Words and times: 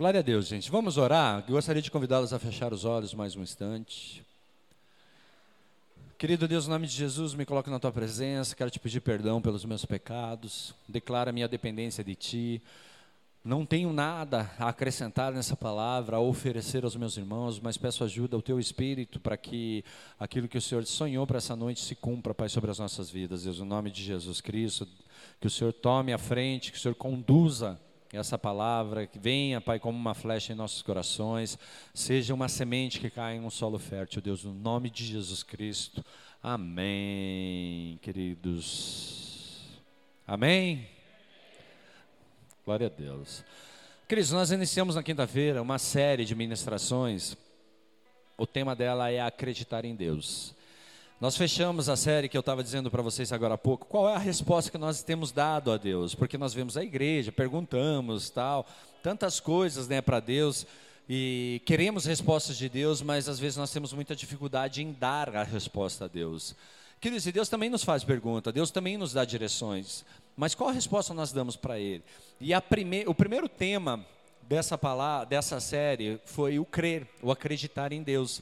Glória 0.00 0.20
a 0.20 0.22
Deus, 0.22 0.46
gente. 0.46 0.70
Vamos 0.70 0.96
orar. 0.96 1.44
Eu 1.46 1.52
gostaria 1.56 1.82
de 1.82 1.90
convidá-los 1.90 2.32
a 2.32 2.38
fechar 2.38 2.72
os 2.72 2.86
olhos 2.86 3.12
mais 3.12 3.36
um 3.36 3.42
instante. 3.42 4.24
Querido 6.16 6.48
Deus, 6.48 6.66
em 6.66 6.70
nome 6.70 6.86
de 6.86 6.94
Jesus, 6.94 7.34
me 7.34 7.44
coloco 7.44 7.68
na 7.68 7.78
tua 7.78 7.92
presença. 7.92 8.56
Quero 8.56 8.70
te 8.70 8.80
pedir 8.80 9.02
perdão 9.02 9.42
pelos 9.42 9.62
meus 9.62 9.84
pecados. 9.84 10.74
Declara 10.88 11.32
minha 11.32 11.46
dependência 11.46 12.02
de 12.02 12.14
ti. 12.14 12.62
Não 13.44 13.66
tenho 13.66 13.92
nada 13.92 14.50
a 14.58 14.70
acrescentar 14.70 15.34
nessa 15.34 15.54
palavra, 15.54 16.16
a 16.16 16.20
oferecer 16.20 16.82
aos 16.82 16.96
meus 16.96 17.18
irmãos, 17.18 17.60
mas 17.60 17.76
peço 17.76 18.02
ajuda 18.02 18.34
ao 18.34 18.40
teu 18.40 18.58
Espírito 18.58 19.20
para 19.20 19.36
que 19.36 19.84
aquilo 20.18 20.48
que 20.48 20.56
o 20.56 20.62
Senhor 20.62 20.86
sonhou 20.86 21.26
para 21.26 21.36
essa 21.36 21.54
noite 21.54 21.82
se 21.82 21.94
cumpra, 21.94 22.32
Pai, 22.32 22.48
sobre 22.48 22.70
as 22.70 22.78
nossas 22.78 23.10
vidas. 23.10 23.42
Deus, 23.42 23.58
em 23.58 23.66
nome 23.66 23.90
de 23.90 24.02
Jesus 24.02 24.40
Cristo, 24.40 24.88
que 25.38 25.46
o 25.46 25.50
Senhor 25.50 25.74
tome 25.74 26.10
a 26.10 26.18
frente, 26.18 26.72
que 26.72 26.78
o 26.78 26.80
Senhor 26.80 26.94
conduza 26.94 27.78
essa 28.12 28.36
palavra, 28.36 29.06
que 29.06 29.18
venha, 29.18 29.60
Pai, 29.60 29.78
como 29.78 29.96
uma 29.96 30.14
flecha 30.14 30.52
em 30.52 30.56
nossos 30.56 30.82
corações, 30.82 31.58
seja 31.94 32.34
uma 32.34 32.48
semente 32.48 32.98
que 32.98 33.08
caia 33.08 33.36
em 33.36 33.40
um 33.40 33.50
solo 33.50 33.78
fértil, 33.78 34.20
Deus, 34.20 34.44
no 34.44 34.52
nome 34.52 34.90
de 34.90 35.04
Jesus 35.04 35.42
Cristo. 35.42 36.04
Amém, 36.42 37.98
queridos. 38.02 39.80
Amém? 40.26 40.88
Glória 42.64 42.86
a 42.86 42.90
Deus. 42.90 43.44
Queridos, 44.08 44.32
nós 44.32 44.50
iniciamos 44.50 44.96
na 44.96 45.02
quinta-feira 45.02 45.62
uma 45.62 45.78
série 45.78 46.24
de 46.24 46.34
ministrações. 46.34 47.36
O 48.36 48.46
tema 48.46 48.74
dela 48.74 49.10
é 49.10 49.20
acreditar 49.20 49.84
em 49.84 49.94
Deus. 49.94 50.54
Nós 51.20 51.36
fechamos 51.36 51.90
a 51.90 51.96
série 51.96 52.30
que 52.30 52.36
eu 52.36 52.40
estava 52.40 52.64
dizendo 52.64 52.90
para 52.90 53.02
vocês 53.02 53.30
agora 53.30 53.52
há 53.52 53.58
pouco. 53.58 53.84
Qual 53.84 54.08
é 54.08 54.14
a 54.14 54.18
resposta 54.18 54.70
que 54.70 54.78
nós 54.78 55.02
temos 55.02 55.30
dado 55.30 55.70
a 55.70 55.76
Deus? 55.76 56.14
Porque 56.14 56.38
nós 56.38 56.54
vemos 56.54 56.78
a 56.78 56.82
igreja, 56.82 57.30
perguntamos, 57.30 58.30
tal, 58.30 58.66
tantas 59.02 59.38
coisas, 59.38 59.86
né, 59.86 60.00
para 60.00 60.18
Deus 60.18 60.66
e 61.06 61.60
queremos 61.66 62.06
respostas 62.06 62.56
de 62.56 62.70
Deus, 62.70 63.02
mas 63.02 63.28
às 63.28 63.38
vezes 63.38 63.58
nós 63.58 63.70
temos 63.70 63.92
muita 63.92 64.16
dificuldade 64.16 64.82
em 64.82 64.92
dar 64.92 65.36
a 65.36 65.42
resposta 65.42 66.06
a 66.06 66.08
Deus. 66.08 66.56
Queridos, 66.98 67.26
e 67.26 67.32
Deus 67.32 67.50
também 67.50 67.68
nos 67.68 67.84
faz 67.84 68.02
pergunta, 68.02 68.50
Deus 68.50 68.70
também 68.70 68.96
nos 68.96 69.12
dá 69.12 69.22
direções, 69.22 70.06
mas 70.34 70.54
qual 70.54 70.70
a 70.70 70.72
resposta 70.72 71.12
nós 71.12 71.32
damos 71.32 71.54
para 71.54 71.78
Ele? 71.78 72.02
E 72.40 72.58
prime 72.62 73.04
o 73.06 73.14
primeiro 73.14 73.46
tema 73.46 74.02
dessa 74.48 74.78
palavra, 74.78 75.26
dessa 75.26 75.60
série 75.60 76.18
foi 76.24 76.58
o 76.58 76.64
crer, 76.64 77.06
o 77.20 77.30
acreditar 77.30 77.92
em 77.92 78.02
Deus. 78.02 78.40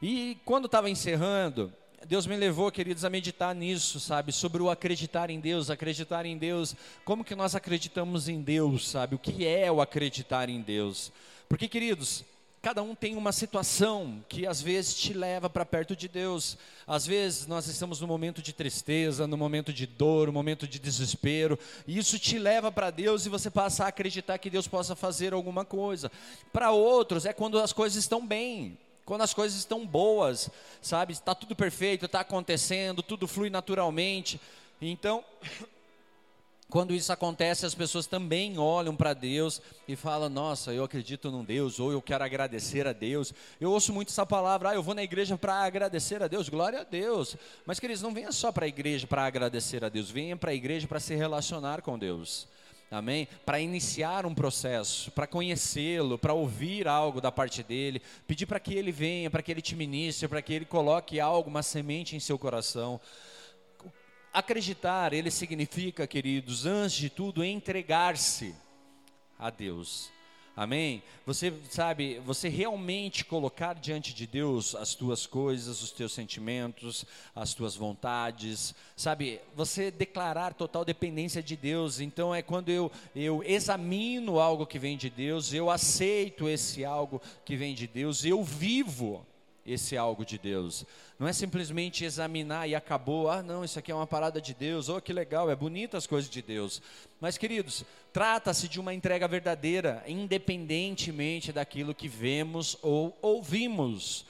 E 0.00 0.38
quando 0.46 0.64
estava 0.64 0.88
encerrando, 0.88 1.70
Deus 2.06 2.26
me 2.26 2.36
levou, 2.36 2.70
queridos, 2.70 3.04
a 3.04 3.10
meditar 3.10 3.54
nisso, 3.54 3.98
sabe? 3.98 4.32
Sobre 4.32 4.62
o 4.62 4.68
acreditar 4.68 5.30
em 5.30 5.40
Deus, 5.40 5.70
acreditar 5.70 6.26
em 6.26 6.36
Deus. 6.36 6.76
Como 7.04 7.24
que 7.24 7.34
nós 7.34 7.54
acreditamos 7.54 8.28
em 8.28 8.42
Deus, 8.42 8.88
sabe? 8.88 9.14
O 9.14 9.18
que 9.18 9.46
é 9.46 9.70
o 9.72 9.80
acreditar 9.80 10.48
em 10.48 10.60
Deus? 10.60 11.10
Porque, 11.48 11.66
queridos, 11.66 12.24
cada 12.60 12.82
um 12.82 12.94
tem 12.94 13.16
uma 13.16 13.32
situação 13.32 14.24
que 14.28 14.46
às 14.46 14.60
vezes 14.60 14.94
te 14.94 15.12
leva 15.12 15.48
para 15.48 15.64
perto 15.64 15.94
de 15.94 16.08
Deus. 16.08 16.56
Às 16.86 17.06
vezes 17.06 17.46
nós 17.46 17.66
estamos 17.66 18.00
no 18.00 18.06
momento 18.06 18.40
de 18.40 18.52
tristeza, 18.52 19.26
no 19.26 19.36
momento 19.36 19.72
de 19.72 19.86
dor, 19.86 20.28
no 20.28 20.32
momento 20.32 20.66
de 20.66 20.78
desespero, 20.78 21.58
e 21.86 21.98
isso 21.98 22.18
te 22.18 22.38
leva 22.38 22.72
para 22.72 22.90
Deus 22.90 23.26
e 23.26 23.28
você 23.28 23.50
passa 23.50 23.84
a 23.84 23.88
acreditar 23.88 24.38
que 24.38 24.48
Deus 24.48 24.66
possa 24.66 24.96
fazer 24.96 25.34
alguma 25.34 25.64
coisa. 25.64 26.10
Para 26.52 26.70
outros 26.70 27.26
é 27.26 27.32
quando 27.32 27.58
as 27.58 27.72
coisas 27.72 27.98
estão 27.98 28.26
bem 28.26 28.78
quando 29.04 29.22
as 29.22 29.34
coisas 29.34 29.58
estão 29.58 29.86
boas, 29.86 30.50
sabe? 30.80 31.12
Está 31.12 31.34
tudo 31.34 31.54
perfeito, 31.54 32.06
está 32.06 32.20
acontecendo, 32.20 33.02
tudo 33.02 33.28
flui 33.28 33.50
naturalmente. 33.50 34.40
Então, 34.80 35.22
quando 36.70 36.94
isso 36.94 37.12
acontece, 37.12 37.66
as 37.66 37.74
pessoas 37.74 38.06
também 38.06 38.58
olham 38.58 38.96
para 38.96 39.12
Deus 39.12 39.60
e 39.86 39.94
falam: 39.94 40.28
Nossa, 40.30 40.72
eu 40.72 40.84
acredito 40.84 41.30
num 41.30 41.44
Deus, 41.44 41.78
ou 41.78 41.92
eu 41.92 42.00
quero 42.00 42.24
agradecer 42.24 42.86
a 42.86 42.92
Deus. 42.92 43.34
Eu 43.60 43.70
ouço 43.72 43.92
muito 43.92 44.08
essa 44.08 44.24
palavra: 44.24 44.70
Ah, 44.70 44.74
eu 44.74 44.82
vou 44.82 44.94
na 44.94 45.02
igreja 45.02 45.36
para 45.36 45.54
agradecer 45.54 46.22
a 46.22 46.28
Deus. 46.28 46.48
Glória 46.48 46.80
a 46.80 46.84
Deus. 46.84 47.36
Mas, 47.66 47.78
queridos, 47.78 48.02
não 48.02 48.14
venha 48.14 48.32
só 48.32 48.50
para 48.50 48.64
a 48.64 48.68
igreja 48.68 49.06
para 49.06 49.26
agradecer 49.26 49.84
a 49.84 49.90
Deus, 49.90 50.10
venha 50.10 50.36
para 50.36 50.50
a 50.50 50.54
igreja 50.54 50.88
para 50.88 51.00
se 51.00 51.14
relacionar 51.14 51.82
com 51.82 51.98
Deus 51.98 52.48
amém? 52.98 53.28
Para 53.44 53.60
iniciar 53.60 54.24
um 54.24 54.34
processo, 54.34 55.10
para 55.10 55.26
conhecê-lo, 55.26 56.18
para 56.18 56.32
ouvir 56.32 56.86
algo 56.86 57.20
da 57.20 57.32
parte 57.32 57.62
dele, 57.62 58.00
pedir 58.26 58.46
para 58.46 58.60
que 58.60 58.74
ele 58.74 58.92
venha, 58.92 59.30
para 59.30 59.42
que 59.42 59.50
ele 59.50 59.60
te 59.60 59.74
ministre, 59.74 60.28
para 60.28 60.40
que 60.40 60.52
ele 60.52 60.64
coloque 60.64 61.18
algo, 61.18 61.50
uma 61.50 61.62
semente 61.62 62.14
em 62.14 62.20
seu 62.20 62.38
coração. 62.38 63.00
Acreditar, 64.32 65.12
ele 65.12 65.30
significa, 65.30 66.06
queridos, 66.06 66.66
antes 66.66 66.96
de 66.96 67.10
tudo, 67.10 67.44
entregar-se 67.44 68.54
a 69.38 69.50
Deus. 69.50 70.13
Amém? 70.56 71.02
Você 71.26 71.52
sabe, 71.68 72.20
você 72.24 72.48
realmente 72.48 73.24
colocar 73.24 73.74
diante 73.74 74.14
de 74.14 74.24
Deus 74.24 74.76
as 74.76 74.94
tuas 74.94 75.26
coisas, 75.26 75.82
os 75.82 75.90
teus 75.90 76.12
sentimentos, 76.12 77.04
as 77.34 77.54
tuas 77.54 77.74
vontades, 77.74 78.72
sabe? 78.96 79.40
Você 79.56 79.90
declarar 79.90 80.54
total 80.54 80.84
dependência 80.84 81.42
de 81.42 81.56
Deus. 81.56 81.98
Então 81.98 82.32
é 82.32 82.40
quando 82.40 82.68
eu, 82.68 82.90
eu 83.16 83.42
examino 83.42 84.38
algo 84.38 84.64
que 84.64 84.78
vem 84.78 84.96
de 84.96 85.10
Deus, 85.10 85.52
eu 85.52 85.70
aceito 85.70 86.48
esse 86.48 86.84
algo 86.84 87.20
que 87.44 87.56
vem 87.56 87.74
de 87.74 87.88
Deus, 87.88 88.24
eu 88.24 88.44
vivo 88.44 89.26
esse 89.66 89.96
algo 89.96 90.24
de 90.24 90.38
Deus. 90.38 90.84
Não 91.18 91.26
é 91.26 91.32
simplesmente 91.32 92.04
examinar 92.04 92.68
e 92.68 92.74
acabou, 92.74 93.30
ah, 93.30 93.42
não, 93.42 93.64
isso 93.64 93.78
aqui 93.78 93.90
é 93.90 93.94
uma 93.94 94.06
parada 94.06 94.40
de 94.40 94.52
Deus, 94.52 94.88
oh, 94.88 95.00
que 95.00 95.12
legal, 95.12 95.50
é 95.50 95.56
bonita 95.56 95.96
as 95.96 96.06
coisas 96.06 96.30
de 96.30 96.42
Deus. 96.42 96.82
Mas, 97.20 97.38
queridos, 97.38 97.84
trata-se 98.12 98.68
de 98.68 98.78
uma 98.78 98.92
entrega 98.92 99.26
verdadeira, 99.26 100.02
independentemente 100.06 101.52
daquilo 101.52 101.94
que 101.94 102.08
vemos 102.08 102.76
ou 102.82 103.16
ouvimos. 103.22 104.26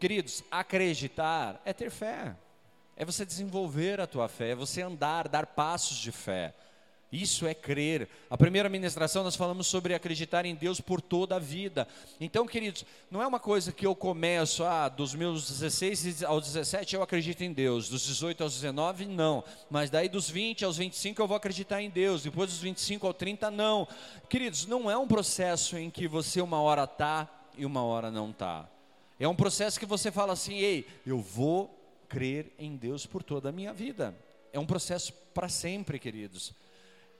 Queridos, 0.00 0.42
acreditar 0.50 1.60
é 1.64 1.72
ter 1.72 1.90
fé, 1.90 2.34
é 2.96 3.04
você 3.04 3.24
desenvolver 3.24 4.00
a 4.00 4.06
tua 4.06 4.28
fé, 4.28 4.50
é 4.50 4.54
você 4.54 4.82
andar, 4.82 5.28
dar 5.28 5.46
passos 5.46 5.98
de 5.98 6.10
fé. 6.10 6.54
Isso 7.14 7.46
é 7.46 7.54
crer. 7.54 8.08
A 8.28 8.36
primeira 8.36 8.68
ministração 8.68 9.22
nós 9.22 9.36
falamos 9.36 9.68
sobre 9.68 9.94
acreditar 9.94 10.44
em 10.44 10.52
Deus 10.52 10.80
por 10.80 11.00
toda 11.00 11.36
a 11.36 11.38
vida. 11.38 11.86
Então, 12.20 12.44
queridos, 12.44 12.84
não 13.08 13.22
é 13.22 13.26
uma 13.26 13.38
coisa 13.38 13.70
que 13.70 13.86
eu 13.86 13.94
começo, 13.94 14.64
ah, 14.64 14.88
dos 14.88 15.14
meus 15.14 15.48
16 15.48 16.24
aos 16.24 16.44
17 16.44 16.96
eu 16.96 17.04
acredito 17.04 17.42
em 17.42 17.52
Deus, 17.52 17.88
dos 17.88 18.04
18 18.04 18.42
aos 18.42 18.54
19 18.54 19.06
não, 19.06 19.44
mas 19.70 19.90
daí 19.90 20.08
dos 20.08 20.28
20 20.28 20.64
aos 20.64 20.76
25 20.76 21.22
eu 21.22 21.28
vou 21.28 21.36
acreditar 21.36 21.80
em 21.80 21.88
Deus, 21.88 22.24
depois 22.24 22.50
dos 22.50 22.58
25 22.58 23.06
ao 23.06 23.14
30 23.14 23.48
não. 23.48 23.86
Queridos, 24.28 24.66
não 24.66 24.90
é 24.90 24.98
um 24.98 25.06
processo 25.06 25.78
em 25.78 25.90
que 25.90 26.08
você 26.08 26.40
uma 26.40 26.60
hora 26.60 26.82
está 26.82 27.30
e 27.56 27.64
uma 27.64 27.84
hora 27.84 28.10
não 28.10 28.30
está. 28.30 28.68
É 29.20 29.28
um 29.28 29.36
processo 29.36 29.78
que 29.78 29.86
você 29.86 30.10
fala 30.10 30.32
assim, 30.32 30.56
ei, 30.56 30.84
eu 31.06 31.20
vou 31.20 31.72
crer 32.08 32.52
em 32.58 32.74
Deus 32.74 33.06
por 33.06 33.22
toda 33.22 33.50
a 33.50 33.52
minha 33.52 33.72
vida. 33.72 34.12
É 34.52 34.58
um 34.58 34.66
processo 34.66 35.12
para 35.32 35.48
sempre, 35.48 35.96
queridos 36.00 36.52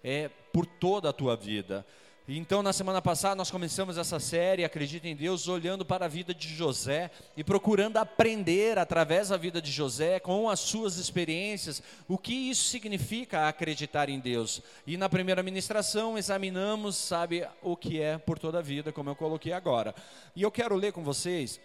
é, 0.05 0.31
por 0.53 0.67
toda 0.67 1.09
a 1.09 1.13
tua 1.13 1.35
vida. 1.35 1.85
Então, 2.27 2.63
na 2.63 2.73
semana 2.73 3.03
passada, 3.03 3.35
nós 3.35 3.51
começamos 3.51 3.99
essa 3.99 4.19
série, 4.19 4.65
Acredita 4.65 5.07
em 5.07 5.15
Deus, 5.15 5.47
olhando 5.47 5.85
para 5.85 6.07
a 6.07 6.09
vida 6.09 6.33
de 6.33 6.49
José 6.49 7.11
e 7.37 7.45
procurando 7.45 7.99
aprender 7.99 8.79
através 8.79 9.29
da 9.29 9.37
vida 9.37 9.61
de 9.61 9.71
José, 9.71 10.19
com 10.19 10.49
as 10.49 10.61
suas 10.61 10.97
experiências, 10.97 11.83
o 12.09 12.17
que 12.17 12.33
isso 12.33 12.65
significa 12.65 13.47
acreditar 13.47 14.09
em 14.09 14.19
Deus. 14.19 14.63
E 14.87 14.97
na 14.97 15.07
primeira 15.07 15.43
ministração, 15.43 16.17
examinamos, 16.17 16.97
sabe, 16.97 17.47
o 17.61 17.77
que 17.77 18.01
é 18.01 18.17
por 18.17 18.39
toda 18.39 18.61
a 18.61 18.63
vida, 18.63 18.91
como 18.91 19.11
eu 19.11 19.17
coloquei 19.17 19.53
agora. 19.53 19.95
E 20.35 20.41
eu 20.41 20.51
quero 20.51 20.77
ler 20.77 20.93
com 20.95 21.05
vocês 21.05 21.61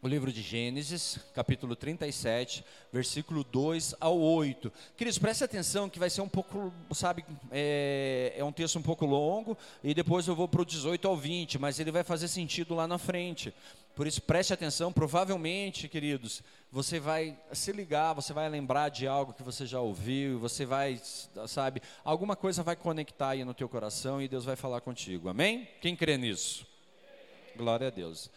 o 0.00 0.06
livro 0.06 0.32
de 0.32 0.42
Gênesis, 0.42 1.18
capítulo 1.34 1.74
37, 1.74 2.64
versículo 2.92 3.42
2 3.42 3.96
ao 4.00 4.18
8. 4.18 4.72
Queridos, 4.96 5.18
preste 5.18 5.42
atenção 5.42 5.88
que 5.88 5.98
vai 5.98 6.08
ser 6.08 6.20
um 6.20 6.28
pouco, 6.28 6.72
sabe, 6.92 7.24
é, 7.50 8.32
é 8.36 8.44
um 8.44 8.52
texto 8.52 8.78
um 8.78 8.82
pouco 8.82 9.04
longo, 9.04 9.58
e 9.82 9.92
depois 9.94 10.28
eu 10.28 10.36
vou 10.36 10.46
para 10.46 10.62
o 10.62 10.64
18 10.64 11.08
ao 11.08 11.16
20, 11.16 11.58
mas 11.58 11.80
ele 11.80 11.90
vai 11.90 12.04
fazer 12.04 12.28
sentido 12.28 12.74
lá 12.74 12.86
na 12.86 12.96
frente. 12.96 13.52
Por 13.96 14.06
isso, 14.06 14.22
preste 14.22 14.52
atenção, 14.52 14.92
provavelmente, 14.92 15.88
queridos, 15.88 16.44
você 16.70 17.00
vai 17.00 17.36
se 17.52 17.72
ligar, 17.72 18.12
você 18.12 18.32
vai 18.32 18.48
lembrar 18.48 18.90
de 18.90 19.08
algo 19.08 19.32
que 19.32 19.42
você 19.42 19.66
já 19.66 19.80
ouviu, 19.80 20.38
você 20.38 20.64
vai, 20.64 21.00
sabe, 21.48 21.82
alguma 22.04 22.36
coisa 22.36 22.62
vai 22.62 22.76
conectar 22.76 23.30
aí 23.30 23.44
no 23.44 23.52
teu 23.52 23.68
coração 23.68 24.22
e 24.22 24.28
Deus 24.28 24.44
vai 24.44 24.54
falar 24.54 24.80
contigo, 24.80 25.28
amém? 25.28 25.68
Quem 25.80 25.96
crê 25.96 26.16
nisso? 26.16 26.64
Glória 27.56 27.88
a 27.88 27.90
Deus. 27.90 28.30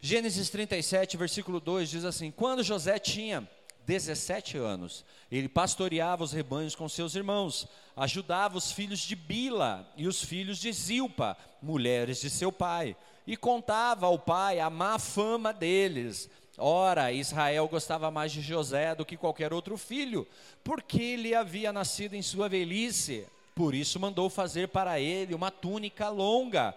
Gênesis 0.00 0.48
37, 0.48 1.16
versículo 1.16 1.58
2 1.58 1.90
diz 1.90 2.04
assim: 2.04 2.30
Quando 2.30 2.62
José 2.62 2.98
tinha 3.00 3.48
17 3.84 4.56
anos, 4.56 5.04
ele 5.30 5.48
pastoreava 5.48 6.22
os 6.22 6.30
rebanhos 6.30 6.76
com 6.76 6.88
seus 6.88 7.16
irmãos, 7.16 7.66
ajudava 7.96 8.56
os 8.56 8.70
filhos 8.70 9.00
de 9.00 9.16
Bila 9.16 9.90
e 9.96 10.06
os 10.06 10.22
filhos 10.22 10.58
de 10.58 10.72
Zilpa, 10.72 11.36
mulheres 11.60 12.20
de 12.20 12.30
seu 12.30 12.52
pai, 12.52 12.96
e 13.26 13.36
contava 13.36 14.06
ao 14.06 14.18
pai 14.18 14.60
a 14.60 14.70
má 14.70 15.00
fama 15.00 15.52
deles. 15.52 16.30
Ora, 16.56 17.10
Israel 17.10 17.66
gostava 17.66 18.10
mais 18.10 18.30
de 18.30 18.40
José 18.40 18.94
do 18.94 19.04
que 19.04 19.16
qualquer 19.16 19.52
outro 19.52 19.76
filho, 19.76 20.28
porque 20.62 21.02
ele 21.02 21.34
havia 21.34 21.72
nascido 21.72 22.14
em 22.14 22.22
sua 22.22 22.48
velhice. 22.48 23.26
Por 23.54 23.74
isso 23.74 23.98
mandou 23.98 24.30
fazer 24.30 24.68
para 24.68 25.00
ele 25.00 25.34
uma 25.34 25.50
túnica 25.50 26.08
longa 26.08 26.72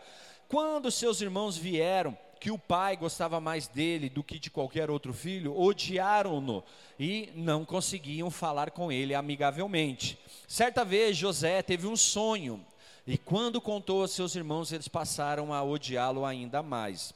Quando 0.48 0.90
seus 0.90 1.22
irmãos 1.22 1.56
vieram, 1.56 2.18
que 2.42 2.50
o 2.50 2.58
pai 2.58 2.98
gostava 2.98 3.40
mais 3.40 3.68
dele 3.68 4.10
do 4.10 4.24
que 4.24 4.40
de 4.40 4.50
qualquer 4.50 4.90
outro 4.90 5.14
filho, 5.14 5.56
odiaram-no 5.56 6.64
e 7.00 7.32
não 7.36 7.64
conseguiam 7.64 8.32
falar 8.32 8.72
com 8.72 8.92
ele 8.92 9.14
amigavelmente. 9.14 10.18
Certa 10.48 10.84
vez 10.84 11.16
José 11.16 11.62
teve 11.62 11.86
um 11.86 11.96
sonho 11.96 12.66
e 13.06 13.16
quando 13.16 13.62
contou 13.62 14.04
a 14.04 14.08
seus 14.08 14.36
irmãos, 14.36 14.72
eles 14.72 14.88
passaram 14.88 15.54
a 15.54 15.64
odiá-lo 15.64 16.26
ainda 16.26 16.64
mais. 16.64 17.14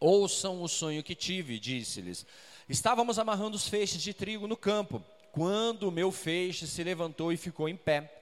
Ouçam 0.00 0.62
o 0.62 0.68
sonho 0.68 1.02
que 1.02 1.14
tive, 1.14 1.60
disse-lhes. 1.60 2.24
Estávamos 2.66 3.18
amarrando 3.18 3.56
os 3.56 3.68
feixes 3.68 4.00
de 4.00 4.14
trigo 4.14 4.46
no 4.46 4.56
campo, 4.56 5.04
quando 5.32 5.86
o 5.86 5.92
meu 5.92 6.10
feixe 6.10 6.66
se 6.66 6.82
levantou 6.82 7.30
e 7.30 7.36
ficou 7.36 7.68
em 7.68 7.76
pé. 7.76 8.13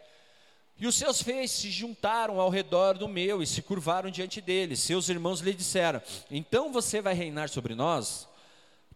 E 0.79 0.87
os 0.87 0.95
seus 0.97 1.23
feixes 1.23 1.59
se 1.59 1.71
juntaram 1.71 2.41
ao 2.41 2.51
redor 2.51 2.99
do 2.99 3.07
meu 3.07 3.43
e 3.43 3.47
se 3.47 3.63
curvaram 3.63 4.11
diante 4.11 4.41
dele. 4.41 4.77
Seus 4.77 5.09
irmãos 5.09 5.41
lhe 5.41 5.55
disseram: 5.55 6.03
Então 6.31 6.73
você 6.73 7.01
vai 7.01 7.15
reinar 7.15 7.49
sobre 7.49 7.75
nós? 7.75 8.29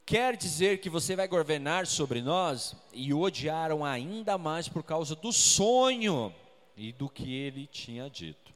Quer 0.05 0.37
dizer 0.37 0.81
que 0.81 0.88
você 0.88 1.17
vai 1.17 1.26
governar 1.26 1.87
sobre 1.87 2.23
nós? 2.23 2.76
E 2.93 3.12
o 3.12 3.20
odiaram 3.20 3.84
ainda 3.84 4.38
mais 4.38 4.69
por 4.69 4.82
causa 4.82 5.17
do 5.17 5.32
sonho 5.32 6.32
e 6.76 6.93
do 6.93 7.08
que 7.08 7.34
ele 7.34 7.67
tinha 7.67 8.08
dito. 8.08 8.52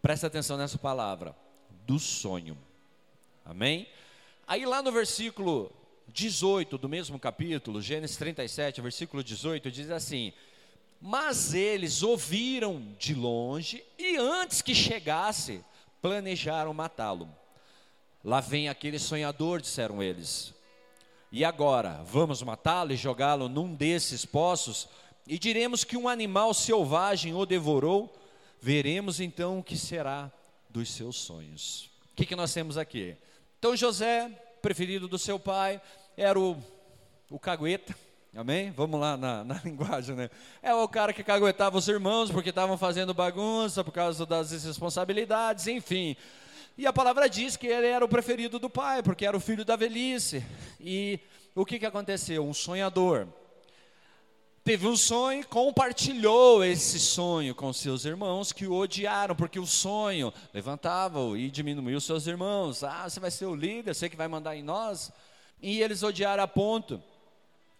Presta 0.00 0.26
atenção 0.26 0.56
nessa 0.56 0.78
palavra: 0.78 1.34
do 1.86 1.98
sonho. 1.98 2.56
Amém? 3.44 3.86
Aí 4.46 4.64
lá 4.64 4.82
no 4.82 4.92
versículo 4.92 5.70
18 6.08 6.76
do 6.76 6.88
mesmo 6.88 7.18
capítulo, 7.18 7.80
Gênesis 7.80 8.16
37, 8.16 8.80
versículo 8.80 9.22
18, 9.22 9.70
diz 9.70 9.90
assim: 9.90 10.32
Mas 11.00 11.54
eles 11.54 12.02
ouviram 12.02 12.94
de 12.98 13.14
longe 13.14 13.84
e 13.98 14.16
antes 14.16 14.62
que 14.62 14.74
chegasse, 14.74 15.64
planejaram 16.00 16.72
matá-lo. 16.72 17.28
Lá 18.24 18.40
vem 18.40 18.68
aquele 18.68 18.98
sonhador, 18.98 19.60
disseram 19.60 20.02
eles. 20.02 20.54
E 21.30 21.44
agora, 21.44 22.02
vamos 22.04 22.42
matá-lo 22.42 22.92
e 22.92 22.96
jogá-lo 22.96 23.48
num 23.48 23.74
desses 23.74 24.24
poços? 24.24 24.88
E 25.26 25.38
diremos 25.38 25.84
que 25.84 25.96
um 25.96 26.08
animal 26.08 26.54
selvagem 26.54 27.34
o 27.34 27.44
devorou? 27.44 28.14
Veremos 28.60 29.20
então 29.20 29.58
o 29.58 29.62
que 29.62 29.76
será 29.76 30.30
dos 30.70 30.90
seus 30.90 31.16
sonhos. 31.16 31.90
O 32.12 32.16
que, 32.16 32.24
que 32.24 32.36
nós 32.36 32.52
temos 32.54 32.78
aqui? 32.78 33.16
Então 33.58 33.76
José, 33.76 34.28
preferido 34.62 35.06
do 35.08 35.18
seu 35.18 35.38
pai, 35.38 35.80
era 36.16 36.38
o, 36.38 36.56
o 37.30 37.38
cagueta, 37.38 37.94
amém? 38.36 38.70
Vamos 38.72 39.00
lá 39.00 39.16
na, 39.16 39.44
na 39.44 39.60
linguagem, 39.64 40.16
né? 40.16 40.30
É 40.62 40.74
o 40.74 40.88
cara 40.88 41.12
que 41.12 41.22
caguetava 41.22 41.78
os 41.78 41.86
irmãos 41.88 42.30
porque 42.30 42.50
estavam 42.50 42.76
fazendo 42.76 43.14
bagunça 43.14 43.84
por 43.84 43.92
causa 43.92 44.26
das 44.26 44.50
responsabilidades, 44.50 45.66
enfim. 45.66 46.16
E 46.76 46.86
a 46.86 46.92
palavra 46.92 47.28
diz 47.28 47.56
que 47.56 47.68
ele 47.68 47.86
era 47.86 48.04
o 48.04 48.08
preferido 48.08 48.58
do 48.58 48.68
pai, 48.68 49.02
porque 49.02 49.24
era 49.24 49.36
o 49.36 49.40
filho 49.40 49.64
da 49.64 49.76
velhice. 49.76 50.44
E 50.80 51.20
o 51.54 51.64
que, 51.64 51.78
que 51.78 51.86
aconteceu? 51.86 52.44
Um 52.44 52.52
sonhador 52.52 53.28
teve 54.64 54.88
um 54.88 54.96
sonho 54.96 55.40
e 55.40 55.44
compartilhou 55.44 56.64
esse 56.64 56.98
sonho 56.98 57.54
com 57.54 57.70
seus 57.70 58.06
irmãos 58.06 58.50
que 58.50 58.66
o 58.66 58.74
odiaram, 58.74 59.36
porque 59.36 59.58
o 59.58 59.66
sonho 59.66 60.32
levantava-o 60.54 61.36
e 61.36 61.50
diminuiu 61.50 62.00
seus 62.00 62.26
irmãos. 62.26 62.82
Ah, 62.82 63.08
você 63.08 63.20
vai 63.20 63.30
ser 63.30 63.44
o 63.44 63.54
líder, 63.54 63.94
você 63.94 64.08
que 64.08 64.16
vai 64.16 64.26
mandar 64.26 64.56
em 64.56 64.62
nós. 64.62 65.12
E 65.62 65.80
eles 65.80 66.02
odiaram 66.02 66.42
a 66.42 66.48
ponto 66.48 67.00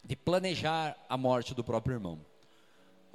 de 0.05 0.15
planejar 0.15 0.97
a 1.09 1.17
morte 1.17 1.55
do 1.55 1.65
próprio 1.65 1.95
irmão. 1.95 2.19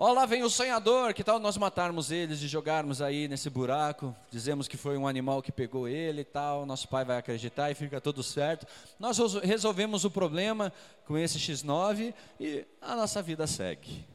Ó, 0.01 0.13
lá 0.13 0.25
vem 0.25 0.43
o 0.43 0.49
sonhador, 0.49 1.13
que 1.13 1.25
tal 1.25 1.39
nós 1.39 1.57
matarmos 1.57 2.09
eles 2.09 2.41
e 2.41 2.47
jogarmos 2.47 3.01
aí 3.01 3.27
nesse 3.27 3.49
buraco? 3.49 4.15
Dizemos 4.31 4.65
que 4.65 4.77
foi 4.77 4.97
um 4.97 5.05
animal 5.05 5.41
que 5.41 5.51
pegou 5.51 5.89
ele 5.89 6.21
e 6.21 6.23
tal, 6.23 6.65
nosso 6.65 6.87
pai 6.87 7.03
vai 7.03 7.17
acreditar 7.17 7.69
e 7.69 7.75
fica 7.75 7.99
tudo 7.99 8.23
certo. 8.23 8.65
Nós 8.97 9.17
resolvemos 9.43 10.05
o 10.05 10.09
problema 10.09 10.71
com 11.05 11.17
esse 11.17 11.37
X9 11.37 12.13
e 12.39 12.65
a 12.81 12.95
nossa 12.95 13.21
vida 13.21 13.45
segue. 13.45 14.05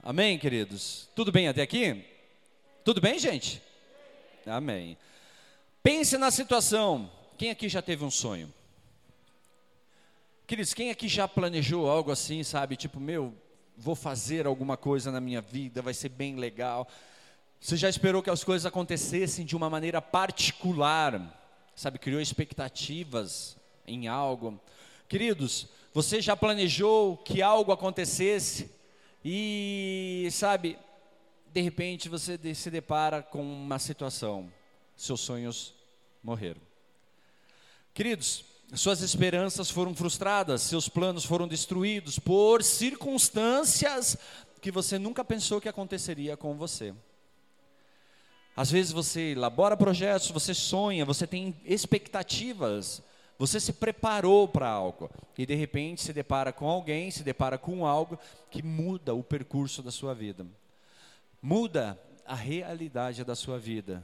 Amém, 0.00 0.38
queridos? 0.38 1.08
Tudo 1.16 1.32
bem 1.32 1.48
até 1.48 1.62
aqui? 1.62 2.04
Tudo 2.84 3.00
bem, 3.00 3.18
gente? 3.18 3.60
Amém. 4.46 4.96
Pense 5.82 6.16
na 6.16 6.30
situação. 6.30 7.10
Quem 7.36 7.50
aqui 7.50 7.68
já 7.68 7.82
teve 7.82 8.04
um 8.04 8.12
sonho? 8.12 8.52
Queridos, 10.46 10.74
quem 10.74 10.90
aqui 10.90 11.08
já 11.08 11.26
planejou 11.26 11.88
algo 11.88 12.10
assim, 12.10 12.42
sabe? 12.44 12.76
Tipo, 12.76 13.00
meu, 13.00 13.34
vou 13.78 13.94
fazer 13.94 14.46
alguma 14.46 14.76
coisa 14.76 15.10
na 15.10 15.18
minha 15.18 15.40
vida, 15.40 15.80
vai 15.80 15.94
ser 15.94 16.10
bem 16.10 16.36
legal. 16.36 16.86
Você 17.58 17.78
já 17.78 17.88
esperou 17.88 18.22
que 18.22 18.28
as 18.28 18.44
coisas 18.44 18.66
acontecessem 18.66 19.46
de 19.46 19.56
uma 19.56 19.70
maneira 19.70 20.02
particular, 20.02 21.18
sabe? 21.74 21.98
Criou 21.98 22.20
expectativas 22.20 23.56
em 23.86 24.06
algo. 24.06 24.60
Queridos, 25.08 25.66
você 25.94 26.20
já 26.20 26.36
planejou 26.36 27.16
que 27.16 27.40
algo 27.40 27.72
acontecesse 27.72 28.70
e, 29.24 30.28
sabe, 30.30 30.76
de 31.54 31.62
repente 31.62 32.06
você 32.06 32.38
se 32.54 32.70
depara 32.70 33.22
com 33.22 33.42
uma 33.42 33.78
situação, 33.78 34.52
seus 34.94 35.22
sonhos 35.22 35.74
morreram. 36.22 36.60
Queridos, 37.94 38.44
suas 38.72 39.02
esperanças 39.02 39.70
foram 39.70 39.94
frustradas, 39.94 40.62
seus 40.62 40.88
planos 40.88 41.24
foram 41.24 41.46
destruídos 41.46 42.18
por 42.18 42.62
circunstâncias 42.62 44.16
que 44.60 44.70
você 44.70 44.98
nunca 44.98 45.24
pensou 45.24 45.60
que 45.60 45.68
aconteceria 45.68 46.36
com 46.36 46.56
você. 46.56 46.94
Às 48.56 48.70
vezes 48.70 48.92
você 48.92 49.32
elabora 49.32 49.76
projetos, 49.76 50.30
você 50.30 50.54
sonha, 50.54 51.04
você 51.04 51.26
tem 51.26 51.54
expectativas, 51.64 53.02
você 53.38 53.58
se 53.58 53.72
preparou 53.72 54.46
para 54.46 54.68
algo 54.68 55.10
e 55.36 55.44
de 55.44 55.54
repente 55.54 56.02
se 56.02 56.12
depara 56.12 56.52
com 56.52 56.68
alguém, 56.68 57.10
se 57.10 57.22
depara 57.22 57.58
com 57.58 57.84
algo 57.84 58.18
que 58.50 58.62
muda 58.62 59.12
o 59.14 59.22
percurso 59.22 59.82
da 59.82 59.90
sua 59.90 60.14
vida, 60.14 60.46
muda 61.42 62.00
a 62.24 62.34
realidade 62.34 63.24
da 63.24 63.34
sua 63.34 63.58
vida. 63.58 64.02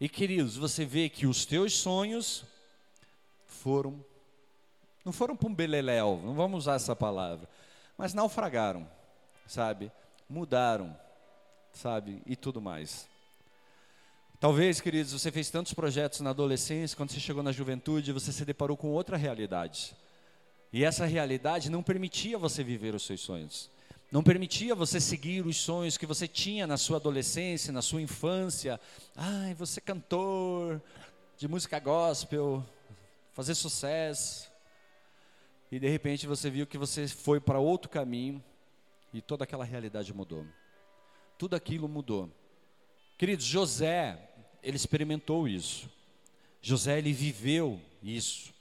E 0.00 0.08
queridos, 0.08 0.56
você 0.56 0.84
vê 0.84 1.08
que 1.08 1.26
os 1.26 1.44
teus 1.44 1.74
sonhos 1.74 2.44
foram, 3.52 4.04
não 5.04 5.12
foram 5.12 5.36
para 5.36 5.48
um 5.48 5.54
beleléu, 5.54 6.20
não 6.24 6.34
vamos 6.34 6.64
usar 6.64 6.74
essa 6.74 6.96
palavra, 6.96 7.48
mas 7.96 8.14
naufragaram, 8.14 8.88
sabe? 9.46 9.92
Mudaram, 10.28 10.96
sabe? 11.72 12.22
E 12.26 12.34
tudo 12.34 12.60
mais. 12.60 13.08
Talvez, 14.40 14.80
queridos, 14.80 15.12
você 15.12 15.30
fez 15.30 15.50
tantos 15.50 15.72
projetos 15.72 16.20
na 16.20 16.30
adolescência, 16.30 16.96
quando 16.96 17.12
você 17.12 17.20
chegou 17.20 17.44
na 17.44 17.52
juventude, 17.52 18.10
você 18.10 18.32
se 18.32 18.44
deparou 18.44 18.76
com 18.76 18.88
outra 18.88 19.16
realidade. 19.16 19.94
E 20.72 20.84
essa 20.84 21.06
realidade 21.06 21.70
não 21.70 21.82
permitia 21.82 22.36
você 22.36 22.64
viver 22.64 22.94
os 22.94 23.06
seus 23.06 23.20
sonhos. 23.20 23.70
Não 24.10 24.22
permitia 24.22 24.74
você 24.74 25.00
seguir 25.00 25.46
os 25.46 25.56
sonhos 25.56 25.96
que 25.96 26.06
você 26.06 26.26
tinha 26.26 26.66
na 26.66 26.76
sua 26.76 26.96
adolescência, 26.96 27.72
na 27.72 27.80
sua 27.80 28.02
infância. 28.02 28.80
Ai, 29.14 29.54
você 29.54 29.80
é 29.80 29.82
cantor 29.82 30.82
de 31.38 31.46
música 31.46 31.78
gospel, 31.78 32.64
fazer 33.32 33.54
sucesso. 33.54 34.50
E 35.70 35.78
de 35.78 35.88
repente 35.88 36.26
você 36.26 36.50
viu 36.50 36.66
que 36.66 36.78
você 36.78 37.08
foi 37.08 37.40
para 37.40 37.58
outro 37.58 37.88
caminho 37.88 38.42
e 39.12 39.20
toda 39.20 39.44
aquela 39.44 39.64
realidade 39.64 40.12
mudou. 40.12 40.46
Tudo 41.38 41.56
aquilo 41.56 41.88
mudou. 41.88 42.30
Queridos, 43.18 43.44
José, 43.44 44.18
ele 44.62 44.76
experimentou 44.76 45.48
isso. 45.48 45.88
José, 46.60 46.98
ele 46.98 47.12
viveu 47.12 47.80
isso. 48.02 48.52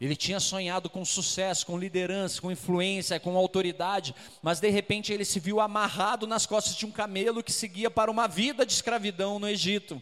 Ele 0.00 0.14
tinha 0.14 0.38
sonhado 0.38 0.88
com 0.88 1.04
sucesso, 1.04 1.66
com 1.66 1.76
liderança, 1.76 2.40
com 2.40 2.52
influência, 2.52 3.18
com 3.18 3.36
autoridade, 3.36 4.14
mas 4.40 4.60
de 4.60 4.70
repente 4.70 5.12
ele 5.12 5.24
se 5.24 5.40
viu 5.40 5.58
amarrado 5.58 6.24
nas 6.24 6.46
costas 6.46 6.76
de 6.76 6.86
um 6.86 6.90
camelo 6.92 7.42
que 7.42 7.50
seguia 7.50 7.90
para 7.90 8.10
uma 8.10 8.28
vida 8.28 8.64
de 8.64 8.72
escravidão 8.72 9.40
no 9.40 9.48
Egito. 9.48 10.00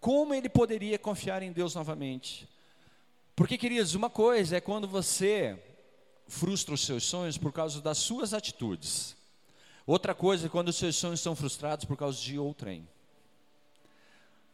Como 0.00 0.34
ele 0.34 0.48
poderia 0.48 0.98
confiar 0.98 1.42
em 1.42 1.52
Deus 1.52 1.74
novamente? 1.74 2.48
Porque, 3.36 3.58
queridos, 3.58 3.94
uma 3.94 4.08
coisa 4.08 4.56
é 4.56 4.60
quando 4.62 4.88
você 4.88 5.62
frustra 6.26 6.72
os 6.72 6.80
seus 6.80 7.04
sonhos 7.04 7.36
por 7.36 7.52
causa 7.52 7.82
das 7.82 7.98
suas 7.98 8.32
atitudes. 8.32 9.14
Outra 9.86 10.14
coisa 10.14 10.46
é 10.46 10.48
quando 10.48 10.68
os 10.68 10.76
seus 10.76 10.96
sonhos 10.96 11.20
são 11.20 11.36
frustrados 11.36 11.84
por 11.84 11.98
causa 11.98 12.18
de 12.18 12.38
outrem. 12.38 12.88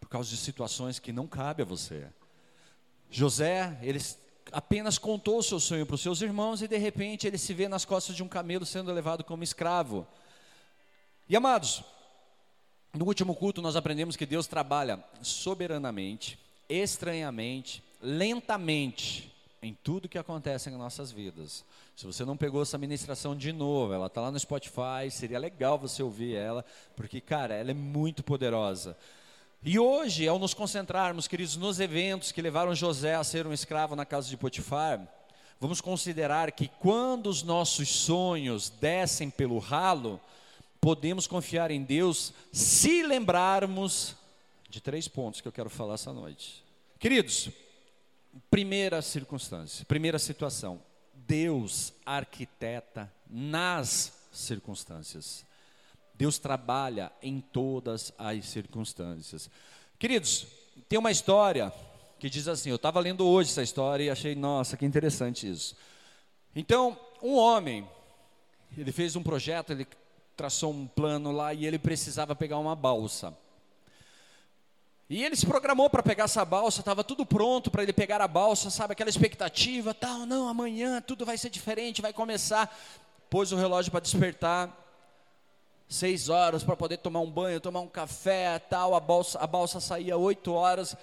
Por 0.01 0.09
causa 0.09 0.29
de 0.29 0.37
situações 0.37 0.99
que 0.99 1.13
não 1.13 1.29
cabe 1.29 1.63
a 1.63 1.65
você. 1.65 2.09
José, 3.09 3.79
ele 3.83 4.01
apenas 4.51 4.99
contou 4.99 5.39
o 5.39 5.43
seu 5.45 5.61
sonho 5.61 5.87
para 5.87 5.95
os 5.95 6.03
seus 6.03 6.21
irmãos 6.21 6.61
e 6.61 6.67
de 6.67 6.77
repente 6.77 7.25
ele 7.25 7.39
se 7.39 7.55
vê 7.55 7.69
nas 7.69 7.85
costas 7.85 8.17
de 8.17 8.23
um 8.23 8.29
camelo 8.29 8.67
sendo 8.67 8.93
levado 8.93 9.23
como 9.23 9.45
escravo. 9.45 10.05
E 11.29 11.37
amados, 11.37 11.85
no 12.93 13.07
último 13.07 13.37
culto 13.37 13.63
nós 13.63 13.77
aprendemos 13.77 14.17
que 14.17 14.27
Deus 14.27 14.49
trabalha 14.49 15.03
soberanamente, 15.23 16.37
estranhamente, 16.69 17.81
lentamente 18.03 19.33
em 19.63 19.73
tudo 19.73 20.09
que 20.09 20.19
acontece 20.19 20.69
em 20.69 20.77
nossas 20.77 21.13
vidas. 21.13 21.65
Se 21.95 22.05
você 22.05 22.25
não 22.25 22.37
pegou 22.37 22.63
essa 22.63 22.77
ministração 22.77 23.37
de 23.37 23.53
novo, 23.53 23.93
ela 23.93 24.07
está 24.07 24.21
lá 24.21 24.31
no 24.31 24.41
Spotify, 24.41 25.09
seria 25.09 25.39
legal 25.39 25.79
você 25.79 26.03
ouvir 26.03 26.35
ela, 26.35 26.65
porque, 26.97 27.21
cara, 27.21 27.55
ela 27.55 27.71
é 27.71 27.75
muito 27.75 28.25
poderosa. 28.25 28.97
E 29.63 29.79
hoje, 29.79 30.27
ao 30.27 30.41
nos 30.41 30.53
concentrarmos, 30.53 31.29
queridos, 31.29 31.57
nos 31.57 31.79
eventos 31.79 32.33
que 32.33 32.43
levaram 32.43 32.75
José 32.75 33.15
a 33.15 33.23
ser 33.23 33.47
um 33.47 33.53
escravo 33.53 33.95
na 33.95 34.05
casa 34.05 34.29
de 34.29 34.37
Potifar, 34.37 35.01
vamos 35.61 35.81
considerar 35.81 36.51
que 36.51 36.67
quando 36.81 37.29
os 37.29 37.45
nossos 37.45 37.89
sonhos 37.89 38.69
descem 38.69 39.31
pelo 39.31 39.61
ralo, 39.61 40.21
podemos 40.81 41.29
confiar 41.29 41.71
em 41.71 41.85
Deus 41.85 42.33
se 42.51 43.05
lembrarmos 43.05 44.17
de 44.69 44.81
três 44.81 45.07
pontos 45.07 45.41
que 45.41 45.47
eu 45.47 45.53
quero 45.53 45.71
falar 45.71 45.95
essa 45.95 46.13
noite. 46.13 46.65
Queridos, 46.99 47.49
primeira 48.51 49.03
circunstância, 49.03 49.85
primeira 49.85 50.19
situação, 50.19 50.83
Deus 51.15 51.93
arquiteta 52.05 53.13
nas 53.29 54.13
circunstâncias. 54.33 55.45
Deus 56.15 56.39
trabalha 56.39 57.11
em 57.23 57.41
todas 57.41 58.13
as 58.19 58.47
circunstâncias. 58.47 59.51
Queridos, 59.99 60.47
tem 60.89 60.99
uma 60.99 61.11
história 61.11 61.73
que 62.19 62.31
diz 62.31 62.49
assim: 62.49 62.71
eu 62.71 62.77
estava 62.77 63.01
lendo 63.01 63.27
hoje 63.27 63.51
essa 63.51 63.63
história 63.63 64.05
e 64.05 64.11
achei, 64.11 64.35
nossa, 64.35 64.77
que 64.77 64.87
interessante 64.87 65.51
isso. 65.51 65.77
Então, 66.55 66.99
um 67.23 67.35
homem, 67.35 67.89
ele 68.77 68.93
fez 68.93 69.17
um 69.17 69.23
projeto, 69.23 69.71
ele 69.71 69.87
traçou 70.37 70.73
um 70.73 70.87
plano 70.87 71.33
lá 71.33 71.53
e 71.55 71.67
ele 71.67 71.79
precisava 71.79 72.37
pegar 72.37 72.59
uma 72.59 72.77
balsa. 72.77 73.37
E 75.13 75.23
ele 75.23 75.37
se 75.37 75.45
programou 75.45 75.91
para 75.91 76.03
pegar 76.03 76.25
essa 76.25 76.43
balsa, 76.43 76.81
estava 76.81 77.05
tudo 77.05 77.27
pronto 77.27 77.71
para 77.71 77.83
ele 77.83 77.93
pegar 77.93 78.23
a 78.23 78.27
balsa, 78.27 78.71
sabe, 78.71 78.93
aquela 78.95 79.11
expectativa, 79.11 79.93
tal, 79.93 80.21
não, 80.25 80.49
amanhã 80.49 81.03
tudo 81.03 81.27
vai 81.27 81.37
ser 81.37 81.51
diferente, 81.51 82.01
vai 82.01 82.15
começar. 82.15 82.75
Pôs 83.29 83.53
o 83.53 83.57
relógio 83.57 83.93
para 83.93 84.01
despertar, 84.01 84.75
seis 85.87 86.31
horas 86.31 86.65
para 86.65 86.75
poder 86.77 86.97
tomar 86.97 87.21
um 87.21 87.31
banho, 87.31 87.61
tomar 87.61 87.81
um 87.81 87.89
café, 87.89 88.59
tal, 88.59 88.95
a 88.95 89.01
balsa, 89.01 89.39
a 89.39 89.47
balsa 89.47 89.81
saía 89.81 90.17
oito 90.17 90.55
horas. 90.55 90.97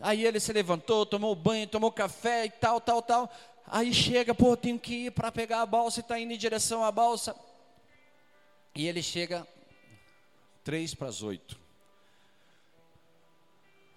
Aí 0.00 0.24
ele 0.24 0.40
se 0.40 0.54
levantou, 0.54 1.04
tomou 1.04 1.34
banho, 1.34 1.66
tomou 1.66 1.92
café 1.92 2.46
e 2.46 2.50
tal, 2.50 2.80
tal, 2.80 3.02
tal. 3.02 3.30
Aí 3.66 3.92
chega, 3.92 4.34
pô, 4.34 4.56
tenho 4.56 4.78
que 4.78 5.04
ir 5.04 5.10
para 5.10 5.30
pegar 5.30 5.60
a 5.60 5.66
balsa 5.66 6.00
e 6.00 6.02
está 6.02 6.18
indo 6.18 6.32
em 6.32 6.38
direção 6.38 6.82
à 6.82 6.90
balsa. 6.90 7.36
E 8.74 8.88
ele 8.88 9.02
chega 9.02 9.46
três 10.64 10.94
para 10.94 11.08
as 11.08 11.22
oito 11.22 11.59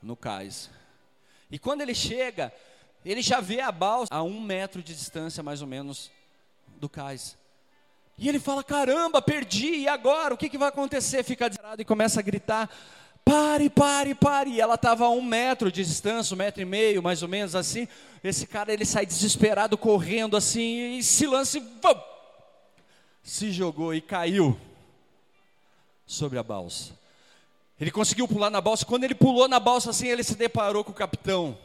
no 0.03 0.15
cais. 0.15 0.69
E 1.49 1.57
quando 1.57 1.81
ele 1.81 1.95
chega, 1.95 2.53
ele 3.05 3.21
já 3.21 3.39
vê 3.39 3.61
a 3.61 3.71
balsa 3.71 4.13
a 4.13 4.21
um 4.21 4.39
metro 4.39 4.83
de 4.83 4.93
distância, 4.93 5.41
mais 5.41 5.61
ou 5.61 5.67
menos, 5.67 6.11
do 6.77 6.89
cais. 6.89 7.37
E 8.17 8.29
ele 8.29 8.39
fala: 8.39 8.63
caramba, 8.63 9.21
perdi, 9.21 9.75
e 9.77 9.87
agora? 9.87 10.33
O 10.33 10.37
que, 10.37 10.49
que 10.49 10.57
vai 10.57 10.69
acontecer? 10.69 11.23
Fica 11.23 11.49
desesperado 11.49 11.81
e 11.81 11.85
começa 11.85 12.19
a 12.19 12.23
gritar: 12.23 12.69
pare, 13.23 13.69
pare, 13.69 14.13
pare. 14.13 14.51
E 14.51 14.61
ela 14.61 14.75
estava 14.75 15.05
a 15.05 15.09
um 15.09 15.21
metro 15.21 15.71
de 15.71 15.83
distância, 15.83 16.35
um 16.35 16.37
metro 16.37 16.61
e 16.61 16.65
meio, 16.65 17.01
mais 17.01 17.23
ou 17.23 17.29
menos 17.29 17.55
assim. 17.55 17.87
Esse 18.23 18.45
cara 18.45 18.71
ele 18.71 18.85
sai 18.85 19.05
desesperado, 19.05 19.77
correndo 19.77 20.37
assim, 20.37 20.97
e 20.97 21.03
se 21.03 21.25
lança 21.25 21.57
e 21.57 21.61
se 23.23 23.51
jogou 23.51 23.93
e 23.93 24.01
caiu 24.01 24.59
sobre 26.05 26.37
a 26.37 26.43
balsa. 26.43 26.93
Ele 27.83 27.91
conseguiu 27.91 28.29
pular 28.29 28.49
na 28.49 28.61
balsa. 28.61 28.85
Quando 28.85 29.03
ele 29.03 29.13
pulou 29.13 29.45
na 29.45 29.59
balsa 29.59 29.89
assim, 29.89 30.07
ele 30.07 30.23
se 30.23 30.35
deparou 30.35 30.85
com 30.85 30.91
o 30.91 30.95
capitão, 30.95 31.59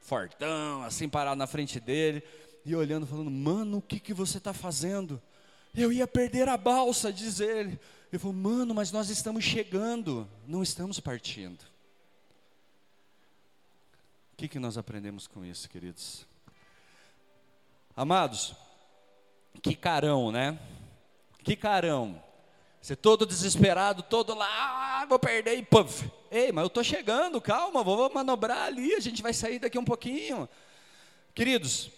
fortão, 0.00 0.82
assim 0.82 1.08
parado 1.08 1.36
na 1.36 1.46
frente 1.46 1.78
dele 1.78 2.24
e 2.64 2.74
olhando, 2.74 3.06
falando: 3.06 3.30
Mano, 3.30 3.78
o 3.78 3.80
que, 3.82 4.00
que 4.00 4.12
você 4.12 4.38
está 4.38 4.52
fazendo? 4.52 5.22
Eu 5.72 5.92
ia 5.92 6.08
perder 6.08 6.48
a 6.48 6.56
balsa, 6.56 7.12
diz 7.12 7.38
ele. 7.38 7.78
Ele 8.12 8.18
falou: 8.18 8.34
Mano, 8.34 8.74
mas 8.74 8.90
nós 8.90 9.08
estamos 9.10 9.44
chegando, 9.44 10.28
não 10.44 10.60
estamos 10.60 10.98
partindo. 10.98 11.60
O 14.32 14.36
que, 14.36 14.48
que 14.48 14.58
nós 14.58 14.76
aprendemos 14.76 15.28
com 15.28 15.44
isso, 15.44 15.70
queridos? 15.70 16.26
Amados, 17.96 18.56
que 19.62 19.76
carão, 19.76 20.32
né? 20.32 20.58
Que 21.44 21.54
carão. 21.54 22.20
Você 22.84 22.94
todo 22.94 23.24
desesperado, 23.24 24.02
todo 24.02 24.34
lá, 24.34 25.00
ah, 25.00 25.06
vou 25.06 25.18
perder 25.18 25.56
e 25.56 25.62
puff. 25.62 26.04
Ei, 26.30 26.52
mas 26.52 26.64
eu 26.64 26.66
estou 26.66 26.84
chegando, 26.84 27.40
calma, 27.40 27.82
vou 27.82 28.12
manobrar 28.12 28.66
ali, 28.66 28.94
a 28.94 29.00
gente 29.00 29.22
vai 29.22 29.32
sair 29.32 29.58
daqui 29.58 29.78
um 29.78 29.84
pouquinho. 29.86 30.46
Queridos, 31.34 31.88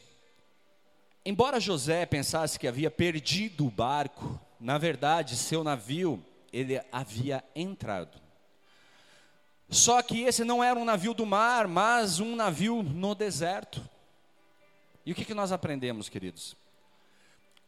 embora 1.25 1.59
José 1.59 2.07
pensasse 2.07 2.57
que 2.57 2.69
havia 2.69 2.89
perdido 2.89 3.67
o 3.67 3.71
barco, 3.71 4.41
na 4.61 4.79
verdade, 4.79 5.35
seu 5.35 5.65
navio, 5.65 6.25
ele 6.53 6.81
havia 6.93 7.43
entrado. 7.53 8.21
Só 9.69 10.01
que 10.03 10.23
esse 10.23 10.45
não 10.45 10.63
era 10.63 10.79
um 10.79 10.85
navio 10.85 11.15
do 11.15 11.27
mar, 11.27 11.67
mas 11.67 12.21
um 12.21 12.37
navio 12.37 12.85
no 12.85 13.13
deserto. 13.13 13.83
E 15.05 15.11
o 15.11 15.17
que, 15.17 15.25
que 15.25 15.35
nós 15.35 15.51
aprendemos, 15.51 16.09
queridos? 16.09 16.55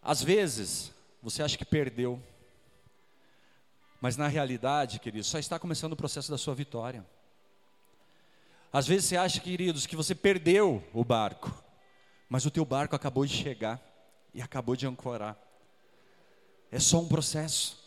Às 0.00 0.22
vezes, 0.22 0.92
você 1.20 1.42
acha 1.42 1.58
que 1.58 1.64
perdeu, 1.64 2.22
mas 4.00 4.16
na 4.16 4.28
realidade, 4.28 5.00
queridos, 5.00 5.28
só 5.28 5.38
está 5.38 5.58
começando 5.58 5.92
o 5.92 5.96
processo 5.96 6.30
da 6.30 6.38
sua 6.38 6.54
vitória. 6.54 7.04
Às 8.72 8.86
vezes 8.86 9.06
você 9.06 9.16
acha, 9.16 9.40
queridos, 9.40 9.86
que 9.86 9.96
você 9.96 10.14
perdeu 10.14 10.86
o 10.92 11.04
barco, 11.04 11.52
mas 12.28 12.44
o 12.44 12.50
teu 12.50 12.64
barco 12.64 12.94
acabou 12.94 13.24
de 13.24 13.34
chegar 13.34 13.80
e 14.34 14.42
acabou 14.42 14.76
de 14.76 14.86
ancorar. 14.86 15.36
É 16.70 16.78
só 16.78 17.00
um 17.00 17.08
processo. 17.08 17.78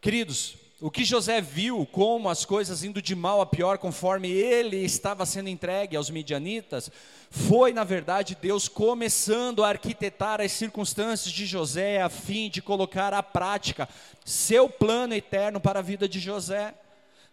Queridos, 0.00 0.56
o 0.80 0.90
que 0.90 1.04
José 1.04 1.42
viu 1.42 1.84
como 1.84 2.30
as 2.30 2.46
coisas 2.46 2.82
indo 2.82 3.02
de 3.02 3.14
mal 3.14 3.42
a 3.42 3.46
pior 3.46 3.76
conforme 3.76 4.30
ele 4.30 4.78
estava 4.78 5.26
sendo 5.26 5.50
entregue 5.50 5.94
aos 5.94 6.08
midianitas, 6.08 6.90
foi 7.30 7.74
na 7.74 7.84
verdade 7.84 8.34
Deus 8.40 8.66
começando 8.66 9.62
a 9.62 9.68
arquitetar 9.68 10.40
as 10.40 10.52
circunstâncias 10.52 11.32
de 11.32 11.44
José 11.44 12.00
a 12.00 12.08
fim 12.08 12.48
de 12.48 12.62
colocar 12.62 13.12
à 13.12 13.22
prática 13.22 13.86
seu 14.24 14.70
plano 14.70 15.12
eterno 15.12 15.60
para 15.60 15.80
a 15.80 15.82
vida 15.82 16.08
de 16.08 16.18
José, 16.18 16.74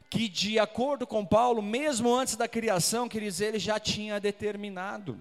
que 0.09 0.27
de 0.27 0.59
acordo 0.59 1.07
com 1.07 1.25
Paulo, 1.25 1.61
mesmo 1.61 2.13
antes 2.13 2.35
da 2.35 2.49
criação, 2.49 3.07
queridos, 3.07 3.39
ele 3.39 3.59
já 3.59 3.79
tinha 3.79 4.19
determinado. 4.19 5.17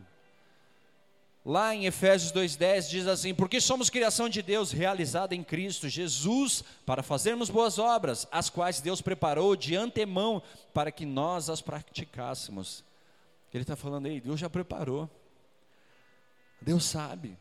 Lá 1.49 1.73
em 1.73 1.87
Efésios 1.87 2.33
2,10 2.33 2.89
diz 2.89 3.07
assim: 3.07 3.33
Porque 3.33 3.61
somos 3.61 3.89
criação 3.89 4.29
de 4.29 4.43
Deus 4.43 4.73
realizada 4.73 5.33
em 5.33 5.45
Cristo 5.45 5.89
Jesus, 5.89 6.65
para 6.85 7.05
fazermos 7.05 7.49
boas 7.49 7.79
obras, 7.79 8.27
as 8.33 8.51
quais 8.51 8.81
Deus 8.81 9.01
preparou 9.01 9.55
de 9.55 9.77
antemão 9.77 10.43
para 10.75 10.91
que 10.91 11.07
nós 11.07 11.49
as 11.49 11.63
praticássemos. 11.63 12.83
Ele 13.55 13.63
está 13.63 13.77
falando 13.77 14.07
aí, 14.07 14.21
Deus 14.21 14.39
já 14.41 14.51
preparou, 14.51 15.09
Deus 16.61 16.85
sabe. 16.85 17.39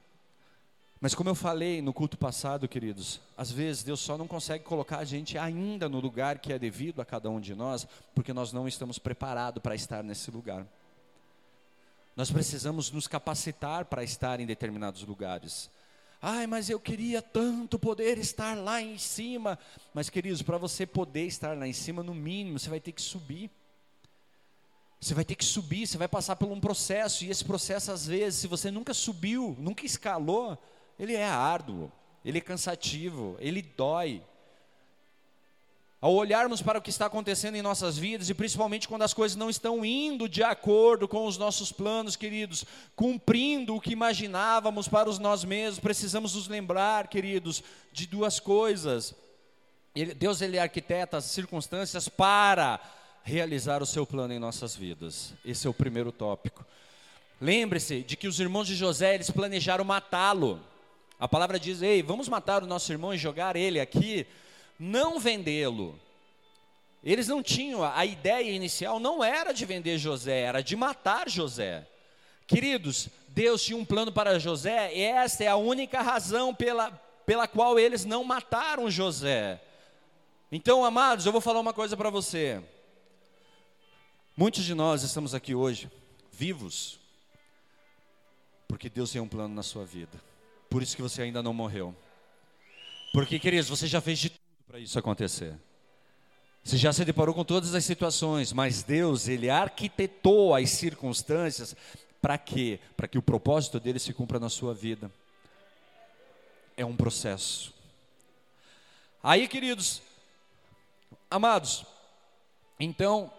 Mas 1.02 1.16
como 1.16 1.32
eu 1.32 1.36
falei 1.36 1.82
no 1.82 1.92
culto 1.92 2.16
passado, 2.16 2.68
queridos, 2.68 3.20
às 3.36 3.52
vezes 3.52 3.84
Deus 3.84 4.00
só 4.00 4.18
não 4.18 4.28
consegue 4.28 4.64
colocar 4.64 5.00
a 5.00 5.04
gente 5.04 5.36
ainda 5.36 5.90
no 5.90 6.00
lugar 6.00 6.38
que 6.38 6.54
é 6.54 6.60
devido 6.60 7.02
a 7.02 7.06
cada 7.06 7.30
um 7.30 7.42
de 7.42 7.54
nós, 7.56 7.88
porque 8.14 8.32
nós 8.32 8.54
não 8.54 8.68
estamos 8.68 9.00
preparados 9.00 9.62
para 9.62 9.74
estar 9.74 10.04
nesse 10.04 10.30
lugar. 10.30 10.66
Nós 12.16 12.32
precisamos 12.32 12.92
nos 12.92 13.08
capacitar 13.08 13.86
para 13.86 14.04
estar 14.04 14.40
em 14.40 14.46
determinados 14.46 15.04
lugares. 15.04 15.70
Ai, 16.22 16.48
mas 16.48 16.70
eu 16.70 16.80
queria 16.80 17.22
tanto 17.22 17.78
poder 17.78 18.18
estar 18.18 18.56
lá 18.58 18.82
em 18.82 18.98
cima. 18.98 19.60
Mas, 19.94 20.10
queridos, 20.10 20.42
para 20.42 20.58
você 20.58 20.86
poder 20.86 21.26
estar 21.26 21.58
lá 21.58 21.68
em 21.68 21.74
cima, 21.74 22.02
no 22.02 22.16
mínimo, 22.16 22.58
você 22.58 22.70
vai 22.70 22.80
ter 22.80 22.94
que 22.94 23.02
subir. 23.02 23.52
Você 25.00 25.14
vai 25.14 25.26
ter 25.26 25.36
que 25.36 25.46
subir, 25.46 25.86
você 25.86 25.98
vai 25.98 26.08
passar 26.08 26.36
por 26.36 26.48
um 26.48 26.60
processo, 26.60 27.26
e 27.26 27.30
esse 27.30 27.44
processo, 27.44 27.92
às 27.92 28.08
vezes, 28.08 28.40
se 28.40 28.48
você 28.48 28.72
nunca 28.72 28.94
subiu, 28.94 29.56
nunca 29.60 29.86
escalou, 29.86 30.58
ele 30.98 31.14
é 31.14 31.26
árduo, 31.26 31.92
ele 32.24 32.40
é 32.40 32.42
cansativo, 32.42 33.36
ele 33.40 33.62
dói. 33.62 34.24
Ao 36.02 36.14
olharmos 36.14 36.62
para 36.62 36.78
o 36.78 36.82
que 36.82 36.90
está 36.90 37.06
acontecendo 37.06 37.56
em 37.56 37.62
nossas 37.62 37.98
vidas, 37.98 38.30
e 38.30 38.34
principalmente 38.34 38.88
quando 38.88 39.02
as 39.02 39.14
coisas 39.14 39.36
não 39.36 39.50
estão 39.50 39.84
indo 39.84 40.30
de 40.30 40.44
acordo 40.44 41.08
com 41.08 41.26
os 41.26 41.38
nossos 41.38 41.72
planos, 41.72 42.16
queridos, 42.16 42.66
cumprindo 42.96 43.76
o 43.76 43.82
que 43.82 43.94
imaginávamos 43.94 44.88
para 44.88 45.10
os 45.10 45.18
nós 45.18 45.44
mesmos, 45.44 45.80
precisamos 45.80 46.36
nos 46.36 46.48
lembrar, 46.48 47.08
queridos, 47.08 47.64
de 47.92 48.06
duas 48.06 48.40
coisas. 48.40 49.16
Deus 50.18 50.42
ele 50.42 50.60
arquiteta 50.60 51.18
as 51.18 51.26
circunstâncias 51.26 52.10
para 52.10 52.80
realizar 53.24 53.82
o 53.82 53.86
seu 53.86 54.06
plano 54.06 54.34
em 54.34 54.40
nossas 54.40 54.76
vidas. 54.76 55.34
Esse 55.44 55.66
é 55.66 55.70
o 55.70 55.74
primeiro 55.74 56.12
tópico. 56.12 56.66
Lembre-se 57.40 58.04
de 58.04 58.16
que 58.16 58.28
os 58.28 58.40
irmãos 58.40 58.68
de 58.68 58.76
José, 58.76 59.16
eles 59.16 59.32
planejaram 59.32 59.84
matá-lo. 59.84 60.62
A 61.18 61.28
palavra 61.28 61.58
diz: 61.58 61.82
"Ei, 61.82 62.04
vamos 62.04 62.30
matar 62.30 62.62
o 62.62 62.68
nosso 62.68 62.92
irmão 62.92 63.14
e 63.14 63.18
jogar 63.18 63.56
ele 63.56 63.80
aqui 63.80 64.28
não 64.80 65.20
vendê-lo. 65.20 66.00
Eles 67.04 67.28
não 67.28 67.44
tinham, 67.44 67.84
a 67.84 68.06
ideia 68.06 68.52
inicial 68.52 69.00
não 69.00 69.24
era 69.24 69.52
de 69.52 69.66
vender 69.66 69.98
José, 69.98 70.42
era 70.42 70.62
de 70.62 70.76
matar 70.76 71.30
José. 71.30 71.88
Queridos, 72.48 73.10
Deus 73.28 73.64
tinha 73.64 73.78
um 73.78 73.86
plano 73.86 74.12
para 74.12 74.40
José, 74.40 74.96
e 74.96 75.02
esta 75.02 75.44
é 75.44 75.48
a 75.48 75.56
única 75.56 76.02
razão 76.02 76.54
pela, 76.54 76.92
pela 77.26 77.48
qual 77.48 77.78
eles 77.78 78.06
não 78.06 78.24
mataram 78.24 78.90
José. 78.90 79.62
Então, 80.52 80.84
amados, 80.84 81.26
eu 81.26 81.32
vou 81.32 81.42
falar 81.42 81.60
uma 81.60 81.74
coisa 81.74 81.96
para 81.96 82.10
você. 82.10 82.62
Muitos 84.36 84.64
de 84.64 84.74
nós 84.74 85.04
estamos 85.04 85.34
aqui 85.34 85.54
hoje 85.54 85.90
vivos 86.32 87.00
porque 88.68 88.90
Deus 88.90 89.12
tem 89.12 89.22
um 89.22 89.28
plano 89.28 89.54
na 89.54 89.64
sua 89.64 89.86
vida. 89.86 90.22
Por 90.70 90.84
isso 90.84 90.96
que 90.96 91.02
você 91.02 91.22
ainda 91.22 91.42
não 91.42 91.54
morreu. 91.54 91.96
Porque, 93.14 93.40
queridos, 93.40 93.70
você 93.70 93.88
já 93.88 94.02
fez 94.02 94.20
de 94.20 94.32
para 94.76 94.82
isso 94.82 95.00
acontecer. 95.00 95.58
Você 96.62 96.76
já 96.76 96.92
se 96.92 97.06
deparou 97.06 97.34
com 97.34 97.46
todas 97.46 97.74
as 97.74 97.86
situações, 97.86 98.52
mas 98.52 98.84
Deus, 98.84 99.30
Ele 99.30 99.50
arquitetou 99.50 100.54
as 100.54 100.70
circunstâncias 100.72 101.74
para 102.22 102.38
quê? 102.38 102.82
Para 102.98 103.08
que 103.08 103.18
o 103.18 103.22
propósito 103.22 103.80
dele 103.80 104.00
se 104.00 104.14
cumpra 104.14 104.38
na 104.38 104.50
sua 104.50 104.74
vida. 104.74 105.10
É 106.76 106.86
um 106.86 106.94
processo. 106.94 107.74
Aí, 109.24 109.48
queridos, 109.48 110.02
amados, 111.32 111.86
então, 112.78 113.32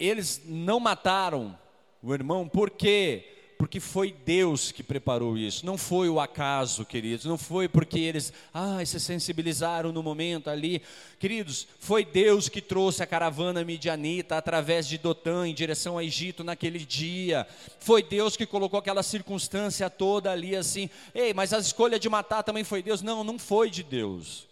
eles 0.00 0.40
não 0.46 0.80
mataram 0.80 1.58
o 2.02 2.14
irmão, 2.14 2.48
por 2.48 2.70
quê? 2.70 3.35
Porque 3.58 3.80
foi 3.80 4.12
Deus 4.12 4.70
que 4.70 4.82
preparou 4.82 5.36
isso, 5.38 5.64
não 5.64 5.78
foi 5.78 6.08
o 6.08 6.20
acaso, 6.20 6.84
queridos, 6.84 7.24
não 7.24 7.38
foi 7.38 7.68
porque 7.68 7.98
eles 7.98 8.32
ah, 8.52 8.84
se 8.84 9.00
sensibilizaram 9.00 9.92
no 9.92 10.02
momento 10.02 10.50
ali. 10.50 10.82
Queridos, 11.18 11.66
foi 11.78 12.04
Deus 12.04 12.48
que 12.48 12.60
trouxe 12.60 13.02
a 13.02 13.06
caravana 13.06 13.64
midianita 13.64 14.36
através 14.36 14.86
de 14.86 14.98
Dotã 14.98 15.48
em 15.48 15.54
direção 15.54 15.94
ao 15.94 16.02
Egito 16.02 16.44
naquele 16.44 16.80
dia. 16.80 17.46
Foi 17.80 18.02
Deus 18.02 18.36
que 18.36 18.44
colocou 18.44 18.78
aquela 18.78 19.02
circunstância 19.02 19.88
toda 19.88 20.30
ali 20.30 20.54
assim. 20.54 20.90
Ei, 21.14 21.32
mas 21.32 21.52
a 21.52 21.58
escolha 21.58 21.98
de 21.98 22.08
matar 22.08 22.42
também 22.42 22.64
foi 22.64 22.82
Deus? 22.82 23.00
Não, 23.00 23.24
não 23.24 23.38
foi 23.38 23.70
de 23.70 23.82
Deus. 23.82 24.46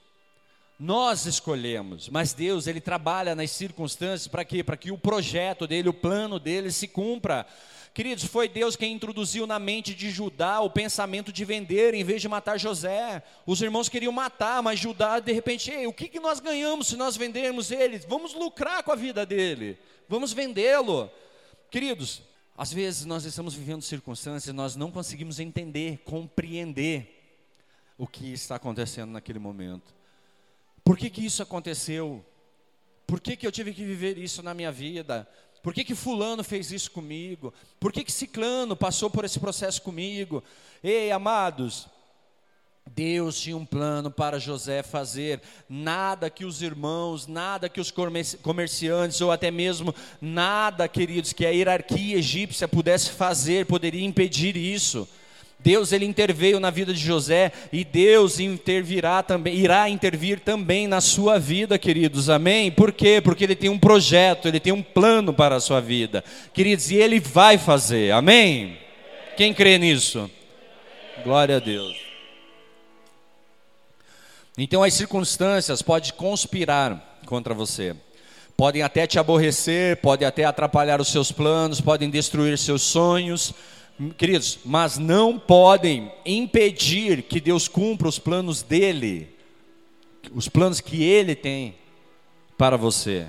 Nós 0.79 1.25
escolhemos, 1.27 2.09
mas 2.09 2.33
Deus, 2.33 2.67
Ele 2.67 2.81
trabalha 2.81 3.35
nas 3.35 3.51
circunstâncias 3.53 4.27
para 4.27 4.45
quê? 4.45 4.65
Para 4.65 4.77
que 4.77 4.91
o 4.91 4.99
projeto 4.99 5.67
dele, 5.67 5.89
o 5.89 5.95
plano 5.95 6.41
dele 6.41 6.73
se 6.73 6.89
cumpra. 6.89 7.47
Queridos, 7.95 8.25
foi 8.25 8.49
Deus 8.49 8.75
quem 8.75 8.93
introduziu 8.93 9.47
na 9.47 9.61
mente 9.61 9.95
de 9.95 10.11
Judá 10.11 10.61
o 10.61 10.69
pensamento 10.69 11.33
de 11.33 11.45
vender 11.45 11.95
em 11.95 12.03
vez 12.03 12.21
de 12.21 12.29
matar 12.29 12.59
José. 12.59 13.23
Os 13.47 13.63
irmãos 13.63 13.89
queriam 13.89 14.11
matar, 14.11 14.61
mas 14.65 14.81
Judá, 14.81 15.21
de 15.21 15.31
repente, 15.31 15.71
Ei, 15.71 15.87
o 15.87 15.93
que, 15.93 16.09
que 16.09 16.19
nós 16.19 16.41
ganhamos 16.41 16.89
se 16.89 16.97
nós 16.97 17.17
vendermos 17.17 17.71
ele? 17.71 17.99
Vamos 17.99 18.35
lucrar 18.35 18.83
com 18.83 18.91
a 18.91 18.97
vida 18.97 19.25
dele, 19.25 19.79
vamos 20.09 20.33
vendê-lo. 20.33 21.09
Queridos, 21.71 22.21
às 22.59 22.73
vezes 22.73 23.05
nós 23.05 23.25
estamos 23.25 23.55
vivendo 23.55 23.83
circunstâncias 23.83 24.53
nós 24.53 24.75
não 24.75 24.91
conseguimos 24.91 25.39
entender, 25.39 25.99
compreender 25.99 27.23
o 27.97 28.09
que 28.09 28.33
está 28.33 28.57
acontecendo 28.57 29.13
naquele 29.13 29.39
momento. 29.39 29.95
Por 30.83 30.99
que, 30.99 31.09
que 31.09 31.25
isso 31.25 31.45
aconteceu? 31.45 32.25
Por 33.07 33.21
que, 33.21 33.37
que 33.37 33.47
eu 33.47 33.53
tive 33.53 33.73
que 33.73 33.85
viver 33.85 34.19
isso 34.19 34.43
na 34.43 34.53
minha 34.53 34.73
vida? 34.73 35.29
Por 35.65 35.73
que, 35.73 35.83
que 35.83 35.95
fulano 35.95 36.45
fez 36.45 36.71
isso 36.71 36.91
comigo? 36.91 37.51
Por 37.81 37.91
que, 37.91 38.05
que 38.05 38.13
ciclano 38.13 38.77
passou 38.77 39.09
por 39.09 39.25
esse 39.25 39.41
processo 39.41 39.81
comigo? 39.81 40.45
Ei, 40.83 41.11
amados, 41.11 41.89
Deus 42.87 43.41
tinha 43.41 43.57
um 43.57 43.65
plano 43.65 44.11
para 44.11 44.39
José 44.39 44.83
fazer, 44.83 45.41
nada 45.67 46.29
que 46.29 46.45
os 46.45 46.61
irmãos, 46.61 47.27
nada 47.27 47.67
que 47.67 47.81
os 47.81 47.91
comerciantes, 48.43 49.23
ou 49.23 49.33
até 49.33 49.51
mesmo 49.51 49.95
nada, 50.21 50.87
queridos, 50.87 51.33
que 51.33 51.47
a 51.47 51.51
hierarquia 51.51 52.19
egípcia 52.19 52.69
pudesse 52.69 53.09
fazer, 53.09 53.65
poderia 53.65 54.05
impedir 54.05 54.59
isso. 54.59 55.09
Deus 55.65 55.93
ele 55.93 56.05
interveio 56.05 56.61
na 56.61 56.69
vida 56.69 56.93
de 56.93 57.01
José 57.01 57.51
e 57.73 57.87
Deus 57.87 58.39
intervirá 58.39 59.23
também, 59.23 59.55
irá 59.57 59.89
intervir 59.89 60.39
também 60.39 60.87
na 60.87 61.01
sua 61.01 61.39
vida, 61.39 61.79
queridos. 61.79 62.29
Amém? 62.29 62.71
Por 62.71 62.93
quê? 62.93 63.19
Porque 63.25 63.45
ele 63.45 63.57
tem 63.57 63.71
um 63.71 63.79
projeto, 63.79 64.47
ele 64.47 64.61
tem 64.61 64.75
um 64.75 64.83
plano 64.83 65.33
para 65.33 65.57
a 65.57 65.61
sua 65.61 65.81
vida. 65.81 66.23
Queridos, 66.53 66.91
e 66.91 66.97
ele 66.97 67.19
vai 67.19 67.57
fazer. 67.57 68.13
Amém? 68.13 68.77
Quem 69.39 69.55
crê 69.55 69.79
nisso? 69.79 70.31
Glória 71.25 71.57
a 71.57 71.61
Deus. 71.61 71.97
Então 74.59 74.83
as 74.83 74.93
circunstâncias 74.93 75.81
podem 75.81 76.13
conspirar 76.13 77.19
contra 77.25 77.55
você. 77.55 77.97
Podem 78.55 78.83
até 78.83 79.07
te 79.07 79.19
aborrecer, 79.19 79.97
podem 79.97 80.29
até 80.29 80.45
atrapalhar 80.45 81.01
os 81.01 81.09
seus 81.09 81.33
planos, 81.33 81.81
podem 81.81 82.11
destruir 82.11 82.59
seus 82.59 82.83
sonhos, 82.83 83.55
Queridos, 84.17 84.59
mas 84.65 84.99
não 84.99 85.39
podem 85.39 86.11
impedir 86.27 87.23
que 87.23 87.41
Deus 87.41 87.69
cumpra 87.69 88.09
os 88.09 88.19
planos 88.19 88.61
dele, 88.61 89.29
os 90.35 90.49
planos 90.49 90.81
que 90.81 91.03
ele 91.03 91.37
tem 91.37 91.77
para 92.59 92.77
você. 92.77 93.27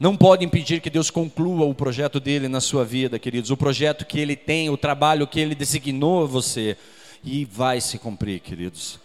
Não 0.00 0.16
pode 0.16 0.44
impedir 0.44 0.80
que 0.80 0.88
Deus 0.88 1.10
conclua 1.10 1.66
o 1.66 1.74
projeto 1.74 2.20
dele 2.20 2.48
na 2.48 2.60
sua 2.60 2.84
vida, 2.84 3.18
queridos, 3.18 3.50
o 3.50 3.56
projeto 3.56 4.06
que 4.06 4.18
ele 4.18 4.36
tem, 4.36 4.70
o 4.70 4.76
trabalho 4.76 5.26
que 5.26 5.40
ele 5.40 5.54
designou 5.54 6.22
a 6.22 6.26
você. 6.26 6.76
E 7.22 7.44
vai 7.44 7.80
se 7.80 7.98
cumprir, 7.98 8.40
queridos. 8.40 9.00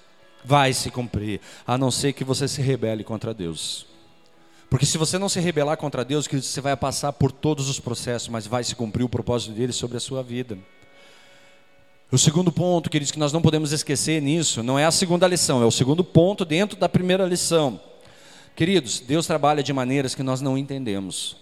Vai 0.46 0.72
se 0.72 0.92
cumprir, 0.92 1.42
a 1.66 1.78
não 1.78 1.90
ser 1.90 2.14
que 2.14 2.24
você 2.24 2.48
se 2.48 2.62
rebele 2.62 3.04
contra 3.04 3.34
Deus. 3.34 3.88
Porque 4.70 4.86
se 4.86 4.98
você 4.98 5.18
não 5.18 5.28
se 5.28 5.40
rebelar 5.40 5.78
contra 5.78 6.06
Deus, 6.06 6.28
queridos, 6.28 6.50
você 6.50 6.62
vai 6.62 6.78
passar 6.78 7.12
por 7.14 7.32
todos 7.32 7.70
os 7.70 7.80
processos, 7.80 8.30
mas 8.30 8.46
vai 8.46 8.64
se 8.64 8.76
cumprir 8.76 9.04
o 9.04 9.10
propósito 9.10 9.52
dele 9.52 9.74
sobre 9.74 9.98
a 9.98 10.00
sua 10.00 10.22
vida. 10.22 10.58
O 12.14 12.18
segundo 12.20 12.52
ponto, 12.52 12.92
queridos, 12.92 13.10
que 13.10 13.18
nós 13.18 13.34
não 13.34 13.42
podemos 13.42 13.72
esquecer 13.72 14.22
nisso, 14.22 14.62
não 14.62 14.78
é 14.78 14.86
a 14.86 14.92
segunda 14.92 15.28
lição, 15.28 15.64
é 15.64 15.66
o 15.66 15.72
segundo 15.72 16.04
ponto 16.04 16.46
dentro 16.46 16.78
da 16.78 16.88
primeira 16.88 17.26
lição. 17.26 17.82
Queridos, 18.56 19.00
Deus 19.00 19.26
trabalha 19.26 19.64
de 19.64 19.74
maneiras 19.74 20.14
que 20.14 20.22
nós 20.22 20.40
não 20.40 20.56
entendemos. 20.56 21.36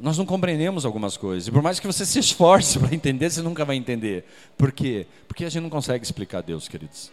Nós 0.00 0.16
não 0.16 0.24
compreendemos 0.24 0.86
algumas 0.86 1.18
coisas. 1.18 1.48
E 1.48 1.52
por 1.52 1.60
mais 1.60 1.78
que 1.78 1.86
você 1.86 2.06
se 2.06 2.18
esforce 2.18 2.78
para 2.80 2.94
entender, 2.94 3.30
você 3.30 3.42
nunca 3.42 3.66
vai 3.66 3.76
entender. 3.76 4.24
Por 4.56 4.72
quê? 4.72 5.06
Porque 5.28 5.44
a 5.44 5.50
gente 5.50 5.64
não 5.64 5.68
consegue 5.68 6.02
explicar 6.02 6.40
Deus, 6.40 6.68
queridos. 6.68 7.12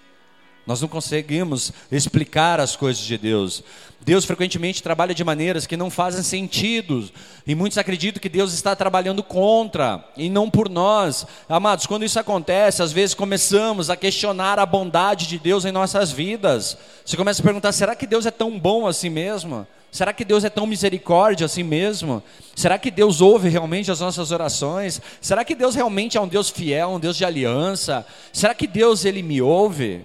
Nós 0.66 0.82
não 0.82 0.88
conseguimos 0.88 1.74
explicar 1.92 2.60
as 2.60 2.76
coisas 2.76 3.04
de 3.04 3.18
Deus. 3.18 3.62
Deus 4.00 4.24
frequentemente 4.24 4.82
trabalha 4.82 5.14
de 5.14 5.24
maneiras 5.24 5.68
que 5.68 5.76
não 5.76 5.90
fazem 5.90 6.24
sentido. 6.24 7.10
E 7.46 7.54
muitos 7.54 7.78
acreditam 7.78 8.22
que 8.22 8.30
Deus 8.30 8.54
está 8.54 8.74
trabalhando 8.74 9.22
contra 9.22 10.04
e 10.16 10.30
não 10.30 10.50
por 10.50 10.70
nós. 10.70 11.28
Amados, 11.50 11.86
quando 11.86 12.06
isso 12.06 12.18
acontece, 12.18 12.82
às 12.82 12.94
vezes 12.94 13.14
começamos 13.14 13.90
a 13.90 13.98
questionar 13.98 14.58
a 14.58 14.66
bondade 14.66 15.28
de 15.28 15.38
Deus 15.38 15.66
em 15.66 15.72
nossas 15.72 16.12
vidas. 16.12 16.78
Você 17.06 17.18
começa 17.18 17.42
a 17.42 17.46
perguntar: 17.46 17.72
será 17.74 17.94
que 17.94 18.08
Deus 18.08 18.26
é 18.26 18.32
tão 18.32 18.58
bom 18.58 18.88
assim 18.88 19.10
mesmo? 19.10 19.68
Será 19.92 20.12
que 20.12 20.26
Deus 20.26 20.44
é 20.44 20.50
tão 20.50 20.66
misericórdia 20.66 21.46
assim 21.46 21.62
mesmo? 21.62 22.24
Será 22.56 22.80
que 22.80 22.90
Deus 22.90 23.22
ouve 23.22 23.48
realmente 23.48 23.92
as 23.92 24.00
nossas 24.00 24.32
orações? 24.32 25.00
Será 25.22 25.46
que 25.46 25.54
Deus 25.54 25.76
realmente 25.76 26.18
é 26.18 26.22
um 26.22 26.28
Deus 26.28 26.50
fiel, 26.50 26.90
um 26.90 27.00
Deus 27.00 27.16
de 27.16 27.24
aliança? 27.24 28.06
Será 28.32 28.56
que 28.56 28.66
Deus 28.66 29.06
ele 29.06 29.22
me 29.22 29.42
ouve? 29.42 30.04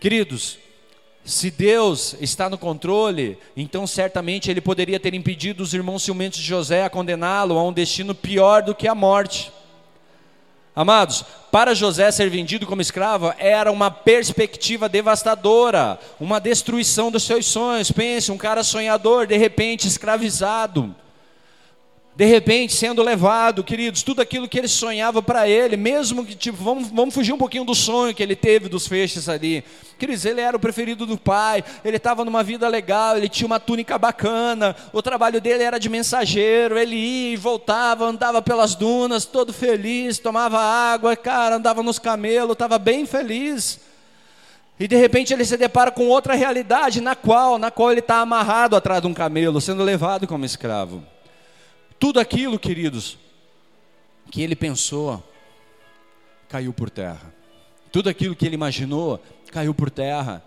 Queridos, 0.00 0.58
se 1.22 1.50
Deus 1.50 2.16
está 2.22 2.48
no 2.48 2.56
controle, 2.56 3.36
então 3.54 3.86
certamente 3.86 4.50
ele 4.50 4.62
poderia 4.62 4.98
ter 4.98 5.12
impedido 5.12 5.62
os 5.62 5.74
irmãos 5.74 6.02
ciumentos 6.02 6.38
de 6.38 6.46
José 6.46 6.84
a 6.84 6.88
condená-lo 6.90 7.58
a 7.58 7.62
um 7.62 7.72
destino 7.72 8.14
pior 8.14 8.62
do 8.62 8.74
que 8.74 8.88
a 8.88 8.94
morte. 8.94 9.52
Amados, 10.74 11.22
para 11.52 11.74
José 11.74 12.10
ser 12.10 12.30
vendido 12.30 12.66
como 12.66 12.80
escravo 12.80 13.34
era 13.36 13.70
uma 13.70 13.90
perspectiva 13.90 14.88
devastadora, 14.88 16.00
uma 16.18 16.40
destruição 16.40 17.10
dos 17.10 17.24
seus 17.24 17.44
sonhos. 17.44 17.92
Pense, 17.92 18.32
um 18.32 18.38
cara 18.38 18.64
sonhador, 18.64 19.26
de 19.26 19.36
repente 19.36 19.86
escravizado 19.86 20.94
de 22.14 22.24
repente 22.24 22.74
sendo 22.74 23.02
levado, 23.02 23.64
queridos, 23.64 24.02
tudo 24.02 24.20
aquilo 24.20 24.48
que 24.48 24.58
ele 24.58 24.68
sonhava 24.68 25.22
para 25.22 25.48
ele, 25.48 25.76
mesmo 25.76 26.24
que, 26.24 26.34
tipo, 26.34 26.58
vamos, 26.62 26.88
vamos 26.88 27.14
fugir 27.14 27.32
um 27.32 27.38
pouquinho 27.38 27.64
do 27.64 27.74
sonho 27.74 28.14
que 28.14 28.22
ele 28.22 28.36
teve 28.36 28.68
dos 28.68 28.86
feixes 28.86 29.28
ali. 29.28 29.64
Queridos, 29.98 30.24
ele 30.24 30.40
era 30.40 30.56
o 30.56 30.60
preferido 30.60 31.06
do 31.06 31.16
pai, 31.16 31.62
ele 31.84 31.96
estava 31.96 32.24
numa 32.24 32.42
vida 32.42 32.66
legal, 32.68 33.16
ele 33.16 33.28
tinha 33.28 33.46
uma 33.46 33.60
túnica 33.60 33.96
bacana, 33.96 34.74
o 34.92 35.00
trabalho 35.00 35.40
dele 35.40 35.62
era 35.62 35.78
de 35.78 35.88
mensageiro, 35.88 36.78
ele 36.78 36.96
ia 36.96 37.32
e 37.34 37.36
voltava, 37.36 38.06
andava 38.06 38.42
pelas 38.42 38.74
dunas, 38.74 39.24
todo 39.24 39.52
feliz, 39.52 40.18
tomava 40.18 40.58
água, 40.58 41.16
cara, 41.16 41.56
andava 41.56 41.82
nos 41.82 41.98
camelos, 41.98 42.52
estava 42.52 42.78
bem 42.78 43.06
feliz. 43.06 43.80
E 44.78 44.88
de 44.88 44.96
repente 44.96 45.32
ele 45.32 45.44
se 45.44 45.56
depara 45.56 45.90
com 45.90 46.08
outra 46.08 46.34
realidade, 46.34 47.00
na 47.00 47.14
qual, 47.14 47.58
na 47.58 47.70
qual 47.70 47.90
ele 47.90 48.00
está 48.00 48.20
amarrado 48.20 48.74
atrás 48.74 49.00
de 49.00 49.06
um 49.06 49.14
camelo, 49.14 49.60
sendo 49.60 49.84
levado 49.84 50.26
como 50.26 50.44
escravo. 50.44 51.02
Tudo 52.00 52.18
aquilo, 52.18 52.58
queridos, 52.58 53.18
que 54.30 54.40
ele 54.40 54.56
pensou, 54.56 55.22
caiu 56.48 56.72
por 56.72 56.88
terra. 56.88 57.32
Tudo 57.92 58.08
aquilo 58.08 58.34
que 58.34 58.46
ele 58.46 58.54
imaginou, 58.54 59.22
caiu 59.52 59.74
por 59.74 59.90
terra. 59.90 60.42